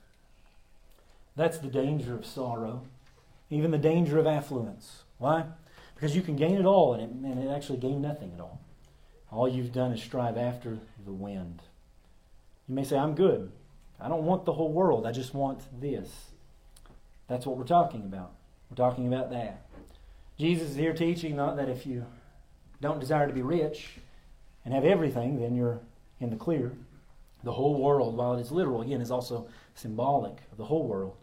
That's 1.36 1.58
the 1.58 1.68
danger 1.68 2.14
of 2.14 2.26
sorrow, 2.26 2.82
even 3.48 3.70
the 3.70 3.78
danger 3.78 4.18
of 4.18 4.26
affluence. 4.26 5.04
Why? 5.18 5.44
Because 5.94 6.16
you 6.16 6.22
can 6.22 6.34
gain 6.34 6.56
it 6.56 6.66
all, 6.66 6.94
and 6.94 7.02
it, 7.02 7.30
and 7.30 7.44
it 7.44 7.48
actually 7.48 7.78
gain 7.78 8.02
nothing 8.02 8.32
at 8.34 8.40
all. 8.40 8.60
All 9.30 9.48
you've 9.48 9.72
done 9.72 9.92
is 9.92 10.02
strive 10.02 10.36
after 10.36 10.78
the 11.04 11.12
wind. 11.12 11.62
You 12.68 12.74
may 12.74 12.84
say, 12.84 12.98
I'm 12.98 13.14
good. 13.14 13.52
I 14.00 14.08
don't 14.08 14.24
want 14.24 14.44
the 14.44 14.52
whole 14.52 14.72
world. 14.72 15.06
I 15.06 15.12
just 15.12 15.32
want 15.32 15.62
this. 15.80 16.10
That's 17.28 17.46
what 17.46 17.56
we're 17.56 17.64
talking 17.64 18.02
about. 18.02 18.32
We're 18.70 18.76
talking 18.76 19.06
about 19.06 19.30
that. 19.30 19.66
Jesus 20.38 20.70
is 20.70 20.76
here 20.76 20.92
teaching 20.94 21.36
not 21.36 21.56
that 21.56 21.68
if 21.68 21.86
you 21.86 22.06
don't 22.80 23.00
desire 23.00 23.26
to 23.26 23.32
be 23.32 23.42
rich 23.42 23.90
and 24.64 24.74
have 24.74 24.84
everything, 24.84 25.40
then 25.40 25.54
you're 25.54 25.80
in 26.20 26.30
the 26.30 26.36
clear. 26.36 26.72
The 27.44 27.52
whole 27.52 27.80
world, 27.80 28.16
while 28.16 28.34
it 28.34 28.40
is 28.40 28.50
literal, 28.52 28.82
again, 28.82 29.00
is 29.00 29.10
also 29.10 29.48
symbolic 29.74 30.38
of 30.50 30.58
the 30.58 30.64
whole 30.64 30.86
world. 30.86 31.16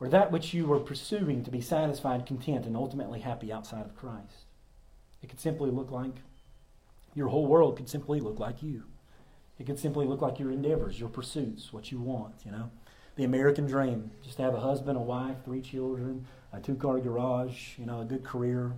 or 0.00 0.08
that 0.08 0.30
which 0.30 0.54
you 0.54 0.66
were 0.66 0.78
pursuing 0.78 1.42
to 1.44 1.50
be 1.50 1.60
satisfied, 1.60 2.26
content, 2.26 2.66
and 2.66 2.76
ultimately 2.76 3.20
happy 3.20 3.52
outside 3.52 3.84
of 3.84 3.96
Christ. 3.96 4.44
It 5.22 5.28
could 5.28 5.40
simply 5.40 5.70
look 5.70 5.90
like 5.90 6.14
your 7.14 7.28
whole 7.28 7.46
world 7.46 7.76
could 7.76 7.88
simply 7.88 8.20
look 8.20 8.38
like 8.38 8.62
you. 8.62 8.84
It 9.58 9.66
could 9.66 9.78
simply 9.78 10.06
look 10.06 10.22
like 10.22 10.38
your 10.38 10.52
endeavors, 10.52 11.00
your 11.00 11.08
pursuits, 11.08 11.72
what 11.72 11.90
you 11.90 12.00
want, 12.00 12.34
you 12.44 12.52
know. 12.52 12.70
The 13.18 13.24
American 13.24 13.66
dream, 13.66 14.10
just 14.24 14.36
to 14.36 14.42
have 14.44 14.54
a 14.54 14.60
husband, 14.60 14.96
a 14.96 15.00
wife, 15.00 15.36
three 15.44 15.60
children, 15.60 16.24
a 16.52 16.60
two-car 16.60 17.00
garage, 17.00 17.76
you 17.76 17.84
know, 17.84 18.00
a 18.00 18.04
good 18.04 18.24
career, 18.24 18.72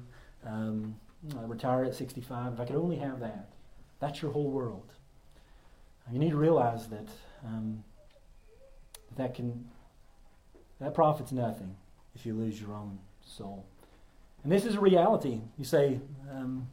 um, 0.47 0.97
retire 1.47 1.85
at 1.85 1.95
65. 1.95 2.55
If 2.55 2.61
I 2.61 2.65
could 2.65 2.77
only 2.77 2.97
have 2.97 3.21
that, 3.21 3.51
that's 4.01 4.23
your 4.23 4.33
whole 4.33 4.51
world. 4.51 4.91
You 6.11 6.19
need 6.19 6.31
to 6.31 6.37
realize 6.37 6.89
that 6.89 7.09
um, 7.47 7.85
that 9.17 9.35
can 9.35 9.69
that 10.81 10.95
profits 10.95 11.31
nothing 11.31 11.77
if 12.15 12.25
you 12.25 12.35
lose 12.35 12.61
your 12.61 12.73
own 12.73 12.99
soul. 13.25 13.67
And 14.43 14.51
this 14.51 14.65
is 14.65 14.77
a 14.77 14.81
reality. 14.81 15.41
You 15.59 15.65
say, 15.65 16.01
um, 16.33 16.67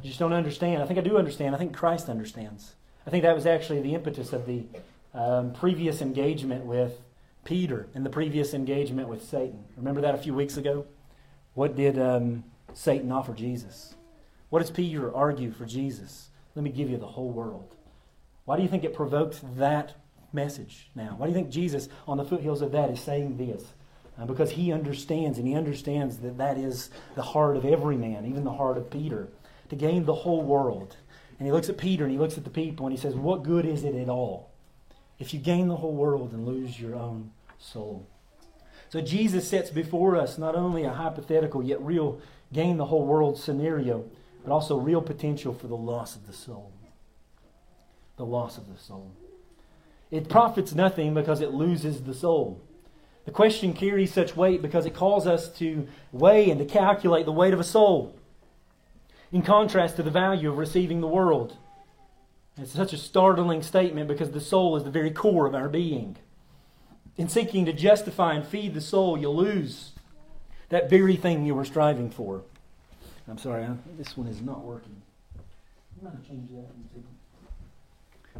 you 0.00 0.08
just 0.08 0.20
don't 0.20 0.32
understand. 0.32 0.82
I 0.82 0.86
think 0.86 0.98
I 0.98 1.02
do 1.02 1.18
understand. 1.18 1.54
I 1.54 1.58
think 1.58 1.74
Christ 1.74 2.08
understands. 2.08 2.74
I 3.06 3.10
think 3.10 3.24
that 3.24 3.34
was 3.34 3.44
actually 3.44 3.82
the 3.82 3.94
impetus 3.94 4.32
of 4.32 4.46
the 4.46 4.64
um, 5.14 5.52
previous 5.52 6.02
engagement 6.02 6.66
with 6.66 7.00
Peter 7.44 7.88
and 7.94 8.04
the 8.04 8.10
previous 8.10 8.52
engagement 8.52 9.08
with 9.08 9.22
Satan. 9.22 9.64
Remember 9.76 10.00
that 10.00 10.14
a 10.14 10.18
few 10.18 10.34
weeks 10.34 10.56
ago? 10.56 10.86
What 11.54 11.76
did 11.76 11.98
um, 11.98 12.44
Satan 12.72 13.12
offer 13.12 13.32
Jesus? 13.32 13.94
What 14.50 14.60
does 14.60 14.70
Peter 14.70 15.14
argue 15.14 15.52
for 15.52 15.64
Jesus? 15.64 16.30
Let 16.54 16.64
me 16.64 16.70
give 16.70 16.90
you 16.90 16.96
the 16.96 17.06
whole 17.06 17.30
world. 17.30 17.76
Why 18.44 18.56
do 18.56 18.62
you 18.62 18.68
think 18.68 18.84
it 18.84 18.94
provoked 18.94 19.40
that 19.56 19.94
message 20.32 20.90
now? 20.94 21.14
Why 21.16 21.26
do 21.26 21.32
you 21.32 21.36
think 21.36 21.50
Jesus, 21.50 21.88
on 22.06 22.18
the 22.18 22.24
foothills 22.24 22.62
of 22.62 22.72
that, 22.72 22.90
is 22.90 23.00
saying 23.00 23.36
this? 23.36 23.64
Uh, 24.18 24.26
because 24.26 24.52
he 24.52 24.72
understands, 24.72 25.38
and 25.38 25.46
he 25.46 25.54
understands 25.54 26.18
that 26.18 26.38
that 26.38 26.56
is 26.56 26.90
the 27.14 27.22
heart 27.22 27.56
of 27.56 27.64
every 27.64 27.96
man, 27.96 28.26
even 28.26 28.44
the 28.44 28.52
heart 28.52 28.76
of 28.76 28.90
Peter, 28.90 29.28
to 29.70 29.76
gain 29.76 30.04
the 30.04 30.14
whole 30.14 30.42
world. 30.42 30.96
And 31.38 31.46
he 31.46 31.52
looks 31.52 31.68
at 31.68 31.78
Peter 31.78 32.04
and 32.04 32.12
he 32.12 32.18
looks 32.18 32.38
at 32.38 32.44
the 32.44 32.50
people 32.50 32.86
and 32.86 32.96
he 32.96 33.00
says, 33.00 33.14
What 33.14 33.42
good 33.42 33.64
is 33.64 33.82
it 33.82 33.94
at 33.94 34.08
all 34.08 34.53
if 35.18 35.32
you 35.32 35.40
gain 35.40 35.68
the 35.68 35.76
whole 35.76 35.94
world 35.94 36.32
and 36.32 36.46
lose 36.46 36.80
your 36.80 36.94
own 36.94 37.30
soul? 37.58 38.06
So 38.88 39.00
Jesus 39.00 39.48
sets 39.48 39.70
before 39.70 40.16
us 40.16 40.38
not 40.38 40.54
only 40.54 40.84
a 40.84 40.92
hypothetical 40.92 41.62
yet 41.62 41.80
real 41.80 42.20
gain 42.52 42.76
the 42.76 42.84
whole 42.86 43.04
world 43.04 43.38
scenario, 43.38 44.04
but 44.44 44.52
also 44.52 44.76
real 44.76 45.02
potential 45.02 45.52
for 45.52 45.66
the 45.66 45.76
loss 45.76 46.14
of 46.14 46.26
the 46.26 46.32
soul. 46.32 46.70
The 48.16 48.24
loss 48.24 48.58
of 48.58 48.72
the 48.72 48.78
soul. 48.78 49.10
It 50.10 50.28
profits 50.28 50.74
nothing 50.74 51.14
because 51.14 51.40
it 51.40 51.52
loses 51.52 52.02
the 52.02 52.14
soul. 52.14 52.60
The 53.24 53.32
question 53.32 53.72
carries 53.72 54.12
such 54.12 54.36
weight 54.36 54.62
because 54.62 54.86
it 54.86 54.94
calls 54.94 55.26
us 55.26 55.48
to 55.58 55.88
weigh 56.12 56.50
and 56.50 56.60
to 56.60 56.66
calculate 56.66 57.24
the 57.24 57.32
weight 57.32 57.54
of 57.54 57.60
a 57.60 57.64
soul, 57.64 58.14
in 59.32 59.42
contrast 59.42 59.96
to 59.96 60.02
the 60.02 60.10
value 60.10 60.50
of 60.50 60.58
receiving 60.58 61.00
the 61.00 61.08
world. 61.08 61.56
It's 62.56 62.72
such 62.72 62.92
a 62.92 62.96
startling 62.96 63.62
statement 63.62 64.06
because 64.06 64.30
the 64.30 64.40
soul 64.40 64.76
is 64.76 64.84
the 64.84 64.90
very 64.90 65.10
core 65.10 65.46
of 65.46 65.54
our 65.54 65.68
being. 65.68 66.16
In 67.16 67.28
seeking 67.28 67.64
to 67.66 67.72
justify 67.72 68.34
and 68.34 68.46
feed 68.46 68.74
the 68.74 68.80
soul, 68.80 69.18
you 69.18 69.28
lose 69.28 69.92
that 70.68 70.88
very 70.88 71.16
thing 71.16 71.44
you 71.44 71.54
were 71.54 71.64
striving 71.64 72.10
for. 72.10 72.42
I'm 73.26 73.38
sorry, 73.38 73.66
this 73.96 74.16
one 74.16 74.26
is 74.26 74.40
not 74.40 74.62
working. 74.62 75.02
I'm 75.96 76.10
going 76.10 76.22
to 76.22 76.28
change 76.28 76.50
that 76.50 76.56
and 76.56 76.88
see, 76.94 77.02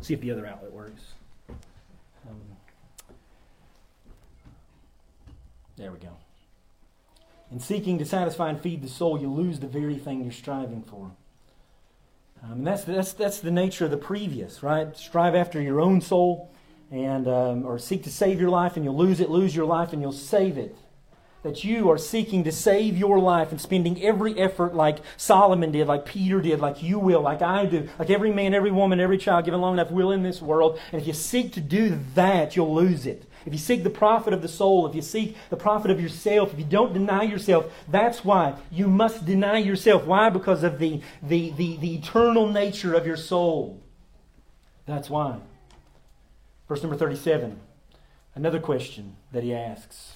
see 0.01 0.15
if 0.15 0.21
the 0.21 0.31
other 0.31 0.47
outlet 0.47 0.73
works. 0.73 1.03
Um, 1.49 2.41
there 5.77 5.91
we 5.91 5.99
go. 5.99 6.17
In 7.51 7.61
seeking 7.61 7.99
to 7.99 8.05
satisfy 8.05 8.51
and 8.51 8.61
feed 8.61 8.83
the 8.83 8.89
soul, 8.89 9.21
you 9.21 9.29
lose 9.29 9.61
the 9.61 9.67
very 9.67 9.97
thing 9.97 10.23
you're 10.23 10.33
striving 10.33 10.83
for. 10.83 11.13
Um, 12.45 12.59
and 12.59 12.67
that's, 12.67 12.85
that's, 12.85 13.13
that's 13.13 13.41
the 13.41 13.51
nature 13.51 13.87
of 13.87 13.91
the 13.91 13.97
previous, 13.97 14.63
right? 14.63 14.97
Strive 14.97 15.35
after 15.35 15.61
your 15.61 15.81
own 15.81 16.01
soul 16.01 16.53
and 16.91 17.27
um, 17.27 17.65
or 17.65 17.79
seek 17.79 18.03
to 18.05 18.11
save 18.11 18.41
your 18.41 18.51
life 18.51 18.77
and 18.77 18.85
you'll 18.85 18.97
lose 18.97 19.21
it, 19.21 19.31
lose 19.31 19.57
your 19.57 19.67
life 19.67 19.93
and 19.93 20.03
you'll 20.03 20.13
save 20.13 20.59
it 20.59 20.77
that 21.45 21.63
you 21.63 21.91
are 21.91 21.99
seeking 21.99 22.43
to 22.43 22.51
save 22.51 22.97
your 22.97 23.19
life 23.21 23.51
and 23.51 23.61
spending 23.61 24.03
every 24.03 24.37
effort 24.39 24.75
like 24.75 24.99
Solomon 25.19 25.73
did, 25.73 25.87
like 25.87 26.07
Peter 26.07 26.41
did, 26.41 26.59
like 26.59 26.83
you 26.83 26.99
will, 26.99 27.21
like 27.21 27.43
I 27.43 27.67
do, 27.67 27.89
like 27.99 28.09
every 28.09 28.33
man, 28.33 28.55
every 28.55 28.71
woman, 28.71 28.99
every 28.99 29.19
child 29.19 29.45
given 29.45 29.61
long 29.61 29.75
enough 29.75 29.91
will 29.91 30.11
in 30.11 30.23
this 30.23 30.41
world. 30.41 30.81
And 30.91 31.01
if 31.01 31.07
you 31.07 31.13
seek 31.13 31.53
to 31.53 31.61
do 31.61 32.01
that, 32.15 32.57
you'll 32.57 32.75
lose 32.75 33.05
it. 33.05 33.25
If 33.47 33.53
you 33.53 33.59
seek 33.59 33.83
the 33.83 33.91
profit 33.91 34.33
of 34.33 34.43
the 34.43 34.49
soul, 34.49 34.87
if 34.87 34.95
you 34.95 35.03
seek 35.03 35.37
the 35.51 35.57
profit 35.57 35.91
of 35.91 36.01
yourself, 36.01 36.53
if 36.53 36.59
you 36.59 36.65
don't 36.65 36.95
deny 36.95 37.25
yourself, 37.25 37.71
that's 37.89 38.25
why 38.25 38.55
you 38.71 38.89
must 38.89 39.27
deny 39.27 39.59
yourself. 39.59 40.05
Why? 40.05 40.31
Because 40.31 40.63
of 40.63 40.79
the, 40.79 41.01
the, 41.23 41.51
the, 41.51 41.77
the 41.77 41.95
eternal 41.95 42.49
nature 42.49 42.95
of 42.95 43.07
your 43.07 43.17
soul. 43.17 43.83
That's 44.87 45.11
why. 45.11 45.39
Verse 46.69 46.83
number 46.83 46.97
37, 46.97 47.61
another 48.35 48.61
question 48.61 49.17
that 49.33 49.43
he 49.43 49.55
asks. 49.55 50.15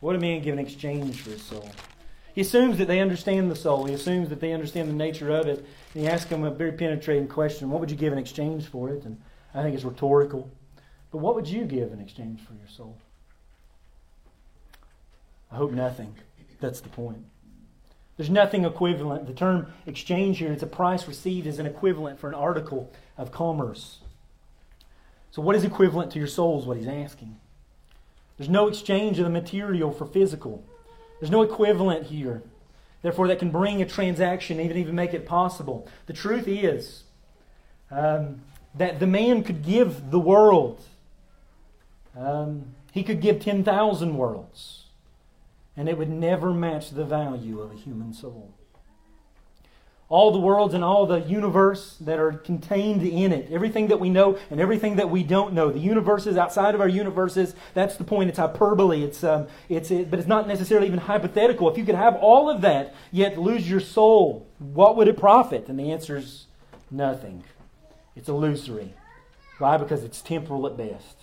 What 0.00 0.14
a 0.14 0.18
man 0.18 0.42
give 0.42 0.52
in 0.52 0.58
exchange 0.58 1.22
for 1.22 1.30
his 1.30 1.42
soul? 1.42 1.70
He 2.34 2.42
assumes 2.42 2.76
that 2.76 2.86
they 2.86 3.00
understand 3.00 3.50
the 3.50 3.56
soul. 3.56 3.86
He 3.86 3.94
assumes 3.94 4.28
that 4.28 4.40
they 4.40 4.52
understand 4.52 4.90
the 4.90 4.94
nature 4.94 5.30
of 5.30 5.46
it. 5.46 5.64
And 5.94 6.02
he 6.02 6.06
asks 6.06 6.28
them 6.28 6.44
a 6.44 6.50
very 6.50 6.72
penetrating 6.72 7.28
question 7.28 7.70
What 7.70 7.80
would 7.80 7.90
you 7.90 7.96
give 7.96 8.12
in 8.12 8.18
exchange 8.18 8.66
for 8.66 8.90
it? 8.90 9.04
And 9.04 9.18
I 9.54 9.62
think 9.62 9.74
it's 9.74 9.84
rhetorical. 9.84 10.50
But 11.16 11.22
what 11.22 11.34
would 11.34 11.48
you 11.48 11.64
give 11.64 11.94
in 11.94 12.00
exchange 12.02 12.40
for 12.42 12.52
your 12.52 12.68
soul? 12.68 12.98
I 15.50 15.56
hope 15.56 15.72
nothing. 15.72 16.14
That's 16.60 16.82
the 16.82 16.90
point. 16.90 17.24
There's 18.18 18.28
nothing 18.28 18.66
equivalent. 18.66 19.26
The 19.26 19.32
term 19.32 19.68
exchange 19.86 20.36
here, 20.40 20.52
it's 20.52 20.62
a 20.62 20.66
price 20.66 21.08
received 21.08 21.46
as 21.46 21.58
an 21.58 21.64
equivalent 21.64 22.20
for 22.20 22.28
an 22.28 22.34
article 22.34 22.92
of 23.16 23.32
commerce. 23.32 24.00
So, 25.30 25.40
what 25.40 25.56
is 25.56 25.64
equivalent 25.64 26.12
to 26.12 26.18
your 26.18 26.28
soul 26.28 26.60
is 26.60 26.66
what 26.66 26.76
he's 26.76 26.86
asking. 26.86 27.40
There's 28.36 28.50
no 28.50 28.68
exchange 28.68 29.18
of 29.18 29.24
the 29.24 29.30
material 29.30 29.92
for 29.92 30.04
physical. 30.04 30.62
There's 31.18 31.30
no 31.30 31.40
equivalent 31.40 32.08
here. 32.08 32.42
Therefore, 33.00 33.26
that 33.28 33.38
can 33.38 33.50
bring 33.50 33.80
a 33.80 33.86
transaction, 33.86 34.60
even 34.60 34.76
even 34.76 34.94
make 34.94 35.14
it 35.14 35.24
possible. 35.24 35.88
The 36.04 36.12
truth 36.12 36.46
is 36.46 37.04
um, 37.90 38.42
that 38.74 39.00
the 39.00 39.06
man 39.06 39.44
could 39.44 39.64
give 39.64 40.10
the 40.10 40.20
world. 40.20 40.82
Um, 42.16 42.74
he 42.92 43.02
could 43.02 43.20
give 43.20 43.40
10,000 43.40 44.16
worlds, 44.16 44.84
and 45.76 45.88
it 45.88 45.98
would 45.98 46.10
never 46.10 46.54
match 46.54 46.90
the 46.90 47.04
value 47.04 47.60
of 47.60 47.72
a 47.72 47.76
human 47.76 48.12
soul 48.12 48.54
all 50.08 50.30
the 50.30 50.38
worlds 50.38 50.72
and 50.72 50.84
all 50.84 51.04
the 51.06 51.20
universe 51.22 51.96
that 52.00 52.20
are 52.20 52.32
contained 52.32 53.02
in 53.02 53.32
it. 53.32 53.50
Everything 53.50 53.88
that 53.88 53.98
we 53.98 54.08
know 54.08 54.38
and 54.50 54.60
everything 54.60 54.96
that 54.96 55.10
we 55.10 55.24
don't 55.24 55.52
know. 55.52 55.72
The 55.72 55.80
universes 55.80 56.36
outside 56.36 56.74
of 56.76 56.80
our 56.80 56.88
universes, 56.88 57.56
that's 57.74 57.96
the 57.96 58.04
point. 58.04 58.28
It's 58.28 58.38
hyperbole. 58.38 59.02
It's, 59.02 59.24
um, 59.24 59.48
it's, 59.68 59.90
it, 59.90 60.08
but 60.08 60.20
it's 60.20 60.28
not 60.28 60.46
necessarily 60.46 60.86
even 60.86 61.00
hypothetical. 61.00 61.68
If 61.70 61.76
you 61.76 61.84
could 61.84 61.96
have 61.96 62.14
all 62.16 62.48
of 62.48 62.60
that, 62.60 62.94
yet 63.10 63.36
lose 63.36 63.68
your 63.68 63.80
soul, 63.80 64.46
what 64.58 64.96
would 64.96 65.08
it 65.08 65.16
profit? 65.16 65.68
And 65.68 65.78
the 65.78 65.90
answer 65.90 66.16
is 66.16 66.46
nothing. 66.88 67.42
It's 68.14 68.28
illusory. 68.28 68.94
Why? 69.58 69.76
Because 69.76 70.04
it's 70.04 70.20
temporal 70.20 70.66
at 70.68 70.76
best. 70.76 71.16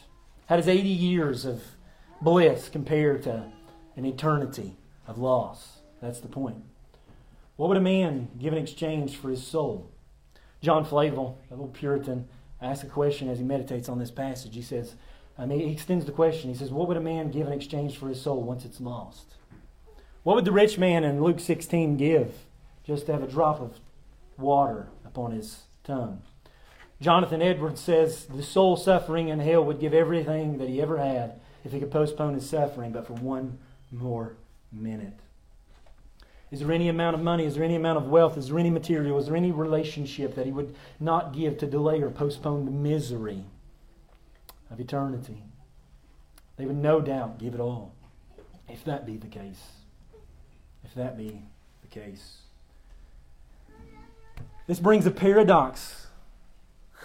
How 0.47 0.57
does 0.57 0.67
80 0.67 0.89
years 0.89 1.45
of 1.45 1.63
bliss 2.21 2.67
compare 2.67 3.17
to 3.19 3.45
an 3.95 4.05
eternity 4.05 4.75
of 5.07 5.17
loss? 5.17 5.79
That's 6.01 6.19
the 6.19 6.27
point. 6.27 6.63
What 7.55 7.69
would 7.69 7.77
a 7.77 7.81
man 7.81 8.27
give 8.39 8.51
in 8.51 8.59
exchange 8.59 9.15
for 9.15 9.29
his 9.29 9.45
soul? 9.45 9.89
John 10.61 10.83
Flavel, 10.83 11.37
a 11.49 11.53
little 11.53 11.69
Puritan, 11.69 12.27
asks 12.61 12.83
a 12.83 12.87
question 12.87 13.29
as 13.29 13.37
he 13.37 13.43
meditates 13.43 13.87
on 13.87 13.99
this 13.99 14.11
passage. 14.11 14.55
He 14.55 14.61
says, 14.61 14.95
I 15.37 15.45
mean, 15.45 15.59
he 15.59 15.71
extends 15.71 16.05
the 16.05 16.11
question. 16.11 16.49
He 16.49 16.57
says, 16.57 16.71
What 16.71 16.87
would 16.87 16.97
a 16.97 17.01
man 17.01 17.31
give 17.31 17.47
in 17.47 17.53
exchange 17.53 17.97
for 17.97 18.09
his 18.09 18.21
soul 18.21 18.41
once 18.41 18.65
it's 18.65 18.81
lost? 18.81 19.35
What 20.23 20.35
would 20.35 20.45
the 20.45 20.51
rich 20.51 20.77
man 20.77 21.03
in 21.03 21.23
Luke 21.23 21.39
16 21.39 21.97
give 21.97 22.33
just 22.83 23.05
to 23.05 23.13
have 23.13 23.23
a 23.23 23.27
drop 23.27 23.61
of 23.61 23.79
water 24.37 24.87
upon 25.05 25.31
his 25.31 25.63
tongue? 25.83 26.21
Jonathan 27.03 27.41
Edwards 27.41 27.81
says 27.81 28.25
the 28.27 28.41
soul 28.41 28.77
suffering 28.77 29.27
in 29.27 29.39
hell 29.39 29.63
would 29.65 29.81
give 29.81 29.93
everything 29.93 30.57
that 30.57 30.69
he 30.69 30.81
ever 30.81 30.97
had 30.97 31.33
if 31.65 31.73
he 31.73 31.79
could 31.79 31.91
postpone 31.91 32.33
his 32.33 32.49
suffering, 32.49 32.93
but 32.93 33.05
for 33.05 33.13
one 33.13 33.59
more 33.91 34.37
minute. 34.71 35.19
Is 36.49 36.61
there 36.61 36.71
any 36.71 36.87
amount 36.87 37.15
of 37.15 37.21
money? 37.21 37.45
Is 37.45 37.55
there 37.55 37.63
any 37.63 37.75
amount 37.75 37.97
of 37.97 38.07
wealth? 38.07 38.37
Is 38.37 38.47
there 38.47 38.57
any 38.57 38.69
material? 38.69 39.17
Is 39.17 39.25
there 39.25 39.35
any 39.35 39.51
relationship 39.51 40.35
that 40.35 40.45
he 40.45 40.51
would 40.53 40.75
not 40.97 41.33
give 41.33 41.57
to 41.57 41.65
delay 41.65 42.01
or 42.01 42.09
postpone 42.09 42.63
the 42.63 42.71
misery 42.71 43.43
of 44.71 44.79
eternity? 44.79 45.43
They 46.55 46.65
would 46.65 46.77
no 46.77 47.01
doubt 47.01 47.37
give 47.37 47.53
it 47.53 47.59
all, 47.59 47.93
if 48.69 48.85
that 48.85 49.05
be 49.05 49.17
the 49.17 49.27
case. 49.27 49.61
If 50.85 50.93
that 50.95 51.17
be 51.17 51.41
the 51.81 51.87
case. 51.87 52.37
This 54.67 54.79
brings 54.79 55.05
a 55.05 55.11
paradox 55.11 56.02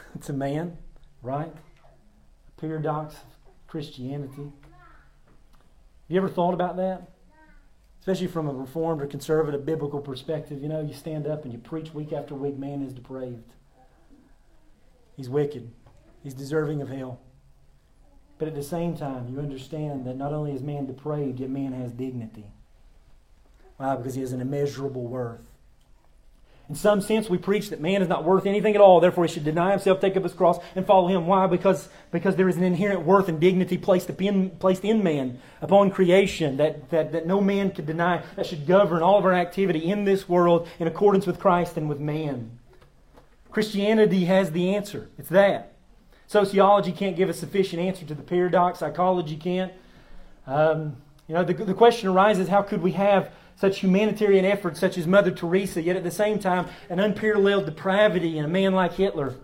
to 0.22 0.32
man, 0.32 0.76
right? 1.22 1.53
A 1.53 2.61
paradox 2.61 3.14
of 3.14 3.66
Christianity. 3.66 4.42
Have 4.42 6.14
you 6.14 6.18
ever 6.18 6.28
thought 6.28 6.55
about 6.55 6.76
that? 6.76 7.11
Especially 8.01 8.26
from 8.26 8.49
a 8.49 8.53
reformed 8.53 9.03
or 9.03 9.07
conservative 9.07 9.66
biblical 9.66 10.01
perspective, 10.01 10.62
you 10.62 10.68
know, 10.68 10.80
you 10.80 10.94
stand 10.94 11.26
up 11.26 11.44
and 11.44 11.53
you 11.53 11.59
preach 11.59 11.92
week 11.92 12.12
after 12.12 12.34
week, 12.34 12.57
man 12.57 12.82
is 12.82 12.92
depraved. 12.92 13.53
He's 15.16 15.28
wicked. 15.28 15.70
He's 16.22 16.34
deserving 16.34 16.80
of 16.80 16.88
hell. 16.88 17.20
But 18.38 18.49
at 18.49 18.55
the 18.55 18.62
same 18.62 18.96
time, 18.96 19.28
you 19.28 19.40
understand 19.40 20.07
that 20.07 20.16
not 20.16 20.32
only 20.32 20.53
is 20.53 20.62
man 20.62 20.86
depraved, 20.86 21.40
yet 21.40 21.51
man 21.51 21.72
has 21.72 21.92
dignity. 21.92 22.44
Why? 23.76 23.96
Because 23.96 24.14
he 24.14 24.20
has 24.20 24.32
an 24.32 24.40
immeasurable 24.40 25.07
worth. 25.07 25.47
In 26.68 26.74
some 26.74 27.00
sense, 27.00 27.30
we 27.30 27.38
preach 27.38 27.70
that 27.70 27.80
man 27.80 28.02
is 28.02 28.08
not 28.08 28.24
worth 28.24 28.44
anything 28.44 28.74
at 28.74 28.80
all, 28.80 29.00
therefore 29.00 29.24
he 29.24 29.32
should 29.32 29.44
deny 29.44 29.70
himself, 29.70 30.00
take 30.00 30.18
up 30.18 30.22
his 30.22 30.34
cross, 30.34 30.58
and 30.76 30.86
follow 30.86 31.08
him. 31.08 31.26
Why? 31.26 31.46
Because, 31.46 31.88
because 32.10 32.36
there 32.36 32.48
is 32.48 32.58
an 32.58 32.62
inherent 32.62 33.06
worth 33.06 33.28
and 33.28 33.40
dignity 33.40 33.78
placed 33.78 34.10
in, 34.10 34.50
placed 34.50 34.84
in 34.84 35.02
man 35.02 35.40
upon 35.62 35.90
creation 35.90 36.58
that, 36.58 36.90
that, 36.90 37.12
that 37.12 37.26
no 37.26 37.40
man 37.40 37.70
could 37.70 37.86
deny, 37.86 38.22
that 38.36 38.44
should 38.44 38.66
govern 38.66 39.02
all 39.02 39.18
of 39.18 39.24
our 39.24 39.32
activity 39.32 39.90
in 39.90 40.04
this 40.04 40.28
world 40.28 40.68
in 40.78 40.86
accordance 40.86 41.26
with 41.26 41.40
Christ 41.40 41.78
and 41.78 41.88
with 41.88 42.00
man. 42.00 42.58
Christianity 43.50 44.26
has 44.26 44.52
the 44.52 44.74
answer. 44.74 45.08
It's 45.18 45.30
that. 45.30 45.72
Sociology 46.26 46.92
can't 46.92 47.16
give 47.16 47.30
a 47.30 47.34
sufficient 47.34 47.80
answer 47.80 48.04
to 48.04 48.14
the 48.14 48.22
paradox, 48.22 48.80
psychology 48.80 49.36
can't. 49.36 49.72
Um, 50.46 50.98
you 51.28 51.34
know, 51.34 51.44
the, 51.44 51.54
the 51.54 51.74
question 51.74 52.10
arises 52.10 52.48
how 52.48 52.60
could 52.60 52.82
we 52.82 52.92
have 52.92 53.32
such 53.59 53.80
humanitarian 53.80 54.44
efforts, 54.44 54.78
such 54.78 54.96
as 54.96 55.09
Mother 55.09 55.32
Teresa, 55.32 55.82
yet 55.82 55.96
at 55.96 56.04
the 56.04 56.12
same 56.12 56.38
time, 56.38 56.68
an 56.88 57.00
unparalleled 57.00 57.66
depravity 57.66 58.38
in 58.38 58.44
a 58.44 58.48
man 58.48 58.72
like 58.72 58.94
Hitler. 58.94 59.34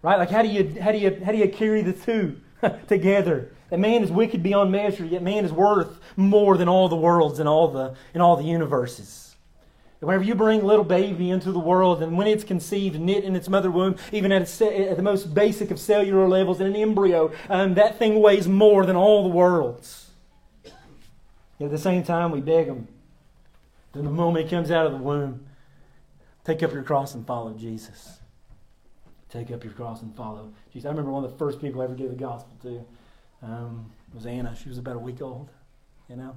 Right? 0.00 0.16
Like, 0.16 0.30
how 0.30 0.42
do 0.42 0.48
you, 0.48 0.80
how 0.80 0.92
do 0.92 0.98
you, 0.98 1.20
how 1.24 1.32
do 1.32 1.38
you 1.38 1.48
carry 1.48 1.82
the 1.82 1.92
two 1.92 2.40
together? 2.86 3.50
That 3.70 3.80
man 3.80 4.04
is 4.04 4.12
wicked 4.12 4.44
beyond 4.44 4.70
measure, 4.70 5.04
yet 5.04 5.24
man 5.24 5.44
is 5.44 5.52
worth 5.52 5.98
more 6.16 6.56
than 6.56 6.68
all 6.68 6.88
the 6.88 6.96
worlds 6.96 7.40
and 7.40 7.48
all 7.48 7.66
the, 7.66 7.96
and 8.14 8.22
all 8.22 8.36
the 8.36 8.44
universes. 8.44 9.34
Whenever 9.98 10.22
you 10.22 10.36
bring 10.36 10.60
a 10.60 10.64
little 10.64 10.84
baby 10.84 11.30
into 11.30 11.50
the 11.50 11.58
world, 11.58 12.00
and 12.00 12.16
when 12.16 12.28
it's 12.28 12.44
conceived, 12.44 13.00
knit 13.00 13.24
in 13.24 13.34
its 13.34 13.48
mother 13.48 13.72
womb, 13.72 13.96
even 14.12 14.30
at, 14.30 14.42
at 14.62 14.96
the 14.96 15.02
most 15.02 15.34
basic 15.34 15.72
of 15.72 15.80
cellular 15.80 16.28
levels 16.28 16.60
in 16.60 16.68
an 16.68 16.76
embryo, 16.76 17.32
um, 17.48 17.74
that 17.74 17.98
thing 17.98 18.20
weighs 18.20 18.46
more 18.46 18.86
than 18.86 18.94
all 18.94 19.24
the 19.24 19.34
worlds. 19.34 20.10
Yet 21.58 21.66
at 21.66 21.70
the 21.72 21.78
same 21.78 22.04
time, 22.04 22.30
we 22.30 22.40
beg 22.40 22.66
them 22.66 22.86
then 23.92 24.04
the 24.04 24.10
moment 24.10 24.44
he 24.44 24.50
comes 24.50 24.70
out 24.70 24.86
of 24.86 24.92
the 24.92 24.98
womb, 24.98 25.46
take 26.44 26.62
up 26.62 26.72
your 26.72 26.82
cross 26.82 27.14
and 27.14 27.26
follow 27.26 27.52
Jesus. 27.52 28.18
Take 29.28 29.50
up 29.50 29.64
your 29.64 29.72
cross 29.72 30.02
and 30.02 30.14
follow 30.14 30.52
Jesus. 30.72 30.86
I 30.86 30.90
remember 30.90 31.10
one 31.10 31.24
of 31.24 31.30
the 31.30 31.38
first 31.38 31.60
people 31.60 31.80
I 31.80 31.84
ever 31.84 31.94
gave 31.94 32.10
the 32.10 32.16
gospel 32.16 32.52
to 32.62 32.84
um, 33.46 33.90
was 34.14 34.26
Anna. 34.26 34.54
She 34.54 34.68
was 34.68 34.78
about 34.78 34.96
a 34.96 34.98
week 34.98 35.22
old, 35.22 35.50
you 36.08 36.16
know. 36.16 36.36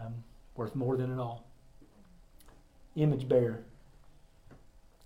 Um, 0.00 0.14
worth 0.54 0.74
more 0.74 0.96
than 0.96 1.12
it 1.12 1.18
all. 1.18 1.44
Image 2.94 3.28
bearer. 3.28 3.64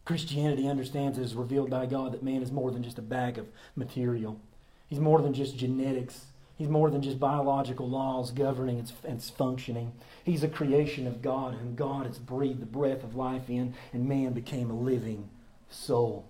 Christianity 0.05 0.69
understands 0.69 1.19
as 1.19 1.35
revealed 1.35 1.71
by 1.71 1.87
God 1.87 2.13
that 2.13 2.23
man 2.23 2.43
is 2.43 2.51
more 2.51 2.71
than 2.71 2.83
just 2.83 2.99
a 2.99 3.03
bag 3.03 3.39
of 3.39 3.47
material. 3.77 4.41
He's 4.89 4.99
more 4.99 5.23
than 5.23 5.33
just 5.33 5.57
genetics. 5.57 6.27
He's 6.63 6.71
more 6.71 6.91
than 6.91 7.03
just 7.03 7.19
biological 7.19 7.89
laws 7.89 8.31
governing 8.31 8.79
its, 8.79 8.93
its 9.03 9.29
functioning. 9.29 9.91
He's 10.23 10.45
a 10.45 10.49
creation 10.49 11.09
of 11.09 11.21
God, 11.21 11.55
whom 11.55 11.75
God 11.75 12.07
has 12.07 12.21
breathed 12.21 12.63
the 12.63 12.67
breath 12.67 13.03
of 13.03 13.17
life 13.17 13.51
in, 13.51 13.75
and 13.93 14.09
man 14.09 14.33
became 14.33 14.71
a 14.71 14.79
living 14.79 15.29
soul. 15.69 16.25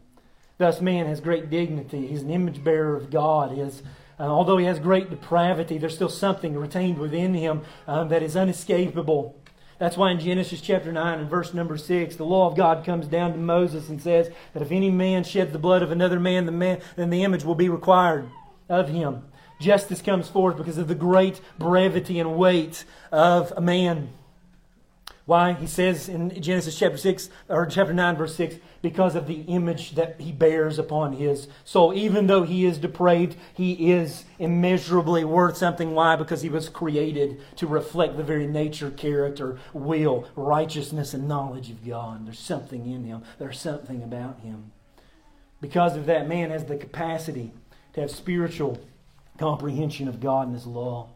Thus, 0.56 0.80
man 0.80 1.04
has 1.04 1.20
great 1.20 1.50
dignity. 1.50 2.06
He's 2.06 2.22
an 2.22 2.30
image 2.30 2.64
bearer 2.64 2.96
of 2.96 3.10
God. 3.10 3.58
Has, 3.58 3.82
uh, 4.18 4.22
although 4.22 4.56
he 4.56 4.64
has 4.64 4.78
great 4.78 5.10
depravity, 5.10 5.76
there's 5.76 5.96
still 5.96 6.08
something 6.08 6.56
retained 6.56 6.96
within 6.96 7.34
him 7.34 7.60
um, 7.86 8.08
that 8.08 8.22
is 8.22 8.34
unescapable. 8.34 9.36
That's 9.78 9.98
why 9.98 10.12
in 10.12 10.18
Genesis 10.18 10.62
chapter 10.62 10.92
9 10.92 11.18
and 11.18 11.28
verse 11.28 11.52
number 11.52 11.76
6, 11.76 12.16
the 12.16 12.24
law 12.24 12.48
of 12.48 12.56
God 12.56 12.86
comes 12.86 13.06
down 13.06 13.32
to 13.32 13.38
Moses 13.38 13.90
and 13.90 14.00
says 14.00 14.30
that 14.54 14.62
if 14.62 14.72
any 14.72 14.88
man 14.88 15.24
sheds 15.24 15.52
the 15.52 15.58
blood 15.58 15.82
of 15.82 15.90
another 15.90 16.18
man, 16.18 16.46
the 16.46 16.52
man 16.52 16.80
then 16.96 17.10
the 17.10 17.22
image 17.22 17.44
will 17.44 17.54
be 17.54 17.68
required 17.68 18.30
of 18.70 18.88
him. 18.88 19.24
Justice 19.62 20.02
comes 20.02 20.28
forth 20.28 20.56
because 20.56 20.76
of 20.76 20.88
the 20.88 20.94
great 20.94 21.40
brevity 21.58 22.18
and 22.18 22.36
weight 22.36 22.84
of 23.10 23.52
a 23.56 23.60
man. 23.60 24.10
Why? 25.24 25.52
He 25.52 25.68
says 25.68 26.08
in 26.08 26.42
Genesis 26.42 26.76
chapter 26.76 26.96
6 26.96 27.30
or 27.48 27.64
chapter 27.66 27.94
9 27.94 28.16
verse 28.16 28.34
6 28.34 28.56
because 28.82 29.14
of 29.14 29.28
the 29.28 29.42
image 29.42 29.92
that 29.92 30.20
he 30.20 30.32
bears 30.32 30.80
upon 30.80 31.12
his 31.12 31.46
soul. 31.64 31.94
Even 31.94 32.26
though 32.26 32.42
he 32.42 32.66
is 32.66 32.76
depraved, 32.78 33.36
he 33.54 33.92
is 33.92 34.24
immeasurably 34.40 35.22
worth 35.22 35.56
something. 35.56 35.94
Why? 35.94 36.16
Because 36.16 36.42
he 36.42 36.48
was 36.48 36.68
created 36.68 37.40
to 37.56 37.68
reflect 37.68 38.16
the 38.16 38.24
very 38.24 38.48
nature, 38.48 38.90
character, 38.90 39.60
will, 39.72 40.26
righteousness, 40.34 41.14
and 41.14 41.28
knowledge 41.28 41.70
of 41.70 41.86
God. 41.86 42.26
There's 42.26 42.40
something 42.40 42.90
in 42.90 43.04
him. 43.04 43.22
There's 43.38 43.60
something 43.60 44.02
about 44.02 44.40
him. 44.40 44.72
Because 45.60 45.96
of 45.96 46.06
that, 46.06 46.26
man 46.26 46.50
has 46.50 46.64
the 46.64 46.76
capacity 46.76 47.52
to 47.92 48.00
have 48.00 48.10
spiritual 48.10 48.80
comprehension 49.38 50.08
of 50.08 50.20
God 50.20 50.46
and 50.46 50.54
His 50.54 50.66
law. 50.66 51.08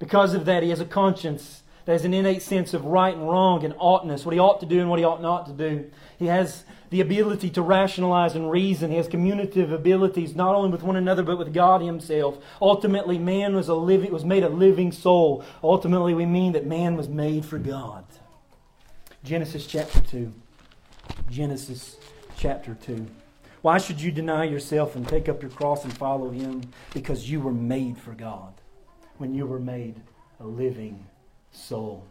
Because 0.00 0.32
of 0.34 0.46
that, 0.46 0.62
he 0.64 0.70
has 0.70 0.80
a 0.80 0.86
conscience 0.86 1.62
that 1.84 1.92
has 1.92 2.04
an 2.04 2.14
innate 2.14 2.42
sense 2.42 2.74
of 2.74 2.84
right 2.84 3.14
and 3.14 3.28
wrong 3.28 3.64
and 3.64 3.74
oughtness, 3.78 4.24
what 4.24 4.32
he 4.32 4.40
ought 4.40 4.60
to 4.60 4.66
do 4.66 4.80
and 4.80 4.88
what 4.88 4.98
he 4.98 5.04
ought 5.04 5.22
not 5.22 5.46
to 5.46 5.52
do. 5.52 5.90
He 6.18 6.26
has 6.26 6.64
the 6.88 7.00
ability 7.00 7.50
to 7.50 7.62
rationalize 7.62 8.34
and 8.34 8.50
reason. 8.50 8.90
He 8.90 8.96
has 8.96 9.08
communicative 9.08 9.72
abilities 9.72 10.34
not 10.34 10.54
only 10.54 10.70
with 10.70 10.82
one 10.82 10.96
another 10.96 11.22
but 11.22 11.38
with 11.38 11.52
God 11.52 11.82
Himself. 11.82 12.38
Ultimately, 12.60 13.18
man 13.18 13.54
was 13.54 13.68
a 13.68 13.74
living 13.74 14.10
was 14.10 14.24
made 14.24 14.42
a 14.42 14.48
living 14.48 14.90
soul. 14.90 15.44
Ultimately, 15.62 16.14
we 16.14 16.26
mean 16.26 16.52
that 16.52 16.66
man 16.66 16.96
was 16.96 17.08
made 17.08 17.44
for 17.44 17.58
God. 17.58 18.04
Genesis 19.22 19.66
chapter 19.66 20.00
two. 20.00 20.32
Genesis 21.30 21.96
chapter 22.36 22.74
two. 22.74 23.06
Why 23.62 23.76
should 23.76 24.00
you 24.00 24.10
deny 24.10 24.44
yourself 24.44 24.96
and 24.96 25.06
take 25.06 25.28
up 25.28 25.42
your 25.42 25.50
cross 25.50 25.84
and 25.84 25.96
follow 25.96 26.30
him? 26.30 26.62
Because 26.94 27.30
you 27.30 27.40
were 27.40 27.52
made 27.52 27.98
for 27.98 28.12
God 28.12 28.54
when 29.18 29.34
you 29.34 29.44
were 29.44 29.60
made 29.60 30.00
a 30.38 30.46
living 30.46 31.06
soul. 31.52 32.06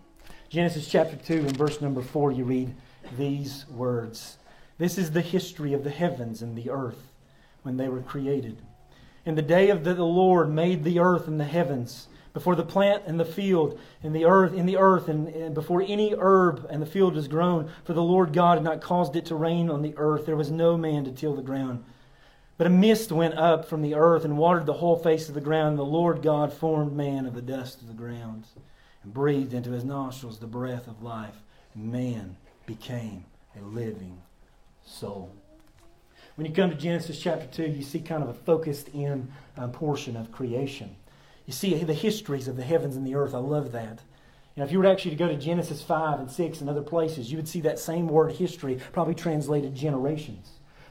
Genesis 0.50 0.88
chapter 0.88 1.16
2 1.16 1.40
and 1.48 1.58
verse 1.58 1.82
number 1.82 2.04
4, 2.04 2.32
you 2.34 2.44
read 2.44 2.76
these 3.18 3.66
words 3.70 4.38
This 4.78 4.98
is 5.00 5.12
the 5.12 5.22
history 5.22 5.74
of 5.74 5.84
the 5.84 5.90
heavens 5.90 6.44
and 6.44 6.56
the 6.56 6.70
earth 6.70 7.12
when 7.64 7.78
they 7.78 7.90
were 7.90 8.02
created. 8.02 8.62
In 9.26 9.34
the 9.34 9.42
day 9.42 9.70
of 9.70 9.84
the 9.84 9.96
Lord 9.96 10.52
made 10.52 10.84
the 10.84 11.00
earth 11.00 11.28
and 11.28 11.40
the 11.40 11.46
heavens 11.46 12.08
before 12.34 12.56
the 12.56 12.64
plant 12.64 13.04
and 13.06 13.20
the 13.20 13.26
field 13.26 13.80
and 14.04 14.16
the 14.16 14.26
earth 14.26 14.54
in 14.54 14.66
the 14.66 14.78
earth 14.78 15.08
and, 15.08 15.28
and, 15.30 15.56
before 15.56 15.82
any 15.82 16.14
herb 16.18 16.66
and 16.70 16.82
the 16.82 16.86
field 16.86 17.16
was 17.16 17.28
grown 17.28 17.70
for 17.84 17.94
the 17.94 18.04
lord 18.04 18.34
god 18.34 18.58
had 18.58 18.64
not 18.64 18.82
caused 18.82 19.16
it 19.16 19.26
to 19.26 19.36
rain 19.36 19.70
on 19.70 19.82
the 19.82 19.94
earth. 19.98 20.26
There 20.26 20.36
was 20.36 20.52
no 20.52 20.78
man 20.78 21.06
to 21.06 21.12
till 21.12 21.36
the 21.36 21.42
ground. 21.42 21.84
But 22.58 22.68
a 22.68 22.70
mist 22.70 23.12
went 23.12 23.36
up 23.36 23.66
from 23.66 23.82
the 23.82 23.96
earth 23.96 24.26
and 24.26 24.38
watered 24.38 24.66
the 24.66 24.74
whole 24.74 24.98
face 24.98 25.30
of 25.30 25.36
the 25.36 25.42
ground. 25.42 25.70
And 25.70 25.80
the 25.80 25.84
lord 25.84 26.22
god 26.22 26.54
formed 26.54 26.94
man 26.94 27.26
of 27.26 27.34
the 27.34 27.42
dust 27.42 27.82
of 27.82 27.88
the 27.88 27.94
ground 27.94 28.46
and 29.04 29.14
breathed 29.14 29.54
into 29.54 29.72
his 29.72 29.84
nostrils 29.84 30.40
the 30.40 30.48
breath 30.48 30.88
of 30.88 31.02
life 31.02 31.36
and 31.74 31.92
man 31.92 32.38
became 32.66 33.26
a 33.60 33.64
living 33.66 34.22
soul. 34.86 35.32
When 36.36 36.46
you 36.46 36.54
come 36.54 36.70
to 36.70 36.76
genesis 36.76 37.20
chapter 37.20 37.48
2 37.48 37.72
you 37.72 37.82
see 37.82 38.00
kind 38.00 38.24
of 38.24 38.30
a 38.30 38.34
focused 38.34 38.90
in 38.90 39.32
uh, 39.58 39.68
portion 39.70 40.16
of 40.16 40.32
creation 40.32 40.96
you 41.50 41.54
see 41.54 41.74
the 41.74 41.96
histories 41.96 42.48
of 42.48 42.58
the 42.58 42.64
heavens 42.64 42.96
and 42.96 43.08
the 43.08 43.16
earth. 43.16 43.34
I 43.34 43.40
love 43.40 43.72
that. 43.72 44.02
You 44.56 44.62
know, 44.62 44.66
if 44.66 44.72
you 44.72 44.78
were 44.78 44.86
actually 44.86 45.10
to 45.10 45.18
go 45.18 45.28
to 45.28 45.36
Genesis 45.36 45.82
5 45.82 46.20
and 46.20 46.30
6 46.30 46.62
and 46.62 46.70
other 46.70 46.84
places, 46.84 47.32
you 47.32 47.38
would 47.38 47.48
see 47.48 47.62
that 47.62 47.80
same 47.80 48.08
word 48.08 48.34
history, 48.34 48.80
probably 48.94 49.16
translated 49.16 49.74
generations. 49.74 50.48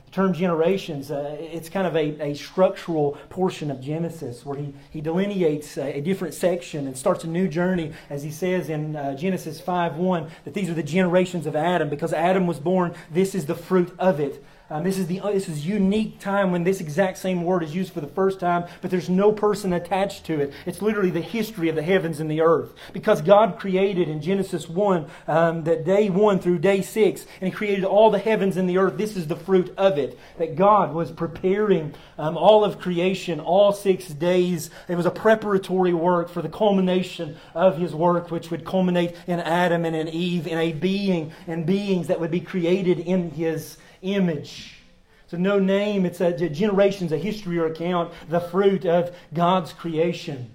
The 0.07 0.11
term 0.11 0.33
generations, 0.33 1.13
uh, 1.13 1.37
it's 1.39 1.69
kind 1.69 1.87
of 1.87 1.95
a, 1.95 2.31
a 2.31 2.35
structural 2.35 3.13
portion 3.29 3.71
of 3.71 3.81
Genesis 3.81 4.45
where 4.45 4.59
he, 4.59 4.75
he 4.91 5.01
delineates 5.01 5.79
a, 5.79 5.99
a, 5.99 6.01
different 6.01 6.35
section 6.35 6.89
and 6.89 6.99
starts 6.99 7.23
a 7.23 7.29
new 7.29 7.47
journey, 7.47 7.93
as 8.11 8.25
he 8.25 8.33
says 8.33 8.69
in 8.69 8.97
uh, 8.97 9.15
Genesis 9.15 9.61
5 9.61 9.95
1, 9.95 10.29
that 10.45 10.55
these 10.55 10.69
are 10.69 10.75
the 10.75 10.83
generations 10.83 11.47
of 11.47 11.55
Adam. 11.55 11.89
Because 11.89 12.13
Adam 12.13 12.49
was 12.49 12.59
born, 12.59 12.97
this 13.13 13.33
is 13.33 13.47
the 13.47 13.55
fruit 13.55 13.95
of 13.97 14.19
it. 14.19 14.45
Um, 14.71 14.85
this 14.85 14.99
is 14.99 15.07
the 15.07 15.21
this 15.21 15.49
is 15.49 15.66
unique 15.66 16.21
time 16.21 16.53
when 16.53 16.62
this 16.62 16.83
exact 16.83 17.16
same 17.16 17.43
word 17.43 17.62
is 17.62 17.75
used 17.75 17.91
for 17.91 18.03
the 18.03 18.07
first 18.07 18.39
time, 18.39 18.66
but 18.83 18.91
there's 18.91 19.09
no 19.09 19.33
person 19.33 19.73
attached 19.73 20.27
to 20.27 20.39
it. 20.41 20.53
It's 20.66 20.83
literally 20.83 21.11
the 21.11 21.23
history 21.23 21.71
of 21.71 21.75
the 21.75 21.83
heavens 21.83 22.21
and 22.21 22.31
the 22.31 22.43
earth. 22.43 22.75
Because 22.93 23.23
God 23.23 23.59
created 23.59 24.11
in 24.11 24.21
Genesis 24.21 24.69
1 24.69 25.07
um, 25.27 25.64
that 25.64 25.87
day 25.87 26.11
1 26.11 26.41
through 26.41 26.59
day 26.59 26.83
6, 26.83 27.27
and 27.41 27.51
He 27.51 27.57
created 27.57 27.83
all 27.83 28.11
the 28.11 28.19
heavens 28.19 28.59
and 28.59 28.69
the 28.69 28.77
earth. 28.77 28.99
This 28.99 29.16
is 29.16 29.27
the 29.27 29.37
fruit 29.37 29.73
of 29.79 29.97
it. 29.97 30.19
That 30.37 30.55
God 30.55 30.93
was 30.93 31.12
preparing 31.12 31.95
um, 32.19 32.37
all 32.37 32.62
of 32.62 32.79
creation, 32.79 33.41
all 33.41 33.73
six 33.73 34.09
days. 34.09 34.69
It 34.87 34.97
was 34.97 35.07
a 35.07 35.11
preparatory 35.11 35.95
work 35.95 36.29
for 36.29 36.43
the 36.43 36.49
culmination 36.51 37.37
of 37.55 37.79
His 37.79 37.95
work, 37.95 38.31
which 38.31 38.51
would 38.51 38.66
culminate 38.66 39.16
in 39.27 39.41
Adam 39.41 39.87
and 39.87 39.97
in 39.97 40.09
Eve, 40.09 40.47
in 40.47 40.59
a 40.59 40.75
being 40.75 41.33
and 41.47 41.64
beings 41.64 42.09
that 42.09 42.21
would 42.21 42.31
be 42.31 42.41
created 42.41 42.99
in 42.99 43.31
His 43.31 43.79
image. 44.03 44.75
So, 45.29 45.37
no 45.37 45.59
name, 45.59 46.07
it's 46.07 46.21
a 46.21 46.33
generations, 46.49 47.13
a 47.13 47.19
history 47.19 47.59
or 47.59 47.67
account, 47.67 48.13
the 48.29 48.41
fruit 48.41 48.87
of 48.87 49.15
God's 49.35 49.73
creation. 49.73 50.51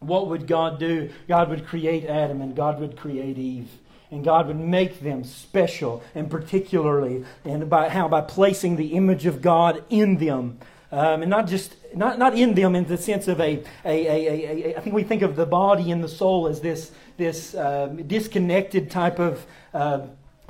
what 0.00 0.28
would 0.28 0.46
God 0.46 0.78
do? 0.78 1.10
God 1.26 1.48
would 1.48 1.66
create 1.66 2.04
Adam 2.04 2.40
and 2.40 2.54
God 2.54 2.78
would 2.78 2.96
create 2.96 3.38
Eve. 3.38 3.68
And 4.10 4.24
God 4.24 4.46
would 4.46 4.58
make 4.58 5.00
them 5.00 5.24
special 5.24 6.02
and 6.14 6.30
particularly, 6.30 7.24
and 7.44 7.68
by 7.68 7.88
how? 7.88 8.08
By 8.08 8.22
placing 8.22 8.76
the 8.76 8.94
image 8.94 9.26
of 9.26 9.42
God 9.42 9.84
in 9.90 10.16
them. 10.18 10.58
Um, 10.90 11.22
and 11.22 11.30
not 11.30 11.46
just 11.46 11.76
not, 11.94 12.18
not 12.18 12.34
in 12.34 12.54
them 12.54 12.74
in 12.74 12.84
the 12.84 12.96
sense 12.96 13.28
of 13.28 13.40
a, 13.40 13.62
a, 13.84 14.06
a, 14.06 14.76
I 14.76 14.80
think 14.80 14.94
we 14.94 15.02
think 15.02 15.22
of 15.22 15.36
the 15.36 15.46
body 15.46 15.90
and 15.90 16.02
the 16.02 16.08
soul 16.08 16.46
as 16.46 16.60
this, 16.60 16.92
this 17.16 17.54
uh, 17.54 17.86
disconnected 18.06 18.90
type 18.90 19.18
of 19.18 19.44
uh, 19.74 20.06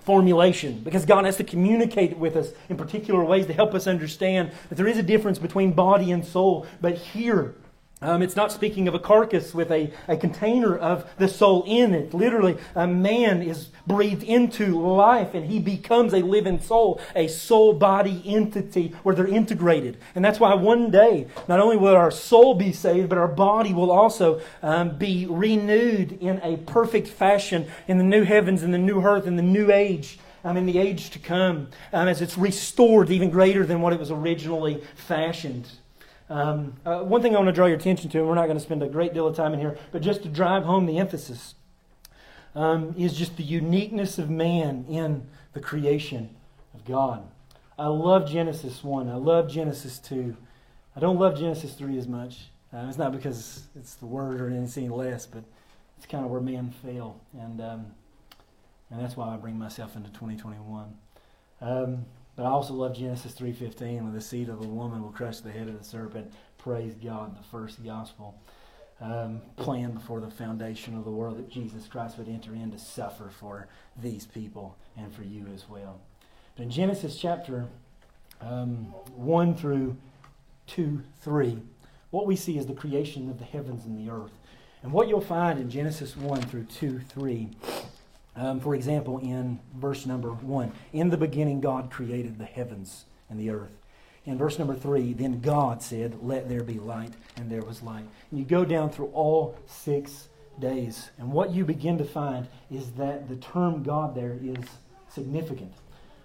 formulation 0.09 0.81
because 0.85 1.05
God 1.05 1.27
has 1.27 1.37
to 1.37 1.45
communicate 1.45 2.17
with 2.17 2.35
us 2.35 2.53
in 2.71 2.79
particular 2.79 3.23
ways 3.23 3.45
to 3.45 3.53
help 3.53 3.75
us 3.75 3.87
understand 3.87 4.53
that 4.71 4.77
there 4.77 4.87
is 4.87 4.97
a 4.97 5.03
difference 5.03 5.39
between 5.39 5.73
body 5.73 6.13
and 6.13 6.25
soul. 6.25 6.67
But 6.81 6.97
here, 6.97 7.57
um, 8.01 8.23
it's 8.23 8.37
not 8.37 8.53
speaking 8.53 8.87
of 8.87 8.95
a 8.95 8.99
carcass 9.01 9.53
with 9.53 9.73
a, 9.73 9.91
a 10.07 10.17
container 10.17 10.77
of 10.77 11.11
the 11.19 11.27
soul 11.27 11.65
in 11.67 11.93
it. 11.93 12.15
Literally, 12.15 12.57
a 12.77 12.87
man 12.87 13.43
is 13.43 13.71
breathed 13.89 14.23
into 14.23 14.81
life 14.81 15.35
and 15.35 15.47
he 15.47 15.59
becomes 15.59 16.15
a 16.15 16.19
living 16.19 16.61
soul, 16.61 17.01
a 17.17 17.27
soul 17.27 17.73
body 17.73 18.23
entity 18.25 18.95
where 19.03 19.17
they're 19.17 19.27
integrated. 19.27 19.97
And 20.15 20.25
that's 20.25 20.39
why 20.39 20.55
one 20.55 20.93
day, 20.93 21.27
not 21.49 21.59
only 21.59 21.77
will 21.77 21.97
our 21.97 22.13
soul 22.13 22.55
be 22.55 22.73
saved, 22.73 23.09
but 23.09 23.19
our 23.19 23.29
body 23.29 23.75
will 23.75 23.91
also 23.91 24.41
um, 24.63 24.97
be 24.97 25.27
renewed 25.29 26.13
in 26.21 26.41
a 26.45 26.57
perfect 26.59 27.09
fashion 27.09 27.67
in 27.89 27.99
the 27.99 28.05
new 28.05 28.23
heavens 28.23 28.63
and 28.63 28.73
the 28.73 28.79
new 28.79 29.03
earth 29.03 29.27
and 29.27 29.37
the 29.37 29.43
new 29.43 29.73
age. 29.73 30.21
Um, 30.45 30.57
in 30.57 30.67
the 30.67 30.79
age 30.79 31.11
to 31.11 31.19
come, 31.19 31.67
um, 31.93 32.07
as 32.07 32.23
it's 32.23 32.39
restored 32.39 33.11
even 33.11 33.29
greater 33.29 33.67
than 33.67 33.83
what 33.83 33.93
it 33.93 33.99
was 33.99 34.13
originally 34.13 34.81
fashioned. 34.95 35.69
Um, 36.31 36.75
uh, 36.85 37.01
one 37.01 37.23
thing 37.23 37.35
I 37.35 37.39
want 37.39 37.49
to 37.49 37.53
draw 37.53 37.67
your 37.67 37.77
attention 37.77 38.11
to, 38.11 38.19
and 38.19 38.29
we're 38.29 38.35
not 38.35 38.47
going 38.47 38.59
to 38.59 38.63
spend 38.63 38.83
a 38.83 38.89
great 38.89 39.15
deal 39.15 39.27
of 39.27 39.35
time 39.35 39.55
in 39.55 39.61
here, 39.61 39.79
but 39.93 40.03
just 40.03 40.23
to 40.23 40.29
drive 40.29 40.65
home 40.65 40.87
the 40.87 40.99
emphasis, 40.99 41.55
um, 42.55 42.95
is 42.99 43.15
just 43.15 43.37
the 43.37 43.43
uniqueness 43.43 44.19
of 44.19 44.29
man 44.29 44.85
in 44.89 45.27
the 45.53 45.61
creation 45.61 46.31
of 46.75 46.85
God. 46.85 47.23
I 47.79 47.87
love 47.87 48.29
Genesis 48.29 48.83
1. 48.83 49.09
I 49.09 49.15
love 49.15 49.49
Genesis 49.51 49.99
2. 50.01 50.37
I 50.97 51.01
don't 51.01 51.19
love 51.19 51.39
Genesis 51.39 51.75
3 51.75 51.97
as 51.97 52.09
much. 52.09 52.49
Uh, 52.73 52.87
it's 52.89 52.99
not 52.99 53.13
because 53.13 53.67
it's 53.77 53.95
the 53.95 54.07
word 54.07 54.41
or 54.41 54.49
anything 54.51 54.91
less, 54.91 55.25
but 55.25 55.45
it's 55.97 56.07
kind 56.07 56.25
of 56.25 56.31
where 56.31 56.41
man 56.41 56.71
fell. 56.71 57.21
And, 57.39 57.61
um, 57.61 57.87
and 58.91 59.01
that's 59.01 59.17
why 59.17 59.33
I 59.33 59.37
bring 59.37 59.59
myself 59.59 59.97
into 59.97 60.11
2021. 60.11 60.95
But 62.39 62.47
I 62.47 62.51
also 62.51 62.73
love 62.73 62.97
Genesis 62.97 63.33
3.15, 63.33 64.03
where 64.03 64.13
the 64.13 64.21
seed 64.21 64.49
of 64.49 64.61
a 64.61 64.69
woman 64.69 65.03
will 65.03 65.11
crush 65.11 65.41
the 65.41 65.51
head 65.51 65.67
of 65.67 65.77
the 65.77 65.85
serpent. 65.85 66.33
Praise 66.57 66.95
God, 66.95 67.37
the 67.37 67.43
first 67.43 67.85
gospel. 67.85 68.41
Um, 69.01 69.43
planned 69.57 69.95
before 69.95 70.21
the 70.21 70.31
foundation 70.31 70.97
of 70.97 71.05
the 71.05 71.11
world 71.11 71.39
that 71.39 71.51
Jesus 71.51 71.89
Christ 71.89 72.17
would 72.17 72.29
enter 72.29 72.55
in 72.55 72.71
to 72.71 72.79
suffer 72.79 73.29
for 73.29 73.67
these 74.01 74.25
people 74.25 74.77
and 74.97 75.13
for 75.13 75.25
you 75.25 75.47
as 75.53 75.69
well. 75.69 76.01
But 76.55 76.63
in 76.63 76.71
Genesis 76.71 77.19
chapter 77.19 77.67
um, 78.41 78.95
1 79.17 79.57
through 79.57 79.97
2, 80.69 81.03
3, 81.21 81.59
what 82.11 82.25
we 82.25 82.37
see 82.37 82.57
is 82.57 82.67
the 82.67 82.73
creation 82.73 83.29
of 83.31 83.41
the 83.41 83.45
heavens 83.45 83.85
and 83.85 83.99
the 83.99 84.13
earth. 84.13 84.39
And 84.85 84.93
what 84.93 85.09
you'll 85.09 85.21
find 85.21 85.59
in 85.59 85.69
Genesis 85.69 86.17
1 86.17 86.43
through 86.43 86.67
2, 86.67 87.01
3 87.01 87.51
um, 88.39 88.61
for 88.61 88.75
example, 88.75 89.19
in 89.19 89.59
verse 89.75 90.07
number 90.07 90.31
one, 90.31 90.73
in 90.93 91.11
the 91.11 91.17
beginning 91.17 91.61
God 91.61 91.91
created 91.91 92.39
the 92.39 92.45
heavens 92.45 93.05
and 93.29 93.39
the 93.39 93.51
earth. 93.51 93.77
In 94.25 94.39
verse 94.39 94.59
number 94.59 94.75
three, 94.75 95.13
then 95.13 95.41
God 95.41 95.83
said, 95.83 96.19
Let 96.23 96.49
there 96.49 96.63
be 96.63 96.75
light, 96.75 97.13
and 97.37 97.51
there 97.51 97.63
was 97.63 97.83
light. 97.83 98.05
And 98.31 98.39
you 98.39 98.45
go 98.45 98.65
down 98.65 98.91
through 98.91 99.11
all 99.15 99.57
six 99.67 100.29
days, 100.61 101.11
and 101.19 101.33
what 101.33 101.51
you 101.51 101.65
begin 101.65 101.99
to 101.99 102.05
find 102.05 102.47
is 102.71 102.93
that 102.93 103.29
the 103.29 103.37
term 103.37 103.83
God 103.83 104.15
there 104.15 104.39
is 104.41 104.65
significant. 105.09 105.73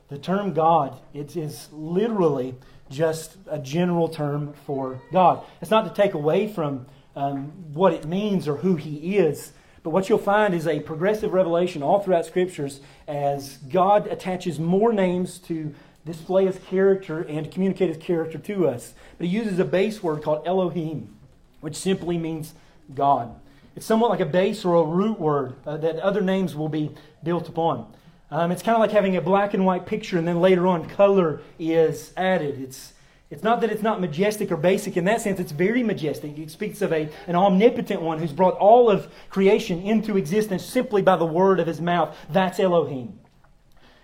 The 0.10 0.18
term 0.18 0.54
God, 0.54 1.00
it 1.14 1.36
is 1.36 1.70
literally 1.72 2.56
just 2.90 3.38
a 3.50 3.58
general 3.58 4.08
term 4.08 4.54
for 4.66 5.02
God. 5.12 5.44
It's 5.62 5.72
not 5.72 5.86
to 5.86 6.02
take 6.02 6.14
away 6.14 6.48
from 6.48 6.86
um, 7.16 7.46
what 7.74 7.94
it 7.94 8.06
means 8.06 8.48
or 8.48 8.58
who 8.58 8.76
He 8.76 9.18
is, 9.18 9.54
but 9.84 9.90
what 9.90 10.08
you'll 10.08 10.18
find 10.18 10.54
is 10.54 10.66
a 10.66 10.80
progressive 10.80 11.34
revelation 11.34 11.84
all 11.84 12.00
throughout 12.00 12.26
scriptures 12.26 12.80
as 13.08 13.58
God 13.58 14.08
attaches 14.08 14.58
more 14.58 14.94
names 14.94 15.38
to 15.40 15.76
display 16.06 16.46
his 16.46 16.58
character 16.70 17.22
and 17.22 17.52
communicate 17.52 17.90
his 17.90 18.04
character 18.04 18.38
to 18.38 18.68
us. 18.68 18.94
But 19.18 19.28
he 19.28 19.34
uses 19.34 19.60
a 19.60 19.66
base 19.66 20.02
word 20.02 20.24
called 20.24 20.48
Elohim, 20.48 21.16
which 21.60 21.76
simply 21.76 22.18
means 22.18 22.54
God. 22.96 23.36
It's 23.76 23.86
somewhat 23.86 24.10
like 24.10 24.20
a 24.20 24.26
base 24.26 24.64
or 24.64 24.76
a 24.76 24.84
root 24.86 25.20
word 25.20 25.56
uh, 25.66 25.78
that 25.78 25.98
other 26.00 26.22
names 26.22 26.56
will 26.56 26.70
be 26.70 26.92
built 27.24 27.50
upon. 27.50 27.92
Um, 28.32 28.52
it's 28.52 28.64
kind 28.64 28.76
of 28.76 28.80
like 28.80 28.92
having 28.92 29.16
a 29.16 29.22
black 29.22 29.54
and 29.54 29.66
white 29.66 29.86
picture 29.86 30.18
and 30.18 30.28
then 30.28 30.42
later 30.42 30.66
on 30.66 30.88
color 30.88 31.42
is 31.60 32.14
added. 32.16 32.60
It's 32.60 32.93
it's 33.30 33.44
not 33.44 33.62
that 33.62 33.72
it's 33.72 33.82
not 33.82 34.00
majestic 34.00 34.52
or 34.52 34.58
basic 34.58 34.96
in 34.96 35.06
that 35.06 35.22
sense, 35.22 35.40
it's 35.40 35.52
very 35.52 35.82
majestic. 35.82 36.38
It 36.38 36.52
speaks 36.52 36.82
of 36.82 36.94
a, 36.94 37.10
an 37.26 37.36
omnipotent 37.36 38.02
one 38.02 38.20
who's 38.20 38.32
brought 38.32 38.56
all 38.58 38.92
of 38.92 39.12
creation 39.30 39.82
into 39.82 40.18
existence 40.18 40.64
simply 40.64 41.02
by 41.02 41.18
the 41.18 41.26
word 41.26 41.60
of 41.60 41.66
his 41.66 41.82
mouth. 41.82 42.16
That's 42.30 42.60
Elohim. 42.60 43.20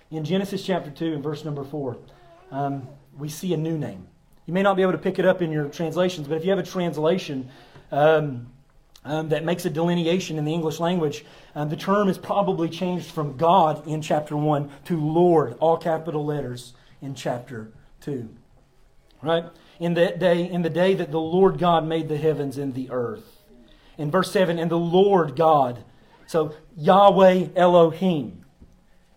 In 0.10 0.24
Genesis 0.24 0.66
chapter 0.66 0.90
2 0.90 1.14
and 1.14 1.24
verse 1.24 1.46
number 1.46 1.64
4, 1.64 1.98
um, 2.52 2.88
we 3.20 3.30
see 3.30 3.54
a 3.54 3.58
new 3.58 3.78
name. 3.78 4.08
You 4.48 4.54
may 4.54 4.64
not 4.64 4.76
be 4.76 4.82
able 4.82 4.94
to 4.94 4.98
pick 4.98 5.20
it 5.20 5.26
up 5.26 5.44
in 5.44 5.52
your 5.52 5.68
translations, 5.68 6.28
but 6.28 6.38
if 6.38 6.44
you 6.44 6.50
have 6.50 6.58
a 6.58 6.64
translation 6.64 7.52
um, 7.92 8.48
um, 9.06 9.30
that 9.30 9.46
makes 9.46 9.64
a 9.66 9.70
delineation 9.70 10.40
in 10.40 10.46
the 10.46 10.54
English 10.54 10.80
language, 10.80 11.24
um, 11.54 11.70
the 11.70 11.76
term 11.76 12.10
is 12.10 12.18
probably 12.18 12.68
changed 12.68 13.12
from 13.12 13.38
God 13.38 13.86
in 13.86 14.02
chapter 14.02 14.36
1 14.36 14.72
to 14.86 15.00
Lord, 15.00 15.56
all 15.60 15.78
capital 15.78 16.26
letters, 16.26 16.74
in 17.00 17.14
chapter 17.14 17.72
2 18.02 18.28
right? 19.22 19.46
In 19.80 19.94
that 19.96 20.20
day, 20.20 20.50
in 20.50 20.62
the 20.62 20.70
day 20.70 20.94
that 20.94 21.12
the 21.12 21.20
Lord 21.20 21.58
God 21.58 21.86
made 21.86 22.10
the 22.10 22.18
heavens 22.18 22.58
and 22.58 22.74
the 22.74 22.90
earth. 22.92 23.38
In 23.98 24.12
verse 24.12 24.32
7, 24.32 24.58
and 24.58 24.72
the 24.72 24.78
Lord 24.78 25.36
God. 25.36 25.84
So 26.28 26.56
Yahweh 26.78 27.48
Elohim, 27.56 28.46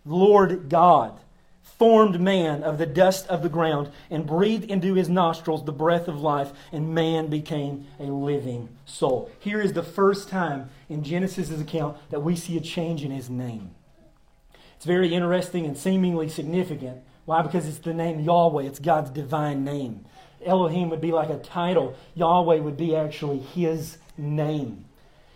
Lord 0.05 0.69
God, 0.69 1.19
formed 1.63 2.21
man 2.21 2.63
of 2.63 2.79
the 2.79 2.87
dust 2.87 3.27
of 3.27 3.43
the 3.43 3.49
ground 3.49 3.91
and 4.11 4.27
breathed 4.27 4.71
into 4.71 4.95
his 4.95 5.09
nostrils 5.09 5.65
the 5.65 5.73
breath 5.73 6.09
of 6.09 6.21
life, 6.21 6.53
and 6.71 6.95
man 6.95 7.29
became 7.29 7.87
a 7.99 8.05
living 8.05 8.69
soul. 8.85 9.31
Here 9.41 9.61
is 9.61 9.73
the 9.73 9.83
first 9.83 10.29
time 10.29 10.71
in 10.89 11.03
Genesis' 11.03 11.61
account 11.61 11.97
that 12.11 12.21
we 12.21 12.37
see 12.37 12.57
a 12.57 12.61
change 12.61 13.05
in 13.05 13.11
his 13.11 13.29
name. 13.29 13.73
It's 14.77 14.85
very 14.85 15.15
interesting 15.15 15.65
and 15.65 15.77
seemingly 15.77 16.29
significant 16.29 17.03
why? 17.25 17.43
Because 17.43 17.67
it's 17.67 17.79
the 17.79 17.95
name 17.95 18.21
Yahweh, 18.21 18.65
it's 18.65 18.79
God's 18.79 19.11
divine 19.11 19.65
name. 19.65 20.05
Elohim 20.45 20.91
would 20.91 21.01
be 21.01 21.13
like 21.13 21.31
a 21.31 21.39
title, 21.39 21.95
Yahweh 22.15 22.59
would 22.59 22.77
be 22.77 22.97
actually 22.97 23.39
his 23.39 23.99
name. 24.19 24.85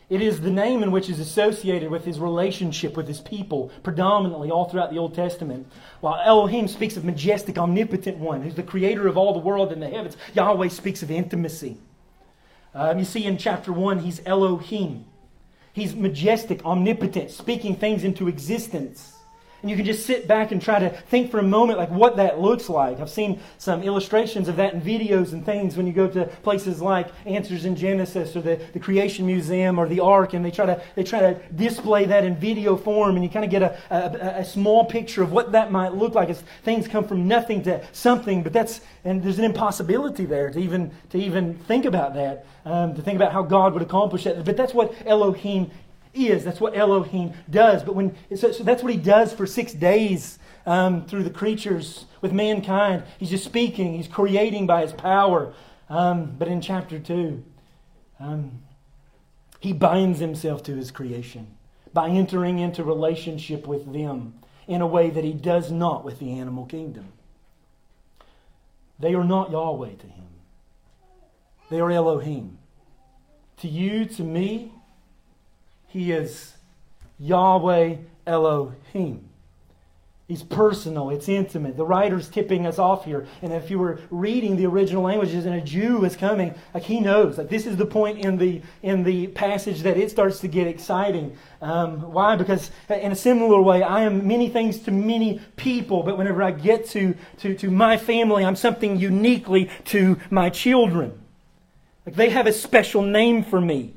It 0.08 0.22
is 0.22 0.40
the 0.40 0.50
name 0.50 0.84
in 0.84 0.92
which 0.92 1.10
is 1.10 1.18
associated 1.18 1.90
with 1.90 2.04
his 2.04 2.20
relationship 2.20 2.96
with 2.96 3.08
his 3.08 3.20
people, 3.20 3.72
predominantly 3.82 4.52
all 4.52 4.66
throughout 4.66 4.90
the 4.90 4.98
Old 4.98 5.14
Testament. 5.14 5.66
While 6.00 6.20
Elohim 6.24 6.68
speaks 6.68 6.96
of 6.96 7.04
majestic, 7.04 7.58
omnipotent 7.58 8.18
one, 8.18 8.42
who's 8.42 8.54
the 8.54 8.62
creator 8.62 9.08
of 9.08 9.18
all 9.18 9.32
the 9.32 9.40
world 9.40 9.72
and 9.72 9.82
the 9.82 9.88
heavens, 9.88 10.16
Yahweh 10.34 10.68
speaks 10.68 11.02
of 11.02 11.10
intimacy. 11.10 11.78
Um, 12.72 13.00
you 13.00 13.04
see 13.04 13.24
in 13.24 13.36
chapter 13.36 13.72
1, 13.72 14.00
he's 14.00 14.20
Elohim. 14.26 15.06
He's 15.72 15.94
majestic, 15.96 16.64
omnipotent, 16.64 17.30
speaking 17.30 17.74
things 17.74 18.04
into 18.04 18.28
existence. 18.28 19.15
And 19.62 19.70
you 19.70 19.76
can 19.76 19.86
just 19.86 20.06
sit 20.06 20.28
back 20.28 20.52
and 20.52 20.60
try 20.60 20.78
to 20.78 20.90
think 20.90 21.30
for 21.30 21.38
a 21.38 21.42
moment 21.42 21.78
like 21.78 21.90
what 21.90 22.16
that 22.16 22.38
looks 22.40 22.68
like. 22.68 23.00
I've 23.00 23.10
seen 23.10 23.40
some 23.58 23.82
illustrations 23.82 24.48
of 24.48 24.56
that 24.56 24.74
in 24.74 24.80
videos 24.80 25.32
and 25.32 25.44
things 25.44 25.76
when 25.76 25.86
you 25.86 25.92
go 25.92 26.06
to 26.08 26.26
places 26.42 26.82
like 26.82 27.08
Answers 27.24 27.64
in 27.64 27.74
Genesis 27.74 28.36
or 28.36 28.42
the, 28.42 28.60
the 28.74 28.78
Creation 28.78 29.26
Museum 29.26 29.78
or 29.78 29.88
the 29.88 30.00
Ark 30.00 30.34
and 30.34 30.44
they 30.44 30.50
try 30.50 30.66
to 30.66 30.80
they 30.94 31.02
try 31.02 31.20
to 31.20 31.34
display 31.54 32.04
that 32.04 32.24
in 32.24 32.36
video 32.36 32.76
form 32.76 33.16
and 33.16 33.24
you 33.24 33.30
kind 33.30 33.44
of 33.44 33.50
get 33.50 33.62
a, 33.62 33.78
a, 33.90 34.40
a 34.40 34.44
small 34.44 34.84
picture 34.84 35.22
of 35.22 35.32
what 35.32 35.52
that 35.52 35.72
might 35.72 35.94
look 35.94 36.14
like 36.14 36.28
as 36.28 36.42
things 36.62 36.86
come 36.86 37.06
from 37.06 37.26
nothing 37.26 37.62
to 37.62 37.84
something. 37.92 38.42
But 38.42 38.52
that's 38.52 38.80
and 39.04 39.22
there's 39.22 39.38
an 39.38 39.44
impossibility 39.44 40.26
there 40.26 40.50
to 40.50 40.58
even 40.58 40.90
to 41.10 41.18
even 41.18 41.54
think 41.54 41.84
about 41.84 42.14
that, 42.14 42.46
um, 42.64 42.94
to 42.94 43.02
think 43.02 43.16
about 43.16 43.32
how 43.32 43.42
God 43.42 43.72
would 43.72 43.82
accomplish 43.82 44.24
that. 44.24 44.44
But 44.44 44.56
that's 44.56 44.74
what 44.74 44.94
Elohim 45.06 45.70
is. 46.16 46.44
That's 46.44 46.60
what 46.60 46.76
Elohim 46.76 47.32
does. 47.48 47.82
But 47.82 47.94
when 47.94 48.16
so, 48.34 48.52
so 48.52 48.64
that's 48.64 48.82
what 48.82 48.92
he 48.92 48.98
does 48.98 49.32
for 49.32 49.46
six 49.46 49.72
days 49.72 50.38
um, 50.64 51.06
through 51.06 51.22
the 51.22 51.30
creatures 51.30 52.06
with 52.20 52.32
mankind. 52.32 53.04
He's 53.18 53.30
just 53.30 53.44
speaking. 53.44 53.94
He's 53.94 54.08
creating 54.08 54.66
by 54.66 54.82
his 54.82 54.92
power. 54.92 55.52
Um, 55.88 56.34
but 56.38 56.48
in 56.48 56.60
chapter 56.60 56.98
two, 56.98 57.44
um, 58.18 58.62
he 59.60 59.72
binds 59.72 60.18
himself 60.18 60.62
to 60.64 60.74
his 60.74 60.90
creation 60.90 61.46
by 61.92 62.08
entering 62.08 62.58
into 62.58 62.84
relationship 62.84 63.66
with 63.66 63.92
them 63.92 64.34
in 64.66 64.80
a 64.80 64.86
way 64.86 65.10
that 65.10 65.24
he 65.24 65.32
does 65.32 65.70
not 65.70 66.04
with 66.04 66.18
the 66.18 66.32
animal 66.32 66.66
kingdom. 66.66 67.12
They 68.98 69.14
are 69.14 69.24
not 69.24 69.50
Yahweh 69.50 69.94
to 69.96 70.06
him. 70.06 70.26
They 71.70 71.80
are 71.80 71.90
Elohim. 71.90 72.58
To 73.58 73.68
you, 73.68 74.04
to 74.04 74.22
me, 74.22 74.72
He 75.96 76.12
is 76.12 76.52
Yahweh 77.18 77.96
Elohim. 78.26 79.30
He's 80.28 80.42
personal, 80.42 81.08
it's 81.08 81.26
intimate. 81.26 81.78
The 81.78 81.86
writer's 81.86 82.28
tipping 82.28 82.66
us 82.66 82.78
off 82.78 83.06
here. 83.06 83.26
And 83.40 83.50
if 83.50 83.70
you 83.70 83.78
were 83.78 84.00
reading 84.10 84.56
the 84.56 84.66
original 84.66 85.04
languages 85.04 85.46
and 85.46 85.54
a 85.54 85.62
Jew 85.62 86.04
is 86.04 86.14
coming, 86.14 86.54
like 86.74 86.82
he 86.82 87.00
knows, 87.00 87.38
like 87.38 87.48
this 87.48 87.64
is 87.64 87.78
the 87.78 87.86
point 87.86 88.18
in 88.18 88.36
the 88.36 88.60
in 88.82 89.04
the 89.04 89.28
passage 89.28 89.80
that 89.84 89.96
it 89.96 90.10
starts 90.10 90.40
to 90.40 90.48
get 90.48 90.66
exciting. 90.66 91.34
Um, 91.62 92.12
why? 92.12 92.36
Because 92.36 92.70
in 92.90 93.10
a 93.10 93.16
similar 93.16 93.62
way, 93.62 93.82
I 93.82 94.02
am 94.02 94.28
many 94.28 94.50
things 94.50 94.80
to 94.80 94.90
many 94.90 95.40
people, 95.56 96.02
but 96.02 96.18
whenever 96.18 96.42
I 96.42 96.50
get 96.50 96.84
to, 96.90 97.14
to, 97.38 97.54
to 97.54 97.70
my 97.70 97.96
family, 97.96 98.44
I'm 98.44 98.56
something 98.56 98.98
uniquely 98.98 99.70
to 99.86 100.18
my 100.28 100.50
children. 100.50 101.18
Like 102.04 102.16
they 102.16 102.28
have 102.28 102.46
a 102.46 102.52
special 102.52 103.00
name 103.00 103.42
for 103.42 103.62
me. 103.62 103.95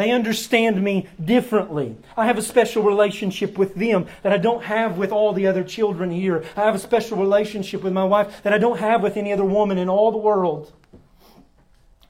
They 0.00 0.12
understand 0.12 0.82
me 0.82 1.08
differently. 1.22 1.94
I 2.16 2.24
have 2.24 2.38
a 2.38 2.42
special 2.42 2.82
relationship 2.82 3.58
with 3.58 3.74
them 3.74 4.06
that 4.22 4.32
I 4.32 4.38
don't 4.38 4.64
have 4.64 4.96
with 4.96 5.12
all 5.12 5.34
the 5.34 5.46
other 5.46 5.62
children 5.62 6.10
here. 6.10 6.42
I 6.56 6.62
have 6.62 6.74
a 6.74 6.78
special 6.78 7.18
relationship 7.18 7.82
with 7.82 7.92
my 7.92 8.04
wife 8.04 8.42
that 8.42 8.54
I 8.54 8.56
don't 8.56 8.78
have 8.78 9.02
with 9.02 9.18
any 9.18 9.30
other 9.30 9.44
woman 9.44 9.76
in 9.76 9.90
all 9.90 10.10
the 10.10 10.16
world. 10.16 10.72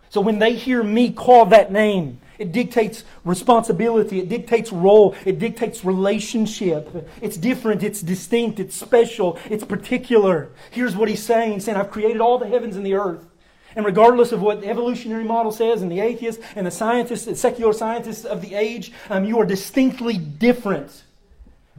So 0.08 0.20
when 0.20 0.38
they 0.38 0.54
hear 0.54 0.84
me 0.84 1.10
call 1.10 1.46
that 1.46 1.72
name, 1.72 2.20
it 2.38 2.52
dictates 2.52 3.02
responsibility, 3.24 4.20
it 4.20 4.28
dictates 4.28 4.70
role, 4.70 5.16
it 5.24 5.40
dictates 5.40 5.84
relationship. 5.84 7.10
It's 7.20 7.36
different, 7.36 7.82
it's 7.82 8.02
distinct, 8.02 8.60
it's 8.60 8.76
special, 8.76 9.36
it's 9.50 9.64
particular. 9.64 10.50
Here's 10.70 10.94
what 10.94 11.08
he's 11.08 11.24
saying 11.24 11.54
He's 11.54 11.64
saying, 11.64 11.76
I've 11.76 11.90
created 11.90 12.20
all 12.20 12.38
the 12.38 12.46
heavens 12.46 12.76
and 12.76 12.86
the 12.86 12.94
earth. 12.94 13.29
And 13.76 13.84
regardless 13.84 14.32
of 14.32 14.42
what 14.42 14.60
the 14.60 14.68
evolutionary 14.68 15.24
model 15.24 15.52
says, 15.52 15.82
and 15.82 15.90
the 15.90 16.00
atheists 16.00 16.42
and 16.56 16.66
the 16.66 16.70
scientists, 16.70 17.24
the 17.24 17.36
secular 17.36 17.72
scientists 17.72 18.24
of 18.24 18.42
the 18.42 18.54
age, 18.54 18.92
um, 19.08 19.24
you 19.24 19.38
are 19.38 19.46
distinctly 19.46 20.18
different 20.18 21.04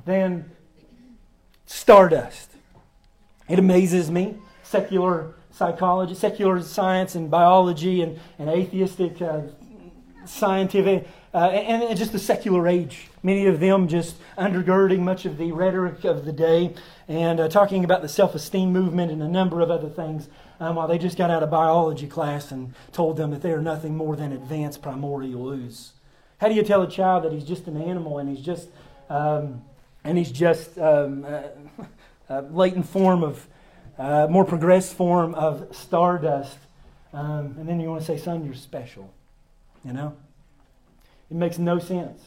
than 0.06 0.50
stardust. 1.66 2.52
It 3.50 3.60
amazes 3.60 4.10
me. 4.10 4.36
Secular 4.64 5.34
psychology, 5.52 6.16
secular 6.16 6.62
science, 6.62 7.16
and 7.16 7.30
biology, 7.30 8.02
and, 8.02 8.20
and 8.40 8.50
atheistic 8.50 9.22
uh, 9.22 9.42
scientific, 10.26 11.08
uh, 11.34 11.50
and, 11.50 11.84
and, 11.84 11.98
just 11.98 12.12
the 12.12 12.20
secular 12.20 12.68
age. 12.68 13.10
Many 13.24 13.48
of 13.48 13.60
them 13.60 13.88
just 13.88 14.16
undergirding 14.38 15.00
much 15.00 15.26
of 15.26 15.38
the 15.38 15.52
rhetoric 15.52 16.04
of 16.04 16.26
the 16.26 16.32
day 16.32 16.74
and 17.08 17.40
uh, 17.40 17.50
talking 17.50 17.84
about 17.84 18.02
the 18.02 18.10
self 18.10 18.36
esteem 18.36 18.72
movement 18.72 19.12
and 19.12 19.22
a 19.22 19.28
number 19.28 19.62
of 19.62 19.70
other 19.70 19.90
things 19.90 20.30
um, 20.62 20.76
while 20.76 20.88
they 20.88 21.00
just 21.00 21.18
got 21.18 21.32
out 21.32 21.42
of 21.42 21.50
biology 21.50 22.08
class 22.08 22.52
and 22.52 22.74
told 22.92 23.18
them 23.18 23.32
that 23.32 23.42
they 23.42 23.52
are 23.52 23.62
nothing 23.62 23.98
more 23.98 24.16
than 24.16 24.32
advanced 24.32 24.82
primordial 24.84 25.50
ooze. 25.50 25.94
How 26.38 26.48
do 26.48 26.54
you 26.54 26.62
tell 26.62 26.84
a 26.84 26.90
child 26.90 27.24
that 27.24 27.34
he's 27.34 27.44
just 27.44 27.66
an 27.68 27.82
animal 27.82 28.20
and 28.20 28.30
he's 28.30 28.46
just 28.46 28.70
um, 29.10 29.64
and 30.04 30.18
he's 30.18 30.32
just 30.32 30.78
um, 30.78 31.26
uh, 31.26 31.42
a 32.30 32.42
latent 32.44 32.88
form 32.88 33.24
of 33.24 33.48
uh, 33.98 34.28
more 34.30 34.46
progressed 34.46 34.94
form 34.94 35.34
of 35.34 35.76
stardust, 35.76 36.58
um, 37.12 37.56
and 37.60 37.68
then 37.68 37.80
you 37.80 37.90
want 37.90 38.02
to 38.02 38.08
say, 38.08 38.18
"Son, 38.18 38.46
you're 38.46 38.54
special," 38.54 39.14
you 39.84 39.94
know? 39.94 40.16
It 41.30 41.38
makes 41.38 41.58
no 41.58 41.80
sense. 41.80 42.22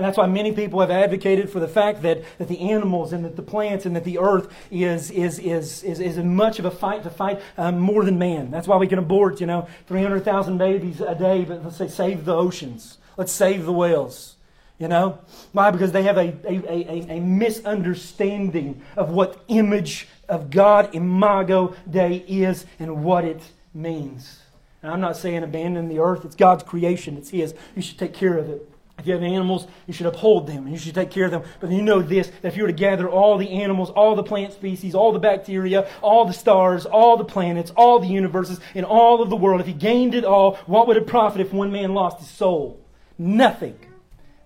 And 0.00 0.06
that's 0.06 0.16
why 0.16 0.24
many 0.28 0.50
people 0.52 0.80
have 0.80 0.90
advocated 0.90 1.50
for 1.50 1.60
the 1.60 1.68
fact 1.68 2.00
that, 2.00 2.22
that 2.38 2.48
the 2.48 2.70
animals 2.70 3.12
and 3.12 3.22
that 3.26 3.36
the 3.36 3.42
plants 3.42 3.84
and 3.84 3.94
that 3.96 4.04
the 4.04 4.18
earth 4.18 4.50
is, 4.70 5.10
is, 5.10 5.38
is, 5.38 5.82
is, 5.82 6.00
is 6.00 6.16
much 6.16 6.58
of 6.58 6.64
a 6.64 6.70
fight 6.70 7.02
to 7.02 7.10
fight 7.10 7.42
um, 7.58 7.78
more 7.78 8.02
than 8.02 8.18
man. 8.18 8.50
That's 8.50 8.66
why 8.66 8.78
we 8.78 8.86
can 8.86 8.98
abort, 8.98 9.42
you 9.42 9.46
know, 9.46 9.68
300,000 9.88 10.56
babies 10.56 11.02
a 11.02 11.14
day, 11.14 11.44
but 11.44 11.62
let's 11.62 11.76
say 11.76 11.86
save 11.86 12.24
the 12.24 12.34
oceans. 12.34 12.96
Let's 13.18 13.30
save 13.30 13.66
the 13.66 13.74
whales. 13.74 14.36
You 14.78 14.88
know? 14.88 15.18
Why? 15.52 15.70
Because 15.70 15.92
they 15.92 16.04
have 16.04 16.16
a, 16.16 16.34
a, 16.48 16.72
a, 16.72 17.16
a 17.16 17.20
misunderstanding 17.20 18.80
of 18.96 19.10
what 19.10 19.44
image 19.48 20.08
of 20.30 20.48
God, 20.48 20.94
imago 20.94 21.74
Dei, 21.90 22.24
is 22.26 22.64
and 22.78 23.04
what 23.04 23.26
it 23.26 23.42
means. 23.74 24.40
And 24.82 24.92
I'm 24.92 25.02
not 25.02 25.18
saying 25.18 25.42
abandon 25.42 25.90
the 25.90 25.98
earth. 25.98 26.24
It's 26.24 26.36
God's 26.36 26.62
creation. 26.62 27.18
It's 27.18 27.28
His. 27.28 27.54
You 27.76 27.82
should 27.82 27.98
take 27.98 28.14
care 28.14 28.38
of 28.38 28.48
it. 28.48 28.66
If 29.00 29.06
you 29.06 29.14
have 29.14 29.22
animals, 29.22 29.66
you 29.86 29.94
should 29.94 30.06
uphold 30.06 30.46
them 30.46 30.64
and 30.64 30.72
you 30.72 30.78
should 30.78 30.94
take 30.94 31.10
care 31.10 31.24
of 31.24 31.30
them. 31.30 31.42
But 31.58 31.70
you 31.70 31.80
know 31.80 32.02
this 32.02 32.30
that 32.42 32.48
if 32.48 32.56
you 32.56 32.64
were 32.64 32.68
to 32.68 32.74
gather 32.74 33.08
all 33.08 33.38
the 33.38 33.50
animals, 33.62 33.88
all 33.88 34.14
the 34.14 34.22
plant 34.22 34.52
species, 34.52 34.94
all 34.94 35.12
the 35.12 35.18
bacteria, 35.18 35.88
all 36.02 36.26
the 36.26 36.34
stars, 36.34 36.84
all 36.84 37.16
the 37.16 37.24
planets, 37.24 37.72
all 37.74 37.98
the 37.98 38.06
universes, 38.06 38.60
in 38.74 38.84
all 38.84 39.22
of 39.22 39.30
the 39.30 39.36
world, 39.36 39.60
if 39.62 39.66
you 39.66 39.72
gained 39.72 40.14
it 40.14 40.24
all, 40.24 40.56
what 40.66 40.86
would 40.86 40.98
it 40.98 41.06
profit 41.06 41.40
if 41.40 41.50
one 41.50 41.72
man 41.72 41.94
lost 41.94 42.18
his 42.18 42.28
soul? 42.28 42.78
Nothing. 43.18 43.78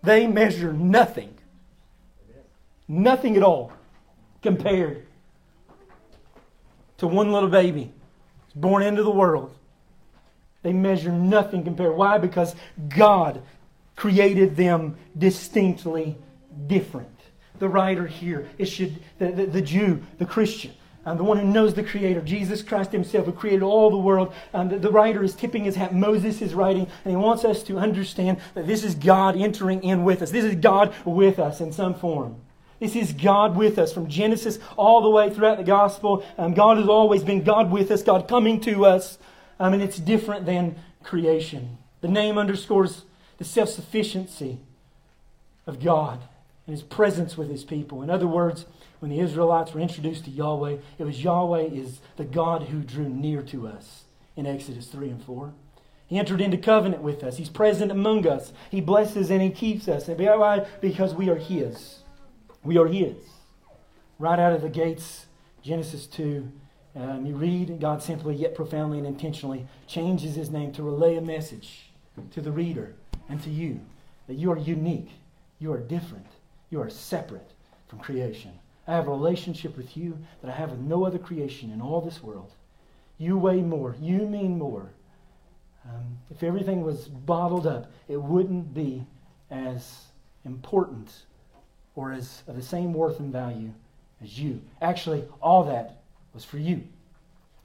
They 0.05 0.29
measure 0.29 0.73
nothing. 0.73 1.37
Nothing 2.87 3.37
at 3.37 3.43
all 3.43 3.73
compared 4.41 5.05
to 6.99 7.09
one 7.09 7.33
little 7.33 7.49
baby 7.49 7.93
born 8.55 8.85
into 8.85 9.03
the 9.03 9.11
world. 9.11 9.53
They 10.63 10.73
measure 10.73 11.13
nothing 11.13 11.63
compared. 11.63 11.95
Why? 11.95 12.17
Because 12.17 12.55
God 12.89 13.43
created 13.97 14.57
them 14.57 14.97
distinctly 15.17 16.17
different. 16.67 17.09
The 17.59 17.69
writer 17.69 18.07
here, 18.07 18.49
it 18.59 18.67
should, 18.67 18.99
the, 19.19 19.31
the, 19.31 19.47
the 19.47 19.63
Jew, 19.63 20.03
the 20.19 20.27
Christian, 20.27 20.73
um, 21.07 21.19
the 21.19 21.25
one 21.25 21.39
who 21.39 21.45
knows 21.45 21.75
the 21.75 21.85
Creator, 21.85 22.23
Jesus 22.23 22.63
Christ 22.63 22.91
Himself, 22.91 23.27
who 23.27 23.33
created 23.33 23.63
all 23.63 23.91
the 23.91 23.97
world. 23.97 24.33
Um, 24.53 24.71
the, 24.71 24.79
the, 24.79 24.91
writer 24.91 25.23
is 25.23 25.35
tipping 25.35 25.65
his 25.65 25.77
hat. 25.77 25.95
Moses 25.95 26.41
is 26.41 26.55
writing, 26.55 26.89
and 27.05 27.11
he 27.11 27.17
wants 27.17 27.45
us 27.45 27.63
to 27.65 27.79
understand 27.79 28.39
that 28.55 28.67
this 28.67 28.83
is 28.83 28.95
God 28.95 29.37
entering 29.37 29.85
in 29.85 30.05
with 30.05 30.23
us. 30.23 30.31
This 30.31 30.45
is 30.45 30.57
God 30.57 30.95
with 31.05 31.39
us 31.39 31.61
in 31.61 31.73
some 31.73 31.95
form. 31.95 32.37
This 32.81 32.97
is 32.97 33.13
God 33.13 33.57
with 33.57 33.79
us 33.79 33.93
from 33.93 34.09
Genesis 34.09 34.59
all 34.77 35.03
the 35.03 35.11
way 35.11 35.31
throughout 35.31 35.59
the 35.59 35.65
gospel. 35.65 36.25
Um, 36.37 36.55
God 36.55 36.79
has 36.79 36.89
always 36.89 37.23
been 37.23 37.45
God 37.45 37.71
with 37.71 37.91
us, 37.91 38.03
God 38.03 38.27
coming 38.27 38.61
to 38.63 38.85
us, 38.85 39.19
um, 39.61 39.73
mean, 39.73 39.81
it's 39.81 39.99
different 39.99 40.47
than 40.47 40.77
creation. 41.03 41.79
The 42.01 42.09
name 42.09 42.39
underscores 42.39 43.05
the 43.39 43.45
self 43.45 43.69
sufficiency 43.69 44.61
of 45.67 45.83
God 45.83 46.21
and 46.67 46.75
his 46.75 46.83
presence 46.83 47.37
with 47.37 47.51
his 47.51 47.65
people. 47.65 48.03
In 48.03 48.11
other 48.11 48.27
words, 48.27 48.67
when 49.01 49.11
the 49.11 49.21
Israelites 49.21 49.75
were 49.75 49.81
introduced 49.81 50.25
to 50.25 50.31
Yahweh, 50.31 50.77
it 50.99 51.05
was 51.05 51.23
Yahweh 51.23 51.65
is 51.65 52.01
the 52.17 52.25
God 52.25 52.65
who 52.65 52.81
drew 52.81 53.09
near 53.09 53.43
to 53.43 53.69
us 53.69 54.05
in 54.37 54.47
Exodus 54.47 54.87
3 54.87 55.11
and 55.11 55.23
4. 55.23 55.53
He 56.07 56.19
entered 56.19 56.41
into 56.41 56.57
covenant 56.57 57.03
with 57.03 57.23
us. 57.23 57.37
He's 57.37 57.49
present 57.49 57.91
among 57.91 58.27
us. 58.27 58.53
He 58.71 58.81
blesses 58.81 59.31
and 59.31 59.43
he 59.43 59.51
keeps 59.51 59.89
us. 59.89 60.09
And 60.09 60.19
why? 60.19 60.67
Because 60.81 61.15
we 61.15 61.29
are 61.29 61.37
his. 61.37 62.01
We 62.63 62.79
are 62.79 62.87
his. 62.87 63.17
Right 64.19 64.39
out 64.39 64.53
of 64.53 64.63
the 64.63 64.69
gates, 64.69 65.27
Genesis 65.63 66.07
2, 66.07 66.51
um, 66.97 67.27
you 67.27 67.35
read, 67.35 67.81
God 67.81 68.03
simply 68.03 68.37
yet 68.37 68.55
profoundly 68.55 68.99
and 68.99 69.07
intentionally 69.07 69.67
changes 69.87 70.35
his 70.35 70.51
name 70.51 70.73
to 70.73 70.83
relay 70.83 71.17
a 71.17 71.21
message 71.21 71.91
to 72.31 72.41
the 72.41 72.53
reader 72.53 72.95
and 73.29 73.43
to 73.43 73.51
you 73.51 73.81
that 74.27 74.35
you 74.35 74.51
are 74.51 74.59
unique, 74.59 75.11
you 75.59 75.73
are 75.73 75.81
different, 75.81 76.27
you 76.71 76.81
are 76.81 76.91
separate 76.91 77.53
from 77.89 77.99
creation. 77.99 78.53
I 78.87 78.95
have 78.95 79.07
a 79.07 79.11
relationship 79.11 79.77
with 79.77 79.97
you 79.97 80.19
that 80.43 80.51
I 80.51 80.55
have 80.55 80.71
with 80.71 80.81
no 80.81 81.05
other 81.05 81.19
creation 81.19 81.71
in 81.71 81.81
all 81.81 82.01
this 82.01 82.23
world. 82.23 82.51
You 83.19 83.39
weigh 83.39 83.63
more, 83.63 83.95
you 84.01 84.27
mean 84.27 84.59
more. 84.59 84.91
Um, 85.85 86.19
if 86.31 86.43
everything 86.43 86.83
was 86.83 87.09
bottled 87.09 87.67
up, 87.67 87.91
it 88.09 88.21
wouldn't 88.21 88.75
be 88.75 89.05
as 89.51 90.05
important 90.45 91.11
or 91.95 92.13
as 92.13 92.43
of 92.49 92.57
the 92.57 92.63
same 92.63 92.93
worth 92.93 93.21
and 93.21 93.33
value 93.33 93.73
as 94.23 94.39
you. 94.39 94.61
Actually, 94.83 95.25
all 95.41 95.65
that 95.65 96.03
was 96.33 96.45
for 96.45 96.59
you. 96.59 96.83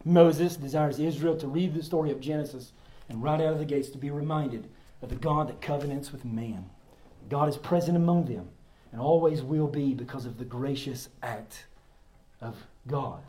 Moses 0.06 0.56
desires 0.56 1.00
Israel 1.00 1.38
to 1.38 1.48
read 1.48 1.74
the 1.74 1.84
story 1.84 2.12
of 2.12 2.22
Genesis 2.22 2.72
and 3.10 3.24
right 3.24 3.42
out 3.42 3.54
of 3.54 3.60
the 3.60 3.66
gates 3.66 3.90
to 3.90 3.98
be 3.98 4.12
reminded 4.12 4.70
of 5.02 5.10
the 5.10 5.16
God 5.16 5.48
that 5.48 5.62
covenants 5.62 6.12
with 6.12 6.26
man. 6.26 6.70
God 7.30 7.50
is 7.50 7.58
present 7.58 7.96
among 7.96 8.26
them 8.26 8.50
and 8.92 9.00
always 9.00 9.42
will 9.42 9.68
be 9.68 9.94
because 9.94 10.26
of 10.26 10.38
the 10.38 10.46
gracious 10.46 11.10
act 11.22 11.66
of 12.42 12.56
God. 12.88 13.22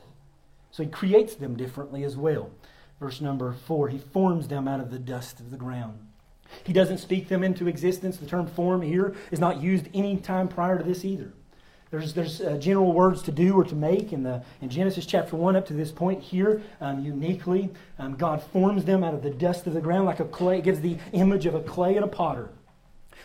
So 0.71 0.83
he 0.83 0.89
creates 0.89 1.35
them 1.35 1.57
differently 1.57 2.05
as 2.05 2.17
well. 2.17 2.51
Verse 2.99 3.21
number 3.21 3.53
four, 3.53 3.89
he 3.89 3.99
forms 3.99 4.49
them 4.49 4.69
out 4.69 4.81
of 4.81 4.91
the 4.91 4.99
dust 4.99 5.41
of 5.41 5.51
the 5.51 5.57
ground. 5.57 5.99
He 6.65 6.73
doesn't 6.73 6.99
speak 6.99 7.29
them 7.29 7.43
into 7.45 7.69
existence. 7.69 8.17
The 8.17 8.27
term 8.27 8.47
form 8.47 8.83
here 8.83 9.15
is 9.31 9.39
not 9.39 9.63
used 9.63 9.89
any 9.95 10.17
time 10.17 10.49
prior 10.49 10.79
to 10.79 10.85
this 10.85 11.05
either. 11.05 11.33
There's, 11.91 12.15
there's 12.15 12.41
uh, 12.41 12.57
general 12.59 12.93
words 12.93 13.23
to 13.23 13.33
do 13.33 13.55
or 13.55 13.65
to 13.65 13.75
make 13.75 14.13
in, 14.13 14.23
the, 14.23 14.43
in 14.61 14.69
Genesis 14.69 15.07
chapter 15.07 15.35
1 15.35 15.57
up 15.57 15.67
to 15.67 15.73
this 15.73 15.91
point 15.91 16.23
here, 16.23 16.63
um, 16.81 17.05
uniquely. 17.05 17.71
Um, 17.99 18.15
God 18.15 18.43
forms 18.53 18.85
them 18.85 19.03
out 19.03 19.13
of 19.13 19.25
the 19.25 19.31
dust 19.31 19.67
of 19.67 19.75
the 19.75 19.81
ground 19.81 20.07
like 20.07 20.21
a 20.21 20.25
clay. 20.25 20.59
It 20.59 20.65
gives 20.65 20.81
the 20.81 20.99
image 21.13 21.47
of 21.47 21.57
a 21.57 21.63
clay 21.63 21.97
and 21.97 22.05
a 22.05 22.09
potter. 22.09 22.49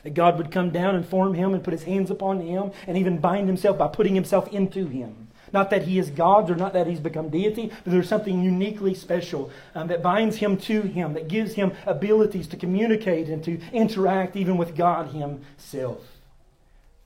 That 0.03 0.15
God 0.15 0.39
would 0.39 0.51
come 0.51 0.71
down 0.71 0.95
and 0.95 1.05
form 1.05 1.35
him 1.35 1.53
and 1.53 1.63
put 1.63 1.73
his 1.73 1.83
hands 1.83 2.09
upon 2.09 2.39
him 2.39 2.71
and 2.87 2.97
even 2.97 3.19
bind 3.19 3.47
himself 3.47 3.77
by 3.77 3.87
putting 3.87 4.15
himself 4.15 4.47
into 4.47 4.87
him. 4.87 5.27
Not 5.53 5.69
that 5.69 5.83
he 5.83 5.99
is 5.99 6.09
God 6.09 6.49
or 6.49 6.55
not 6.55 6.73
that 6.73 6.87
he's 6.87 6.99
become 6.99 7.29
deity, 7.29 7.71
but 7.83 7.93
there's 7.93 8.09
something 8.09 8.43
uniquely 8.43 8.95
special 8.95 9.51
um, 9.75 9.87
that 9.87 10.01
binds 10.01 10.37
him 10.37 10.57
to 10.57 10.81
him, 10.81 11.13
that 11.13 11.27
gives 11.27 11.53
him 11.53 11.71
abilities 11.85 12.47
to 12.47 12.57
communicate 12.57 13.29
and 13.29 13.43
to 13.43 13.59
interact 13.71 14.35
even 14.35 14.57
with 14.57 14.75
God 14.75 15.11
himself. 15.11 16.01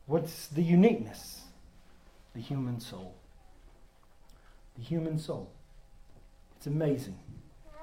What's 0.07 0.47
the 0.47 0.63
uniqueness? 0.63 1.38
The 2.33 2.41
human 2.41 2.79
soul. 2.79 3.15
The 4.77 4.83
human 4.83 5.19
soul. 5.19 5.51
It's 6.57 6.67
amazing. 6.67 7.17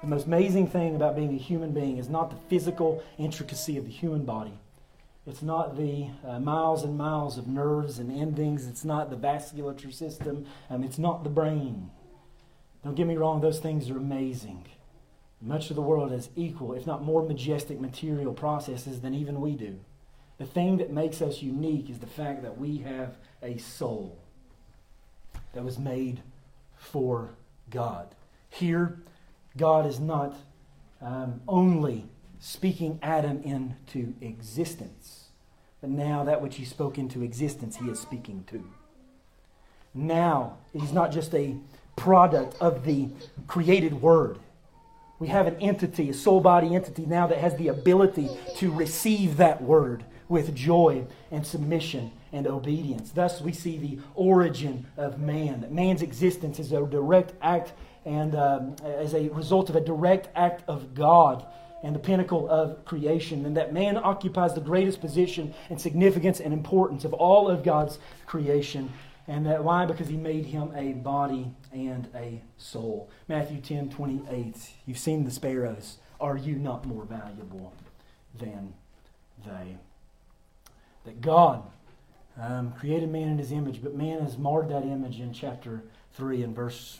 The 0.01 0.07
most 0.07 0.27
amazing 0.27 0.67
thing 0.67 0.95
about 0.95 1.15
being 1.15 1.33
a 1.33 1.37
human 1.39 1.71
being 1.71 1.97
is 1.97 2.09
not 2.09 2.29
the 2.29 2.37
physical 2.47 3.03
intricacy 3.17 3.77
of 3.77 3.85
the 3.85 3.91
human 3.91 4.25
body. 4.25 4.59
It's 5.25 5.41
not 5.41 5.75
the 5.75 6.09
uh, 6.25 6.39
miles 6.39 6.83
and 6.83 6.97
miles 6.97 7.37
of 7.37 7.47
nerves 7.47 7.99
and 7.99 8.11
endings. 8.11 8.67
It's 8.67 8.85
not 8.85 9.09
the 9.09 9.17
vasculature 9.17 9.93
system. 9.93 10.45
Um, 10.69 10.83
it's 10.83 10.97
not 10.97 11.23
the 11.23 11.29
brain. 11.29 11.89
Don't 12.83 12.95
get 12.95 13.07
me 13.07 13.17
wrong, 13.17 13.41
those 13.41 13.59
things 13.59 13.89
are 13.89 13.97
amazing. 13.97 14.65
Much 15.41 15.69
of 15.69 15.75
the 15.75 15.81
world 15.81 16.11
has 16.11 16.29
equal, 16.35 16.73
if 16.73 16.87
not 16.87 17.03
more 17.03 17.21
majestic 17.21 17.79
material 17.79 18.33
processes 18.33 19.01
than 19.01 19.13
even 19.13 19.41
we 19.41 19.55
do. 19.55 19.79
The 20.37 20.45
thing 20.45 20.77
that 20.77 20.91
makes 20.91 21.21
us 21.21 21.41
unique 21.41 21.89
is 21.89 21.99
the 21.99 22.07
fact 22.07 22.43
that 22.43 22.57
we 22.57 22.77
have 22.77 23.17
a 23.41 23.57
soul 23.57 24.17
that 25.53 25.63
was 25.63 25.77
made 25.77 26.21
for 26.75 27.31
God. 27.69 28.15
Here, 28.49 28.99
God 29.55 29.85
is 29.85 29.99
not 29.99 30.35
um, 31.01 31.41
only 31.47 32.05
speaking 32.39 32.99
Adam 33.01 33.41
into 33.43 34.13
existence, 34.21 35.29
but 35.81 35.89
now 35.89 36.23
that 36.23 36.41
which 36.41 36.55
he 36.55 36.65
spoke 36.65 36.97
into 36.97 37.23
existence, 37.23 37.77
he 37.77 37.89
is 37.89 37.99
speaking 37.99 38.43
to. 38.47 38.63
Now, 39.93 40.57
he's 40.73 40.93
not 40.93 41.11
just 41.11 41.33
a 41.33 41.55
product 41.95 42.55
of 42.61 42.85
the 42.85 43.09
created 43.47 44.01
word. 44.01 44.37
We 45.19 45.29
have 45.29 45.47
an 45.47 45.55
entity, 45.59 46.09
a 46.09 46.13
soul 46.13 46.39
body 46.39 46.75
entity 46.75 47.05
now 47.07 47.25
that 47.27 47.39
has 47.39 47.55
the 47.55 47.69
ability 47.69 48.29
to 48.57 48.71
receive 48.71 49.37
that 49.37 49.61
word 49.61 50.05
with 50.29 50.53
joy 50.53 51.05
and 51.31 51.45
submission 51.45 52.11
and 52.31 52.47
obedience. 52.47 53.11
Thus, 53.11 53.41
we 53.41 53.53
see 53.53 53.77
the 53.77 53.99
origin 54.15 54.85
of 54.97 55.19
man. 55.19 55.61
That 55.61 55.71
man's 55.71 56.01
existence 56.01 56.59
is 56.59 56.71
a 56.71 56.85
direct 56.85 57.33
act 57.41 57.73
and 58.07 58.35
um, 58.35 58.75
as 58.83 59.13
a 59.13 59.27
result 59.29 59.69
of 59.69 59.75
a 59.75 59.81
direct 59.81 60.29
act 60.33 60.63
of 60.69 60.93
God 60.93 61.45
and 61.83 61.93
the 61.93 61.99
pinnacle 61.99 62.49
of 62.49 62.85
creation, 62.85 63.45
and 63.45 63.55
that 63.57 63.73
man 63.73 63.97
occupies 63.97 64.53
the 64.53 64.61
greatest 64.61 65.01
position 65.01 65.53
and 65.69 65.79
significance 65.79 66.39
and 66.39 66.53
importance 66.53 67.05
of 67.05 67.13
all 67.13 67.49
of 67.49 67.63
God's 67.63 67.99
creation. 68.25 68.91
And 69.27 69.45
that 69.45 69.63
why? 69.63 69.85
Because 69.85 70.07
he 70.07 70.15
made 70.15 70.45
him 70.45 70.71
a 70.73 70.93
body 70.93 71.51
and 71.73 72.07
a 72.15 72.41
soul. 72.57 73.09
Matthew 73.27 73.59
10 73.59 73.89
28. 73.89 74.69
You've 74.85 74.97
seen 74.97 75.25
the 75.25 75.31
sparrows. 75.31 75.97
Are 76.19 76.37
you 76.37 76.55
not 76.55 76.85
more 76.85 77.03
valuable 77.03 77.73
than 78.39 78.73
they? 79.45 79.77
That 81.05 81.21
God 81.21 81.63
um, 82.39 82.71
created 82.73 83.09
man 83.09 83.29
in 83.29 83.37
his 83.37 83.51
image, 83.51 83.81
but 83.81 83.95
man 83.95 84.21
has 84.21 84.37
marred 84.37 84.69
that 84.69 84.83
image 84.83 85.19
in 85.19 85.33
chapter 85.33 85.81
3 86.13 86.43
and 86.43 86.55
verse 86.55 86.99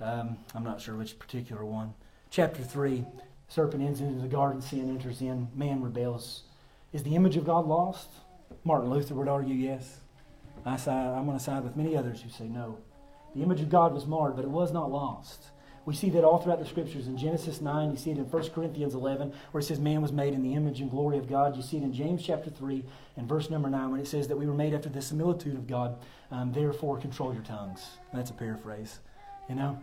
um, 0.00 0.36
I'm 0.54 0.64
not 0.64 0.80
sure 0.80 0.94
which 0.94 1.18
particular 1.18 1.64
one. 1.64 1.94
Chapter 2.30 2.62
3 2.62 3.04
serpent 3.48 3.82
enters 3.82 4.00
into 4.00 4.20
the 4.20 4.28
garden, 4.28 4.60
sin 4.60 4.90
enters 4.90 5.20
in, 5.20 5.48
man 5.54 5.82
rebels. 5.82 6.42
Is 6.92 7.02
the 7.02 7.14
image 7.16 7.36
of 7.36 7.46
God 7.46 7.66
lost? 7.66 8.08
Martin 8.64 8.90
Luther 8.90 9.14
would 9.14 9.28
argue 9.28 9.54
yes. 9.54 10.00
I 10.64 10.76
side, 10.76 11.16
I'm 11.16 11.26
going 11.26 11.38
to 11.38 11.42
side 11.42 11.62
with 11.62 11.76
many 11.76 11.96
others 11.96 12.20
who 12.20 12.28
say 12.28 12.48
no. 12.48 12.78
The 13.34 13.42
image 13.42 13.60
of 13.60 13.70
God 13.70 13.94
was 13.94 14.06
marred, 14.06 14.34
but 14.34 14.44
it 14.44 14.50
was 14.50 14.72
not 14.72 14.90
lost. 14.90 15.46
We 15.86 15.94
see 15.94 16.10
that 16.10 16.24
all 16.24 16.38
throughout 16.38 16.58
the 16.58 16.66
scriptures. 16.66 17.06
In 17.06 17.16
Genesis 17.16 17.60
9, 17.60 17.92
you 17.92 17.96
see 17.96 18.10
it 18.10 18.18
in 18.18 18.28
1 18.28 18.50
Corinthians 18.50 18.94
11, 18.94 19.32
where 19.52 19.60
it 19.60 19.64
says 19.64 19.78
man 19.78 20.02
was 20.02 20.10
made 20.10 20.34
in 20.34 20.42
the 20.42 20.54
image 20.54 20.80
and 20.80 20.90
glory 20.90 21.16
of 21.16 21.28
God. 21.28 21.56
You 21.56 21.62
see 21.62 21.76
it 21.76 21.84
in 21.84 21.92
James 21.92 22.24
chapter 22.24 22.50
3 22.50 22.84
and 23.16 23.28
verse 23.28 23.50
number 23.50 23.70
9, 23.70 23.92
when 23.92 24.00
it 24.00 24.08
says 24.08 24.26
that 24.26 24.36
we 24.36 24.46
were 24.46 24.52
made 24.52 24.74
after 24.74 24.88
the 24.88 25.00
similitude 25.00 25.54
of 25.54 25.68
God. 25.68 25.96
Um, 26.32 26.52
therefore, 26.52 26.98
control 26.98 27.32
your 27.32 27.44
tongues. 27.44 27.86
That's 28.12 28.30
a 28.30 28.34
paraphrase. 28.34 28.98
You 29.48 29.54
know? 29.54 29.78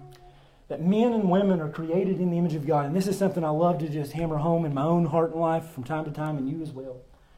That 0.67 0.81
men 0.81 1.13
and 1.13 1.29
women 1.29 1.61
are 1.61 1.69
created 1.69 2.19
in 2.19 2.31
the 2.31 2.37
image 2.37 2.55
of 2.55 2.67
God. 2.67 2.85
And 2.85 2.95
this 2.95 3.07
is 3.07 3.17
something 3.17 3.43
I 3.43 3.49
love 3.49 3.79
to 3.79 3.87
just 3.87 4.11
hammer 4.11 4.37
home 4.37 4.65
in 4.65 4.73
my 4.73 4.83
own 4.83 5.05
heart 5.05 5.31
and 5.31 5.39
life 5.39 5.69
from 5.69 5.85
time 5.85 6.03
to 6.03 6.11
time, 6.11 6.37
and 6.37 6.49
you 6.49 6.61
as 6.61 6.71
well. 6.71 6.97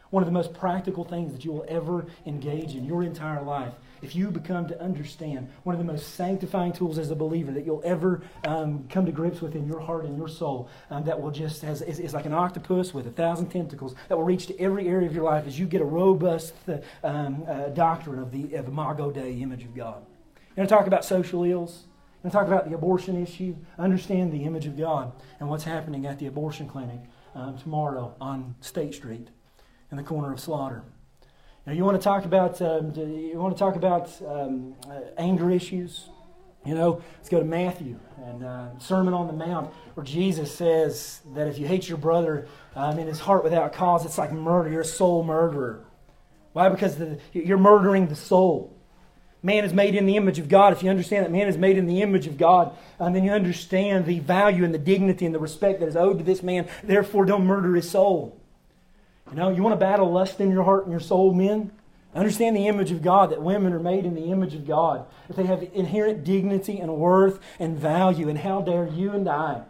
One 0.09 0.24
of 0.24 0.28
the 0.28 0.34
most 0.34 0.53
practical 0.55 1.03
things 1.03 1.34
that 1.34 1.45
you 1.45 1.51
will 1.51 1.66
ever 1.68 2.07
engage 2.26 2.74
in 2.74 2.86
your 2.86 3.03
entire 3.03 3.43
life, 3.43 3.74
if 4.02 4.16
you 4.16 4.32
become 4.32 4.68
to 4.68 4.82
understand, 4.82 5.50
one 5.64 5.76
of 5.76 5.80
the 5.80 5.91
most 5.91 6.16
sanctifying 6.16 6.74
tools 6.74 6.98
as 6.98 7.12
a 7.12 7.16
believer 7.16 7.52
that 7.52 7.66
you'll 7.66 7.82
ever 7.84 8.22
um, 8.46 8.88
come 8.89 9.06
to 9.06 9.12
grips 9.12 9.41
with 9.41 9.56
in 9.56 9.68
your 9.68 9.80
heart 9.80 10.06
and 10.06 10.18
your 10.18 10.28
soul, 10.28 10.70
um, 10.89 11.04
that 11.06 11.20
will 11.20 11.32
just, 11.32 11.62
has, 11.62 11.82
is, 11.82 12.00
is, 12.00 12.14
like 12.14 12.26
an 12.26 12.34
octopus 12.34 12.93
with 12.93 13.08
a 13.08 13.12
thousand 13.12 13.50
tentacles, 13.50 13.96
that 14.10 14.18
will 14.18 14.24
reach 14.24 14.48
to 14.48 14.60
every 14.60 14.88
area 14.88 15.08
of 15.08 15.16
your 15.16 15.24
life 15.24 15.48
as 15.48 15.60
you 15.60 15.66
get 15.66 15.82
a 15.82 15.86
robust 15.86 16.54
um, 17.04 17.43
uh, 17.48 17.70
doctrine 17.70 18.20
of 18.20 18.32
the 18.32 18.54
Imago 18.54 19.12
Dei, 19.12 19.34
image 19.41 19.64
of 19.64 19.76
God. 19.76 20.04
You 20.56 20.62
want 20.62 20.70
to 20.70 20.76
talk 20.76 20.88
about 20.88 21.04
social 21.04 21.43
ills? 21.43 21.86
and 22.26 22.32
talk 22.32 22.48
about 22.48 22.68
the 22.68 22.74
abortion 22.74 23.22
issue, 23.22 23.56
understand 23.78 24.32
the 24.32 24.46
image 24.46 24.66
of 24.66 24.76
God 24.76 25.12
and 25.39 25.48
what's 25.48 25.64
happening 25.64 26.08
at 26.08 26.18
the 26.18 26.26
abortion 26.26 26.68
clinic 26.68 27.02
um, 27.36 27.56
tomorrow 27.56 28.16
on 28.20 28.56
State 28.62 28.96
Street 28.96 29.28
in 29.91 29.98
the 29.98 30.02
corner 30.02 30.34
of 30.34 30.39
Slaughter. 30.39 30.82
Now, 31.66 31.74
you 31.74 31.84
want 31.84 31.99
to 31.99 32.03
talk 32.03 32.26
about 32.26 32.61
um, 32.61 32.93
you 32.95 33.39
want 33.39 33.55
to 33.55 33.59
talk 33.59 33.76
about 33.76 34.11
um, 34.28 34.76
uh, 34.88 34.99
anger 35.18 35.49
issues. 35.49 36.09
You 36.63 36.76
know, 36.76 37.01
let's 37.18 37.30
go 37.30 37.39
to 37.39 37.45
Matthew 37.45 37.99
and 38.24 38.43
uh, 38.43 38.78
Sermon 38.78 39.16
on 39.16 39.26
the 39.26 39.34
Mount, 39.34 39.74
where 39.95 40.03
Jesus 40.03 40.53
says 40.53 41.22
that 41.34 41.47
if 41.47 41.57
you 41.57 41.66
hate 41.68 41.89
your 41.89 41.97
brother 41.97 42.47
um, 42.76 42.99
in 42.99 43.07
his 43.07 43.20
heart 43.20 43.43
without 43.43 43.74
cause, 43.74 44.05
it's 44.05 44.18
like 44.18 44.32
murder. 44.32 44.70
You're 44.70 44.82
a 44.82 44.86
soul 44.86 45.24
murderer. 45.24 45.84
Why? 46.53 46.70
Because 46.70 46.97
the, 46.97 47.20
you're 47.34 47.57
murdering 47.57 48.07
the 48.07 48.16
soul. 48.16 48.72
Man 49.41 49.66
is 49.66 49.74
made 49.74 49.95
in 49.95 50.05
the 50.05 50.18
image 50.18 50.38
of 50.38 50.47
God. 50.47 50.72
If 50.72 50.84
you 50.84 50.89
understand 50.89 51.26
that 51.26 51.32
man 51.32 51.47
is 51.47 51.57
made 51.57 51.78
in 51.78 51.88
the 51.88 52.01
image 52.01 52.28
of 52.28 52.38
God, 52.38 52.76
um, 52.99 53.13
then 53.13 53.24
you 53.24 53.32
understand 53.32 54.05
the 54.05 54.20
value 54.20 54.63
and 54.63 54.74
the 54.74 54.80
dignity 54.80 55.26
and 55.26 55.34
the 55.34 55.39
respect 55.39 55.80
that 55.80 55.88
is 55.88 55.95
owed 55.95 56.20
to 56.20 56.24
this 56.24 56.41
man. 56.43 56.68
Therefore, 56.84 57.26
don't 57.26 57.45
murder 57.45 57.76
his 57.76 57.89
soul. 57.89 58.39
You 59.30 59.38
know, 59.38 59.49
you 59.49 59.63
want 59.63 59.73
to 59.73 59.78
battle 59.78 60.11
lust 60.11 60.39
in 60.39 60.51
your 60.51 60.63
heart 60.63 60.84
and 60.84 60.91
your 60.91 60.99
soul, 60.99 61.34
men? 61.34 61.71
Understand 62.13 62.55
the 62.55 62.67
image 62.67 62.91
of 62.91 63.01
God, 63.01 63.32
that 63.32 63.41
women 63.41 63.73
are 63.73 63.80
made 63.80 64.05
in 64.05 64.15
the 64.15 64.32
image 64.32 64.53
of 64.53 64.65
God, 64.65 65.05
that 65.28 65.36
they 65.36 65.45
have 65.45 65.61
inherent 65.73 66.23
dignity 66.23 66.80
and 66.80 66.95
worth 66.95 67.39
and 67.59 67.78
value. 67.78 68.30
And 68.30 68.38
how 68.38 68.61
dare 68.61 68.88
you 68.88 69.11
and 69.11 69.28
I 69.28 69.63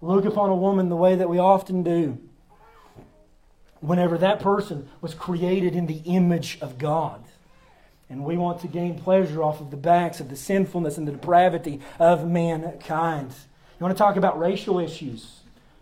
look 0.00 0.24
upon 0.24 0.50
a 0.50 0.56
woman 0.56 0.88
the 0.88 0.96
way 0.96 1.14
that 1.14 1.28
we 1.28 1.38
often 1.38 1.84
do 1.84 2.18
whenever 3.80 4.18
that 4.18 4.40
person 4.40 4.88
was 5.00 5.14
created 5.14 5.76
in 5.76 5.86
the 5.86 5.98
image 6.06 6.58
of 6.60 6.76
God? 6.76 7.22
And 8.08 8.24
we 8.24 8.36
want 8.36 8.60
to 8.62 8.66
gain 8.66 8.98
pleasure 8.98 9.40
off 9.40 9.60
of 9.60 9.70
the 9.70 9.76
backs 9.76 10.18
of 10.18 10.28
the 10.28 10.36
sinfulness 10.36 10.98
and 10.98 11.06
the 11.06 11.12
depravity 11.12 11.80
of 12.00 12.28
mankind. 12.28 13.30
You 13.78 13.84
want 13.84 13.96
to 13.96 14.02
talk 14.02 14.16
about 14.16 14.40
racial 14.40 14.80
issues? 14.80 15.39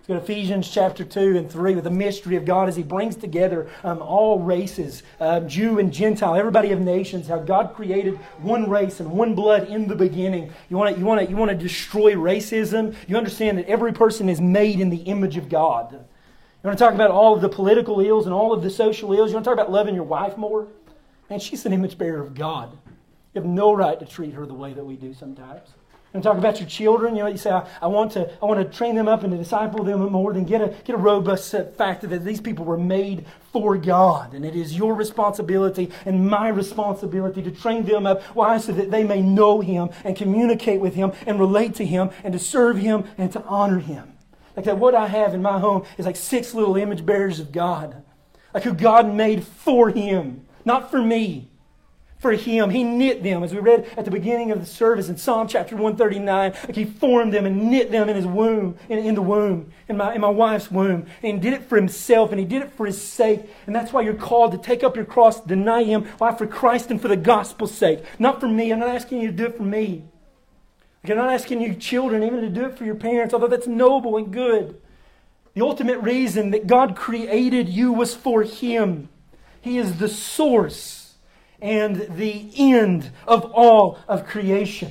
Go 0.08 0.14
to 0.14 0.22
Ephesians 0.22 0.70
chapter 0.70 1.04
2 1.04 1.36
and 1.36 1.52
3 1.52 1.74
with 1.74 1.84
the 1.84 1.90
mystery 1.90 2.36
of 2.36 2.46
God 2.46 2.66
as 2.66 2.76
He 2.76 2.82
brings 2.82 3.14
together 3.14 3.68
um, 3.84 4.00
all 4.00 4.38
races, 4.38 5.02
uh, 5.20 5.40
Jew 5.40 5.78
and 5.78 5.92
Gentile, 5.92 6.34
everybody 6.34 6.72
of 6.72 6.80
nations, 6.80 7.28
how 7.28 7.40
God 7.40 7.74
created 7.74 8.16
one 8.38 8.70
race 8.70 9.00
and 9.00 9.12
one 9.12 9.34
blood 9.34 9.68
in 9.68 9.86
the 9.86 9.94
beginning. 9.94 10.50
You 10.70 10.78
want 10.78 10.94
to, 10.94 10.98
you 10.98 11.04
want 11.04 11.20
to, 11.20 11.28
you 11.28 11.36
want 11.36 11.50
to 11.50 11.56
destroy 11.58 12.14
racism? 12.14 12.96
You 13.06 13.18
understand 13.18 13.58
that 13.58 13.66
every 13.66 13.92
person 13.92 14.30
is 14.30 14.40
made 14.40 14.80
in 14.80 14.88
the 14.88 15.02
image 15.02 15.36
of 15.36 15.50
God. 15.50 15.92
You 15.92 15.98
want 16.64 16.78
to 16.78 16.82
talk 16.82 16.94
about 16.94 17.10
all 17.10 17.34
of 17.34 17.42
the 17.42 17.50
political 17.50 18.00
ills 18.00 18.24
and 18.24 18.32
all 18.32 18.54
of 18.54 18.62
the 18.62 18.70
social 18.70 19.12
ills? 19.12 19.28
You 19.28 19.34
want 19.34 19.44
to 19.44 19.50
talk 19.50 19.58
about 19.58 19.70
loving 19.70 19.94
your 19.94 20.04
wife 20.04 20.38
more? 20.38 20.68
And 21.28 21.42
she's 21.42 21.66
an 21.66 21.74
image 21.74 21.98
bearer 21.98 22.22
of 22.22 22.34
God. 22.34 22.72
You 23.34 23.42
have 23.42 23.44
no 23.44 23.74
right 23.74 24.00
to 24.00 24.06
treat 24.06 24.32
her 24.32 24.46
the 24.46 24.54
way 24.54 24.72
that 24.72 24.86
we 24.86 24.96
do 24.96 25.12
sometimes. 25.12 25.68
And 26.14 26.22
talk 26.22 26.38
about 26.38 26.58
your 26.58 26.68
children. 26.68 27.14
You 27.14 27.24
know, 27.24 27.28
you 27.28 27.36
say, 27.36 27.50
I, 27.50 27.68
I, 27.82 27.86
want 27.86 28.12
to, 28.12 28.30
I 28.42 28.46
want 28.46 28.60
to 28.60 28.76
train 28.76 28.94
them 28.94 29.08
up 29.08 29.22
and 29.22 29.30
to 29.30 29.36
disciple 29.36 29.84
them 29.84 30.00
more 30.10 30.32
than 30.32 30.44
get 30.44 30.62
a, 30.62 30.68
get 30.84 30.94
a 30.94 30.98
robust 30.98 31.54
fact 31.76 32.00
that 32.02 32.24
these 32.24 32.40
people 32.40 32.64
were 32.64 32.78
made 32.78 33.26
for 33.52 33.76
God. 33.76 34.32
And 34.32 34.44
it 34.44 34.56
is 34.56 34.76
your 34.76 34.94
responsibility 34.94 35.90
and 36.06 36.26
my 36.26 36.48
responsibility 36.48 37.42
to 37.42 37.50
train 37.50 37.84
them 37.84 38.06
up. 38.06 38.22
Why? 38.34 38.56
So 38.58 38.72
that 38.72 38.90
they 38.90 39.04
may 39.04 39.20
know 39.20 39.60
Him 39.60 39.90
and 40.02 40.16
communicate 40.16 40.80
with 40.80 40.94
Him 40.94 41.12
and 41.26 41.38
relate 41.38 41.74
to 41.76 41.84
Him 41.84 42.10
and 42.24 42.32
to 42.32 42.38
serve 42.38 42.78
Him 42.78 43.04
and 43.18 43.30
to 43.32 43.42
honor 43.44 43.78
Him. 43.78 44.14
Like 44.56 44.64
that, 44.64 44.78
what 44.78 44.94
I 44.94 45.06
have 45.06 45.34
in 45.34 45.42
my 45.42 45.58
home 45.58 45.84
is 45.98 46.06
like 46.06 46.16
six 46.16 46.54
little 46.54 46.76
image 46.76 47.04
bearers 47.04 47.38
of 47.38 47.52
God. 47.52 48.02
Like 48.54 48.64
who 48.64 48.72
God 48.72 49.12
made 49.12 49.44
for 49.44 49.90
Him 49.90 50.46
not 50.68 50.90
for 50.90 51.02
me. 51.02 51.47
For 52.18 52.32
him. 52.32 52.70
He 52.70 52.82
knit 52.82 53.22
them, 53.22 53.42
as 53.42 53.52
we 53.52 53.60
read 53.60 53.88
at 53.96 54.04
the 54.04 54.10
beginning 54.10 54.50
of 54.50 54.60
the 54.60 54.66
service 54.66 55.08
in 55.08 55.16
Psalm 55.16 55.46
chapter 55.46 55.76
139. 55.76 56.52
Like 56.52 56.74
he 56.74 56.84
formed 56.84 57.32
them 57.32 57.46
and 57.46 57.70
knit 57.70 57.90
them 57.90 58.08
in 58.08 58.16
his 58.16 58.26
womb, 58.26 58.76
in, 58.88 58.98
in 58.98 59.14
the 59.14 59.22
womb, 59.22 59.72
in 59.88 59.96
my, 59.96 60.14
in 60.14 60.20
my 60.20 60.28
wife's 60.28 60.70
womb. 60.70 61.06
And 61.22 61.34
he 61.34 61.38
did 61.38 61.52
it 61.52 61.68
for 61.68 61.76
himself 61.76 62.30
and 62.30 62.38
he 62.38 62.44
did 62.44 62.62
it 62.62 62.72
for 62.72 62.86
his 62.86 63.00
sake. 63.00 63.42
And 63.66 63.74
that's 63.74 63.92
why 63.92 64.02
you're 64.02 64.14
called 64.14 64.52
to 64.52 64.58
take 64.58 64.82
up 64.82 64.96
your 64.96 65.04
cross, 65.04 65.40
deny 65.40 65.84
him. 65.84 66.04
Why? 66.18 66.34
For 66.34 66.46
Christ 66.46 66.90
and 66.90 67.00
for 67.00 67.08
the 67.08 67.16
gospel's 67.16 67.74
sake. 67.74 68.02
Not 68.18 68.40
for 68.40 68.48
me. 68.48 68.72
I'm 68.72 68.80
not 68.80 68.88
asking 68.88 69.20
you 69.20 69.28
to 69.28 69.36
do 69.36 69.46
it 69.46 69.56
for 69.56 69.62
me. 69.62 70.04
I'm 71.04 71.16
not 71.16 71.32
asking 71.32 71.62
you, 71.62 71.74
children, 71.74 72.22
even 72.22 72.42
to 72.42 72.50
do 72.50 72.66
it 72.66 72.76
for 72.76 72.84
your 72.84 72.96
parents, 72.96 73.32
although 73.32 73.46
that's 73.46 73.66
noble 73.66 74.16
and 74.18 74.30
good. 74.30 74.78
The 75.54 75.62
ultimate 75.62 76.00
reason 76.00 76.50
that 76.50 76.66
God 76.66 76.96
created 76.96 77.68
you 77.68 77.92
was 77.92 78.14
for 78.14 78.42
him. 78.42 79.08
He 79.60 79.78
is 79.78 79.98
the 79.98 80.08
source 80.08 80.97
and 81.60 81.96
the 82.16 82.50
end 82.56 83.10
of 83.26 83.44
all 83.52 83.98
of 84.06 84.26
creation. 84.26 84.90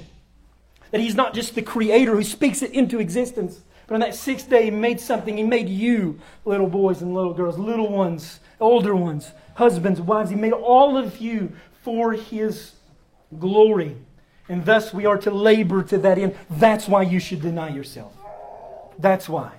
That 0.92 1.02
He's 1.02 1.16
not 1.16 1.34
just 1.34 1.56
the 1.56 1.62
creator 1.62 2.16
who 2.16 2.24
speaks 2.24 2.62
it 2.62 2.72
into 2.72 3.00
existence, 3.00 3.62
but 3.88 3.96
on 3.96 4.02
that 4.02 4.16
sixth 4.16 4.50
day 4.50 4.66
He 4.66 4.72
made 4.72 5.00
something. 5.00 5.38
He 5.38 5.44
made 5.44 5.70
you, 5.70 6.20
little 6.46 6.68
boys 6.68 7.02
and 7.02 7.14
little 7.14 7.34
girls, 7.34 7.58
little 7.58 7.90
ones, 7.90 8.40
older 8.60 8.96
ones, 8.96 9.32
husbands, 9.56 10.02
wives. 10.02 10.30
He 10.30 10.36
made 10.36 10.54
all 10.54 10.98
of 10.98 11.18
you 11.20 11.54
for 11.84 12.14
His 12.14 12.74
glory. 13.40 13.96
And 14.50 14.66
thus 14.66 14.94
we 14.94 15.06
are 15.06 15.18
to 15.20 15.32
labor 15.32 15.84
to 15.84 15.98
that 16.00 16.18
end. 16.18 16.36
That's 16.50 16.88
why 16.88 17.02
you 17.02 17.20
should 17.20 17.42
deny 17.42 17.70
yourself. 17.70 18.14
That's 18.98 19.28
why. 19.28 19.52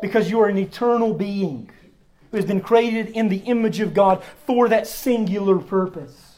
Because 0.00 0.30
you 0.30 0.40
are 0.40 0.48
an 0.48 0.58
eternal 0.58 1.14
being 1.14 1.70
who 2.32 2.38
has 2.38 2.46
been 2.46 2.60
created 2.60 3.10
in 3.10 3.28
the 3.28 3.36
image 3.36 3.78
of 3.78 3.94
God 3.94 4.24
for 4.46 4.68
that 4.70 4.88
singular 4.88 5.58
purpose 5.58 6.32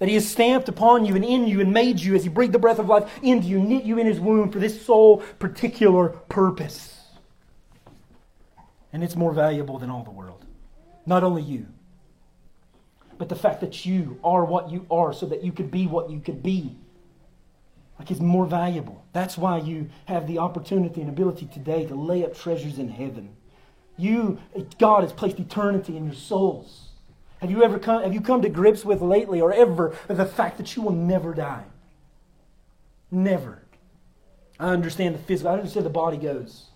that 0.00 0.08
He 0.08 0.14
has 0.14 0.26
stamped 0.26 0.68
upon 0.68 1.04
you 1.04 1.14
and 1.14 1.24
in 1.24 1.46
you 1.46 1.60
and 1.60 1.72
made 1.72 2.00
you 2.00 2.14
as 2.14 2.24
He 2.24 2.30
breathed 2.30 2.54
the 2.54 2.58
breath 2.58 2.78
of 2.78 2.88
life 2.88 3.08
into 3.22 3.46
you, 3.46 3.60
knit 3.60 3.84
you 3.84 3.98
in 3.98 4.06
His 4.06 4.18
womb 4.18 4.50
for 4.50 4.58
this 4.58 4.84
sole 4.84 5.18
particular 5.38 6.08
purpose. 6.08 6.96
And 8.92 9.04
it's 9.04 9.14
more 9.14 9.32
valuable 9.32 9.78
than 9.78 9.90
all 9.90 10.02
the 10.02 10.10
world. 10.10 10.44
Not 11.06 11.22
only 11.22 11.42
you, 11.42 11.66
but 13.18 13.28
the 13.28 13.36
fact 13.36 13.60
that 13.60 13.84
you 13.84 14.18
are 14.24 14.44
what 14.44 14.70
you 14.70 14.86
are 14.90 15.12
so 15.12 15.26
that 15.26 15.44
you 15.44 15.52
could 15.52 15.70
be 15.70 15.86
what 15.86 16.10
you 16.10 16.18
could 16.20 16.42
be. 16.42 16.76
Like 17.98 18.10
it's 18.10 18.20
more 18.20 18.46
valuable. 18.46 19.04
That's 19.12 19.36
why 19.36 19.58
you 19.58 19.90
have 20.06 20.26
the 20.26 20.38
opportunity 20.38 21.02
and 21.02 21.10
ability 21.10 21.46
today 21.52 21.84
to 21.84 21.94
lay 21.94 22.24
up 22.24 22.34
treasures 22.34 22.78
in 22.78 22.88
heaven. 22.88 23.36
You, 24.00 24.38
God 24.78 25.02
has 25.02 25.12
placed 25.12 25.38
eternity 25.38 25.96
in 25.96 26.06
your 26.06 26.14
souls. 26.14 26.88
Have 27.40 27.50
you 27.50 27.62
ever 27.62 27.78
come, 27.78 28.02
have 28.02 28.14
you 28.14 28.22
come 28.22 28.40
to 28.42 28.48
grips 28.48 28.84
with 28.84 29.02
lately 29.02 29.40
or 29.40 29.52
ever 29.52 29.94
the 30.08 30.24
fact 30.24 30.56
that 30.56 30.74
you 30.74 30.82
will 30.82 30.92
never 30.92 31.34
die? 31.34 31.64
Never. 33.10 33.62
I 34.58 34.70
understand 34.70 35.14
the 35.14 35.18
physical, 35.18 35.50
I 35.52 35.54
understand 35.56 35.84
the 35.84 35.90
body 35.90 36.16
goes, 36.16 36.66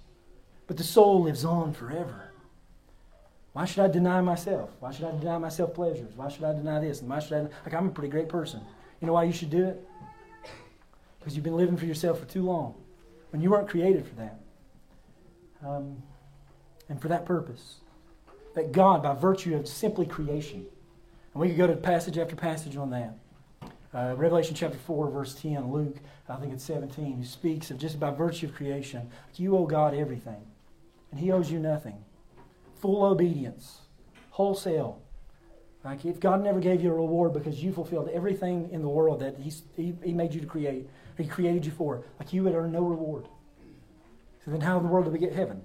but 0.66 0.76
the 0.76 0.84
soul 0.84 1.22
lives 1.22 1.44
on 1.44 1.72
forever. 1.72 2.30
Why 3.52 3.64
should 3.64 3.84
I 3.84 3.88
deny 3.88 4.20
myself? 4.20 4.70
Why 4.80 4.90
should 4.90 5.04
I 5.04 5.12
deny 5.12 5.38
myself 5.38 5.74
pleasures? 5.74 6.12
Why 6.16 6.28
should 6.28 6.44
I 6.44 6.52
deny 6.52 6.80
this? 6.80 7.00
And 7.00 7.08
why 7.08 7.20
should 7.20 7.34
I? 7.34 7.40
Like, 7.64 7.72
I'm 7.72 7.88
a 7.88 7.90
pretty 7.90 8.08
great 8.08 8.28
person. 8.28 8.60
You 9.00 9.06
know 9.06 9.12
why 9.12 9.24
you 9.24 9.32
should 9.32 9.50
do 9.50 9.64
it? 9.64 9.88
Because 11.18 11.36
you've 11.36 11.44
been 11.44 11.56
living 11.56 11.76
for 11.76 11.86
yourself 11.86 12.18
for 12.18 12.26
too 12.26 12.42
long 12.42 12.74
when 13.30 13.40
you 13.40 13.50
weren't 13.50 13.68
created 13.68 14.06
for 14.06 14.14
that. 14.16 14.40
Um, 15.64 16.02
and 16.88 17.00
for 17.00 17.08
that 17.08 17.24
purpose 17.24 17.76
that 18.54 18.72
God, 18.72 19.02
by 19.02 19.14
virtue 19.14 19.56
of 19.56 19.66
simply 19.66 20.06
creation, 20.06 20.66
and 21.32 21.40
we 21.40 21.48
could 21.48 21.56
go 21.56 21.66
to 21.66 21.74
passage 21.74 22.18
after 22.18 22.36
passage 22.36 22.76
on 22.76 22.90
that. 22.90 23.18
Uh, 23.92 24.14
Revelation 24.16 24.54
chapter 24.54 24.78
4, 24.78 25.10
verse 25.10 25.34
10, 25.34 25.70
Luke, 25.70 25.96
I 26.28 26.36
think 26.36 26.52
it's 26.52 26.64
17, 26.64 27.18
who 27.18 27.24
speaks 27.24 27.70
of 27.70 27.78
just 27.78 28.00
by 28.00 28.10
virtue 28.10 28.46
of 28.46 28.54
creation, 28.54 29.10
you 29.36 29.56
owe 29.56 29.66
God 29.66 29.94
everything, 29.94 30.46
and 31.10 31.20
He 31.20 31.30
owes 31.30 31.50
you 31.50 31.58
nothing. 31.58 32.04
Full 32.80 33.04
obedience, 33.04 33.80
wholesale. 34.30 35.00
Like 35.84 36.04
if 36.04 36.18
God 36.18 36.42
never 36.42 36.60
gave 36.60 36.82
you 36.82 36.90
a 36.90 36.94
reward 36.94 37.32
because 37.34 37.62
you 37.62 37.72
fulfilled 37.72 38.08
everything 38.12 38.70
in 38.70 38.82
the 38.82 38.88
world 38.88 39.20
that 39.20 39.36
He, 39.38 39.52
he, 39.76 39.94
he 40.02 40.12
made 40.12 40.34
you 40.34 40.40
to 40.40 40.46
create, 40.46 40.88
He 41.16 41.26
created 41.26 41.66
you 41.66 41.72
for, 41.72 42.04
like 42.18 42.32
you 42.32 42.42
would 42.44 42.54
earn 42.54 42.72
no 42.72 42.82
reward. 42.82 43.26
So 44.44 44.50
then, 44.50 44.60
how 44.60 44.76
in 44.76 44.84
the 44.84 44.88
world 44.88 45.06
do 45.06 45.10
we 45.10 45.18
get 45.18 45.32
heaven? 45.32 45.62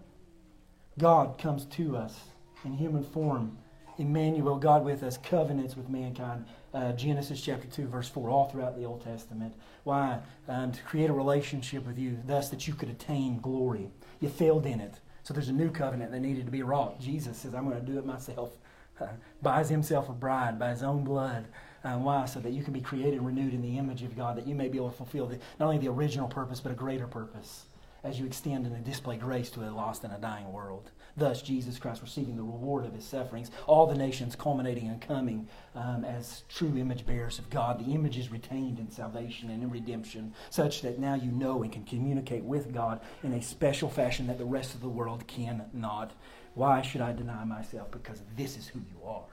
God 0.99 1.37
comes 1.37 1.63
to 1.65 1.95
us 1.95 2.19
in 2.65 2.73
human 2.73 3.03
form. 3.03 3.57
Emmanuel, 3.97 4.57
God 4.57 4.83
with 4.83 5.01
us, 5.01 5.17
covenants 5.17 5.77
with 5.77 5.89
mankind. 5.89 6.45
Uh, 6.73 6.91
Genesis 6.91 7.41
chapter 7.41 7.67
2, 7.67 7.87
verse 7.87 8.09
4, 8.09 8.29
all 8.29 8.49
throughout 8.49 8.77
the 8.77 8.83
Old 8.83 9.03
Testament. 9.03 9.53
Why? 9.85 10.19
Um, 10.47 10.73
to 10.73 10.81
create 10.83 11.09
a 11.09 11.13
relationship 11.13 11.87
with 11.87 11.97
you, 11.97 12.17
thus 12.25 12.49
that 12.49 12.67
you 12.67 12.73
could 12.73 12.89
attain 12.89 13.39
glory. 13.39 13.89
You 14.19 14.27
failed 14.27 14.65
in 14.65 14.81
it. 14.81 14.99
So 15.23 15.33
there's 15.33 15.47
a 15.47 15.53
new 15.53 15.71
covenant 15.71 16.11
that 16.11 16.19
needed 16.19 16.45
to 16.45 16.51
be 16.51 16.63
wrought. 16.63 16.99
Jesus 16.99 17.37
says, 17.37 17.55
I'm 17.55 17.67
going 17.67 17.79
to 17.79 17.91
do 17.91 17.97
it 17.97 18.05
myself. 18.05 18.51
Uh, 18.99 19.07
buys 19.41 19.69
himself 19.69 20.09
a 20.09 20.11
bride 20.11 20.59
by 20.59 20.71
his 20.71 20.83
own 20.83 21.05
blood. 21.05 21.45
Uh, 21.85 21.93
why? 21.93 22.25
So 22.25 22.41
that 22.41 22.51
you 22.51 22.63
can 22.63 22.73
be 22.73 22.81
created 22.81 23.13
and 23.13 23.25
renewed 23.25 23.53
in 23.53 23.61
the 23.61 23.77
image 23.77 24.03
of 24.03 24.13
God, 24.13 24.35
that 24.35 24.45
you 24.45 24.55
may 24.55 24.67
be 24.67 24.77
able 24.77 24.89
to 24.89 24.97
fulfill 24.97 25.25
the, 25.25 25.39
not 25.57 25.67
only 25.67 25.77
the 25.77 25.87
original 25.87 26.27
purpose, 26.27 26.59
but 26.59 26.73
a 26.73 26.75
greater 26.75 27.07
purpose 27.07 27.67
as 28.03 28.19
you 28.19 28.25
extend 28.25 28.65
and 28.65 28.83
display 28.83 29.17
grace 29.17 29.49
to 29.51 29.61
a 29.61 29.71
lost 29.71 30.03
and 30.03 30.13
a 30.13 30.17
dying 30.17 30.51
world. 30.51 30.91
Thus, 31.17 31.41
Jesus 31.41 31.79
Christ 31.79 32.01
receiving 32.01 32.37
the 32.37 32.43
reward 32.43 32.85
of 32.85 32.93
his 32.93 33.03
sufferings, 33.03 33.51
all 33.67 33.87
the 33.87 33.97
nations 33.97 34.35
culminating 34.35 34.87
and 34.87 35.01
coming 35.01 35.47
um, 35.75 36.05
as 36.05 36.43
true 36.47 36.77
image 36.77 37.05
bearers 37.05 37.39
of 37.39 37.49
God. 37.49 37.85
The 37.85 37.93
image 37.93 38.17
is 38.17 38.31
retained 38.31 38.79
in 38.79 38.89
salvation 38.89 39.49
and 39.49 39.61
in 39.61 39.69
redemption, 39.69 40.33
such 40.49 40.81
that 40.81 40.99
now 40.99 41.15
you 41.15 41.31
know 41.31 41.61
and 41.63 41.71
can 41.71 41.83
communicate 41.83 42.43
with 42.43 42.73
God 42.73 43.01
in 43.23 43.33
a 43.33 43.41
special 43.41 43.89
fashion 43.89 44.27
that 44.27 44.37
the 44.37 44.45
rest 44.45 44.75
of 44.75 44.81
the 44.81 44.87
world 44.87 45.27
cannot. 45.27 46.13
Why 46.53 46.81
should 46.81 47.01
I 47.01 47.13
deny 47.13 47.43
myself? 47.43 47.91
Because 47.91 48.21
this 48.37 48.57
is 48.57 48.67
who 48.67 48.79
you 48.79 49.05
are. 49.05 49.23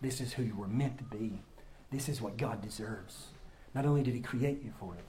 This 0.00 0.20
is 0.20 0.32
who 0.32 0.42
you 0.42 0.56
were 0.56 0.68
meant 0.68 0.98
to 0.98 1.04
be. 1.04 1.40
This 1.90 2.08
is 2.08 2.20
what 2.20 2.36
God 2.36 2.62
deserves. 2.62 3.26
Not 3.74 3.86
only 3.86 4.02
did 4.02 4.14
He 4.14 4.20
create 4.20 4.62
you 4.62 4.72
for 4.78 4.94
it, 4.94 5.04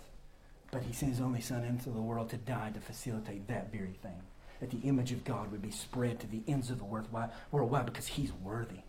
but 0.76 0.84
He 0.84 0.92
sent 0.92 1.14
His 1.14 1.22
only 1.22 1.40
Son 1.40 1.64
into 1.64 1.90
the 1.90 2.02
world 2.02 2.30
to 2.32 2.38
die 2.38 2.70
to 2.74 2.82
facilitate 2.82 3.48
that 3.48 3.72
very 3.72 3.98
thing 4.04 4.22
that 4.60 4.72
the 4.72 4.86
image 4.86 5.14
of 5.14 5.24
God 5.24 5.50
would 5.50 5.62
be 5.62 5.72
spread 5.72 6.20
to 6.20 6.28
the 6.28 6.42
ends 6.50 6.70
of 6.70 6.80
the 6.80 6.84
world. 6.84 7.08
Why? 7.12 7.30
World. 7.50 7.72
Why? 7.72 7.82
Because 7.84 8.08
He's 8.08 8.34
worthy. 8.34 8.82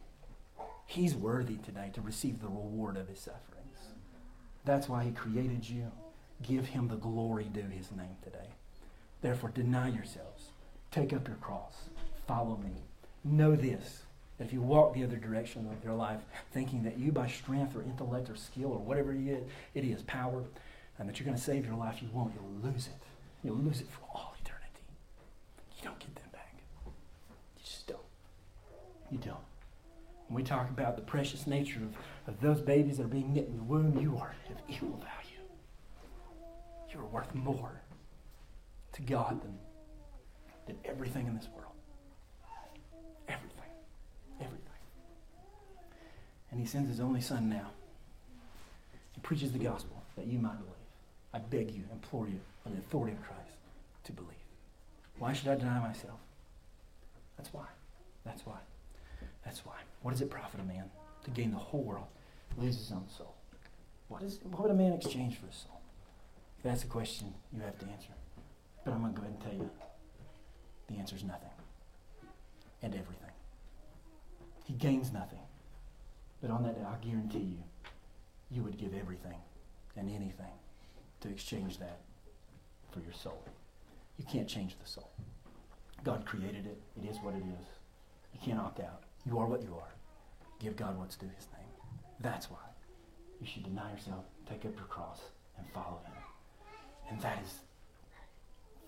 He's 0.86 1.14
worthy 1.14 1.58
today 1.58 1.92
to 1.94 2.00
receive 2.00 2.40
the 2.40 2.48
reward 2.48 2.96
of 2.96 3.06
His 3.06 3.20
sufferings. 3.20 3.78
That's 4.64 4.88
why 4.88 5.04
He 5.04 5.12
created 5.12 5.68
you. 5.68 5.92
Give 6.42 6.66
Him 6.66 6.88
the 6.88 6.96
glory 6.96 7.44
due 7.44 7.60
His 7.60 7.92
name 7.92 8.16
today. 8.20 8.48
Therefore, 9.22 9.50
deny 9.50 9.88
yourselves. 9.88 10.50
Take 10.90 11.12
up 11.12 11.28
your 11.28 11.36
cross. 11.36 11.74
Follow 12.26 12.56
me. 12.56 12.82
Know 13.22 13.54
this 13.54 14.02
that 14.38 14.44
if 14.44 14.52
you 14.52 14.60
walk 14.60 14.92
the 14.92 15.04
other 15.04 15.16
direction 15.16 15.66
of 15.70 15.84
your 15.84 15.94
life, 15.94 16.20
thinking 16.52 16.82
that 16.82 16.98
you 16.98 17.12
by 17.12 17.28
strength 17.28 17.76
or 17.76 17.82
intellect 17.82 18.28
or 18.28 18.36
skill 18.36 18.72
or 18.72 18.78
whatever 18.78 19.12
it 19.12 19.44
is, 19.74 20.02
power, 20.02 20.42
and 20.98 21.08
that 21.08 21.18
you're 21.18 21.26
going 21.26 21.36
to 21.36 21.42
save 21.42 21.66
your 21.66 21.76
life, 21.76 22.00
you 22.00 22.08
won't. 22.12 22.32
You'll 22.34 22.70
lose 22.72 22.86
it. 22.86 22.94
You'll 23.42 23.56
lose 23.56 23.80
it 23.80 23.88
for 23.90 24.00
all 24.14 24.34
eternity. 24.40 24.82
you 25.76 25.84
don't 25.84 25.98
get 25.98 26.14
them 26.14 26.24
back. 26.32 26.54
You 26.86 27.62
just 27.62 27.86
don't. 27.86 28.00
You 29.10 29.18
don't. 29.18 29.36
When 30.28 30.36
we 30.36 30.42
talk 30.42 30.70
about 30.70 30.96
the 30.96 31.02
precious 31.02 31.46
nature 31.46 31.80
of, 31.80 32.34
of 32.34 32.40
those 32.40 32.60
babies 32.60 32.96
that 32.96 33.04
are 33.04 33.08
being 33.08 33.32
knit 33.32 33.46
in 33.46 33.56
the 33.56 33.62
womb, 33.62 34.00
you 34.00 34.16
are 34.16 34.34
of 34.50 34.56
equal 34.68 34.90
value. 34.96 35.36
You 36.92 37.00
are 37.00 37.06
worth 37.06 37.34
more 37.34 37.82
to 38.94 39.02
God 39.02 39.42
than, 39.42 39.58
than 40.66 40.76
everything 40.84 41.26
in 41.26 41.36
this 41.36 41.48
world. 41.54 41.72
Everything. 43.28 43.70
Everything. 44.40 44.62
And 46.50 46.58
He 46.58 46.66
sends 46.66 46.88
His 46.88 47.00
only 47.00 47.20
Son 47.20 47.48
now. 47.48 47.70
He 49.12 49.20
preaches 49.20 49.52
the 49.52 49.58
gospel 49.58 50.02
that 50.16 50.26
you 50.26 50.38
might 50.38 50.58
believe. 50.58 50.75
I 51.36 51.38
beg 51.38 51.70
you, 51.70 51.82
implore 51.92 52.26
you, 52.26 52.40
on 52.64 52.72
the 52.72 52.78
authority 52.78 53.12
of 53.12 53.22
Christ, 53.22 53.58
to 54.04 54.12
believe. 54.12 54.30
Why 55.18 55.34
should 55.34 55.48
I 55.48 55.56
deny 55.56 55.80
myself? 55.80 56.18
That's 57.36 57.52
why. 57.52 57.66
That's 58.24 58.46
why. 58.46 58.56
That's 59.44 59.64
why. 59.66 59.74
What 60.00 60.12
does 60.12 60.22
it 60.22 60.30
profit 60.30 60.60
a 60.60 60.64
man 60.64 60.84
to 61.24 61.30
gain 61.30 61.50
the 61.50 61.58
whole 61.58 61.82
world, 61.82 62.06
lose 62.56 62.78
his 62.78 62.90
own 62.90 63.04
soul? 63.14 63.34
What, 64.08 64.22
is, 64.22 64.40
what 64.44 64.62
would 64.62 64.70
a 64.70 64.74
man 64.74 64.94
exchange 64.94 65.38
for 65.38 65.46
his 65.46 65.56
soul? 65.56 65.78
That's 66.62 66.84
a 66.84 66.86
question 66.86 67.34
you 67.52 67.60
have 67.60 67.78
to 67.80 67.86
answer. 67.86 68.14
But 68.82 68.94
I'm 68.94 69.00
going 69.00 69.12
to 69.12 69.20
go 69.20 69.26
ahead 69.26 69.36
and 69.38 69.44
tell 69.44 69.60
you 69.60 69.70
the 70.88 70.96
answer 70.98 71.16
is 71.16 71.24
nothing 71.24 71.50
and 72.82 72.94
everything. 72.94 73.30
He 74.64 74.72
gains 74.72 75.12
nothing. 75.12 75.40
But 76.40 76.50
on 76.50 76.62
that 76.62 76.76
day, 76.76 76.86
I 76.86 77.04
guarantee 77.04 77.40
you, 77.40 77.62
you 78.50 78.62
would 78.62 78.78
give 78.78 78.94
everything 78.94 79.38
and 79.96 80.08
anything 80.08 80.52
to 81.20 81.28
exchange 81.28 81.78
that 81.78 82.00
for 82.90 83.00
your 83.00 83.12
soul. 83.12 83.42
You 84.18 84.24
can't 84.24 84.48
change 84.48 84.76
the 84.82 84.88
soul. 84.88 85.10
God 86.04 86.24
created 86.24 86.66
it. 86.66 86.80
It 87.02 87.08
is 87.08 87.18
what 87.22 87.34
it 87.34 87.42
is. 87.42 87.66
You 88.32 88.40
can't 88.44 88.58
opt 88.60 88.80
out. 88.80 89.02
You 89.24 89.38
are 89.38 89.46
what 89.46 89.62
you 89.62 89.74
are. 89.74 89.94
Give 90.60 90.76
God 90.76 90.98
what's 90.98 91.16
due 91.16 91.30
his 91.36 91.48
name. 91.52 91.68
That's 92.20 92.50
why 92.50 92.58
you 93.40 93.46
should 93.46 93.64
deny 93.64 93.90
yourself, 93.90 94.24
take 94.48 94.64
up 94.64 94.76
your 94.76 94.86
cross, 94.86 95.20
and 95.58 95.66
follow 95.74 96.00
him. 96.04 96.12
And 97.10 97.20
that 97.20 97.42
is 97.44 97.54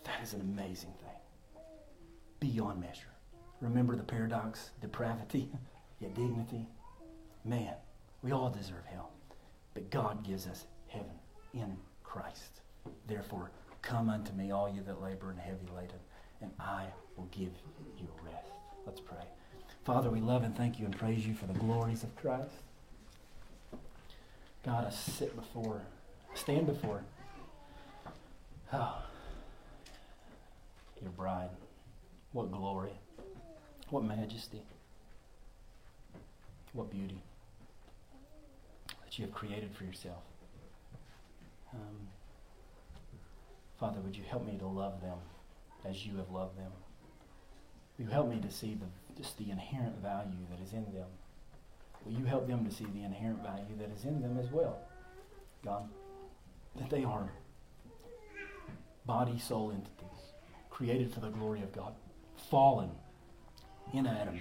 that 0.05 0.23
is 0.23 0.33
an 0.33 0.41
amazing 0.41 0.95
thing. 1.01 1.63
Beyond 2.41 2.81
measure. 2.81 3.13
Remember 3.61 3.97
the 3.97 4.03
paradox, 4.03 4.71
depravity, 4.81 5.51
yet 6.01 6.15
dignity. 6.15 6.67
Man, 7.45 7.75
we 8.23 8.33
all 8.33 8.49
deserve 8.49 8.85
hell. 8.87 9.11
But 9.75 9.91
God 9.91 10.25
gives 10.25 10.47
us 10.47 10.65
heaven 10.89 11.19
in 11.53 11.77
Christ. 12.09 12.61
Therefore, 13.07 13.51
come 13.83 14.09
unto 14.09 14.33
me, 14.33 14.51
all 14.51 14.69
you 14.69 14.83
that 14.83 15.03
labor 15.03 15.31
and 15.31 15.39
heavy 15.39 15.67
laden, 15.75 16.01
and 16.41 16.51
I 16.59 16.87
will 17.17 17.29
give 17.31 17.53
you 17.99 18.09
rest. 18.25 18.49
Let's 18.87 19.01
pray. 19.01 19.25
Father, 19.85 20.11
we 20.11 20.21
love 20.21 20.43
and 20.43 20.57
thank 20.57 20.79
you 20.79 20.87
and 20.87 20.97
praise 20.99 21.27
you 21.27 21.35
for 21.35 21.47
the 21.47 21.59
glories 21.59 22.03
of 22.03 22.15
Christ. 22.17 22.51
God, 24.65 24.87
I 24.87 24.91
sit 24.91 25.37
before, 25.37 25.83
stand 26.35 26.67
before 26.67 27.03
oh, 28.73 29.03
your 31.01 31.11
bride. 31.11 31.51
What 32.33 32.53
glory, 32.53 32.93
what 33.89 34.05
majesty, 34.05 34.61
what 36.75 36.91
beauty 36.91 37.23
that 39.05 39.19
you 39.19 39.25
have 39.25 39.35
created 39.35 39.75
for 39.75 39.85
yourself. 39.85 40.23
Um, 41.75 42.09
Father, 43.79 44.01
would 44.01 44.17
you 44.17 44.25
help 44.25 44.47
me 44.47 44.57
to 44.59 44.67
love 44.67 45.01
them 45.01 45.19
as 45.85 46.05
you 46.05 46.17
have 46.17 46.31
loved 46.31 46.59
them? 46.59 46.73
Will 47.97 48.07
you 48.07 48.11
help 48.11 48.29
me 48.29 48.41
to 48.41 48.51
see 48.51 48.75
the, 48.75 49.21
just 49.21 49.39
the 49.39 49.51
inherent 49.51 50.01
value 50.03 50.47
that 50.51 50.61
is 50.65 50.73
in 50.73 50.85
them? 50.93 51.07
Will 52.05 52.13
you 52.13 52.25
help 52.25 52.49
them 52.49 52.65
to 52.65 52.75
see 52.75 52.87
the 52.87 53.05
inherent 53.05 53.43
value 53.43 53.77
that 53.79 53.91
is 53.91 54.05
in 54.05 54.21
them 54.21 54.39
as 54.39 54.51
well? 54.51 54.79
God, 55.65 55.89
that 56.77 56.91
they 56.91 57.05
are 57.05 57.31
body, 59.05 59.39
soul 59.39 59.71
entities, 59.71 60.33
created 60.71 61.13
for 61.13 61.21
the 61.21 61.31
glory 61.31 61.63
of 61.63 61.73
God, 61.73 61.95
fallen 62.51 62.91
in 63.93 64.07
Adam, 64.07 64.41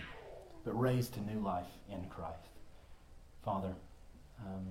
but 0.63 0.79
raised 0.79 1.13
to 1.13 1.21
new 1.21 1.39
life 1.39 1.67
in 1.89 2.05
Christ. 2.09 2.49
Father, 3.43 3.73
um, 4.45 4.67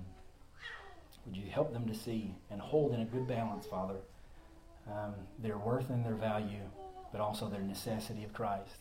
would 1.27 1.35
you 1.35 1.49
help 1.51 1.73
them 1.73 1.85
to 1.87 1.93
see 1.93 2.33
and 2.49 2.61
hold 2.61 2.93
in 2.93 3.01
a 3.01 3.05
good 3.05 3.27
balance, 3.27 3.65
Father, 3.65 3.97
um, 4.89 5.13
their 5.39 5.57
worth 5.57 5.89
and 5.89 6.05
their 6.05 6.15
value, 6.15 6.63
but 7.11 7.19
also 7.19 7.49
their 7.49 7.61
necessity 7.61 8.23
of 8.23 8.33
Christ? 8.33 8.77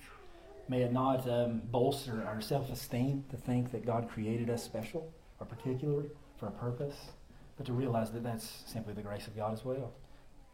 May 0.69 0.83
it 0.83 0.93
not 0.93 1.29
um, 1.29 1.63
bolster 1.71 2.25
our 2.27 2.41
self 2.41 2.71
esteem 2.71 3.25
to 3.31 3.37
think 3.37 3.73
that 3.73 3.85
God 3.85 4.09
created 4.09 4.49
us 4.49 4.63
special 4.63 5.13
or 5.41 5.47
particular 5.47 6.05
for 6.39 6.47
a 6.47 6.53
purpose, 6.53 6.97
but 7.57 7.67
to 7.67 7.73
realize 7.73 8.13
that 8.13 8.23
that's 8.23 8.63
simply 8.67 8.95
the 8.95 9.03
grace 9.03 9.27
of 9.27 9.37
God 9.37 9.53
as 9.53 9.65
well, 9.65 9.93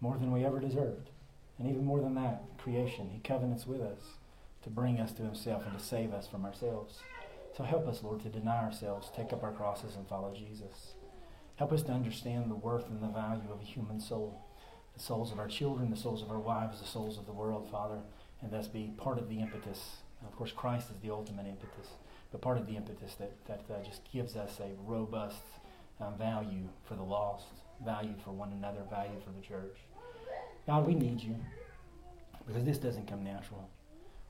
more 0.00 0.16
than 0.16 0.32
we 0.32 0.44
ever 0.44 0.60
deserved. 0.60 1.10
And 1.58 1.68
even 1.68 1.84
more 1.84 2.00
than 2.00 2.14
that, 2.14 2.42
creation, 2.58 3.10
He 3.12 3.20
covenants 3.20 3.66
with 3.66 3.82
us 3.82 4.00
to 4.62 4.70
bring 4.70 4.98
us 4.98 5.12
to 5.12 5.22
Himself 5.22 5.64
and 5.66 5.78
to 5.78 5.84
save 5.84 6.12
us 6.12 6.26
from 6.26 6.44
ourselves. 6.44 7.00
So 7.56 7.64
help 7.64 7.86
us, 7.86 8.02
Lord, 8.02 8.22
to 8.22 8.30
deny 8.30 8.64
ourselves, 8.64 9.10
take 9.14 9.32
up 9.32 9.42
our 9.42 9.52
crosses, 9.52 9.96
and 9.96 10.08
follow 10.08 10.34
Jesus. 10.34 10.94
Help 11.56 11.72
us 11.72 11.82
to 11.82 11.92
understand 11.92 12.50
the 12.50 12.54
worth 12.54 12.88
and 12.88 13.02
the 13.02 13.08
value 13.08 13.50
of 13.52 13.60
a 13.60 13.64
human 13.64 14.00
soul, 14.00 14.44
the 14.94 15.00
souls 15.00 15.32
of 15.32 15.38
our 15.38 15.48
children, 15.48 15.90
the 15.90 15.96
souls 15.96 16.22
of 16.22 16.30
our 16.30 16.38
wives, 16.38 16.80
the 16.80 16.86
souls 16.86 17.18
of 17.18 17.26
the 17.26 17.32
world, 17.32 17.68
Father, 17.70 17.98
and 18.40 18.50
thus 18.50 18.66
be 18.66 18.92
part 18.96 19.18
of 19.18 19.28
the 19.28 19.40
impetus. 19.40 19.96
Of 20.26 20.36
course, 20.36 20.52
Christ 20.52 20.90
is 20.90 20.96
the 21.02 21.10
ultimate 21.10 21.46
impetus, 21.46 21.88
but 22.30 22.40
part 22.40 22.58
of 22.58 22.66
the 22.66 22.76
impetus 22.76 23.14
that, 23.16 23.32
that 23.46 23.62
uh, 23.70 23.82
just 23.84 24.02
gives 24.12 24.36
us 24.36 24.60
a 24.60 24.70
robust 24.86 25.42
um, 26.00 26.16
value 26.16 26.68
for 26.84 26.94
the 26.94 27.02
lost, 27.02 27.46
value 27.84 28.14
for 28.24 28.30
one 28.30 28.52
another, 28.52 28.80
value 28.90 29.20
for 29.24 29.32
the 29.32 29.46
church. 29.46 29.76
God, 30.66 30.86
we 30.86 30.94
need 30.94 31.20
you 31.20 31.36
because 32.46 32.64
this 32.64 32.78
doesn't 32.78 33.06
come 33.08 33.24
natural. 33.24 33.68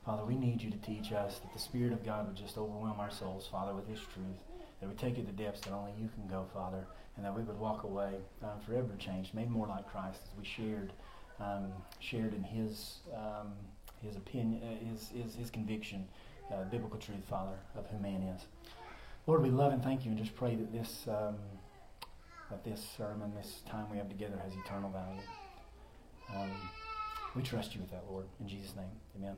Father, 0.04 0.24
we 0.24 0.34
need 0.34 0.60
you 0.60 0.70
to 0.70 0.78
teach 0.78 1.12
us 1.12 1.38
that 1.38 1.52
the 1.52 1.58
Spirit 1.58 1.92
of 1.92 2.04
God 2.04 2.26
would 2.26 2.36
just 2.36 2.58
overwhelm 2.58 2.98
our 2.98 3.10
souls, 3.10 3.48
Father, 3.50 3.72
with 3.72 3.86
His 3.86 4.00
truth. 4.00 4.38
That 4.80 4.88
we 4.88 4.96
take 4.96 5.16
it 5.16 5.26
to 5.26 5.32
depths 5.32 5.60
that 5.60 5.72
only 5.72 5.92
you 6.00 6.08
can 6.08 6.26
go, 6.26 6.46
Father, 6.52 6.86
and 7.16 7.24
that 7.24 7.34
we 7.34 7.42
would 7.42 7.58
walk 7.58 7.84
away 7.84 8.14
um, 8.42 8.60
forever 8.66 8.88
changed, 8.98 9.34
made 9.34 9.50
more 9.50 9.66
like 9.66 9.90
Christ 9.90 10.20
as 10.24 10.38
we 10.38 10.44
shared, 10.44 10.92
um, 11.40 11.72
shared 12.00 12.34
in 12.34 12.42
His 12.42 12.98
um, 13.14 13.52
His 14.02 14.16
opinion, 14.16 14.62
uh, 14.62 14.90
His, 14.90 15.08
His 15.08 15.34
His 15.34 15.50
conviction, 15.50 16.06
uh, 16.52 16.64
biblical 16.64 16.98
truth, 16.98 17.24
Father, 17.28 17.58
of 17.76 17.86
who 17.88 17.98
man 17.98 18.22
is. 18.22 18.42
Lord, 19.26 19.42
we 19.42 19.50
love 19.50 19.72
and 19.72 19.82
thank 19.82 20.04
you, 20.04 20.10
and 20.10 20.18
just 20.18 20.34
pray 20.34 20.56
that 20.56 20.72
this 20.72 21.06
um, 21.08 21.36
that 22.50 22.64
this 22.64 22.84
sermon, 22.96 23.32
this 23.34 23.62
time 23.68 23.86
we 23.90 23.96
have 23.96 24.08
together, 24.08 24.38
has 24.42 24.52
eternal 24.64 24.90
value. 24.90 25.22
Um, 26.34 26.50
we 27.34 27.42
trust 27.42 27.74
you 27.74 27.80
with 27.80 27.90
that, 27.90 28.04
Lord. 28.10 28.26
In 28.40 28.48
Jesus' 28.48 28.76
name, 28.76 28.90
Amen. 29.16 29.36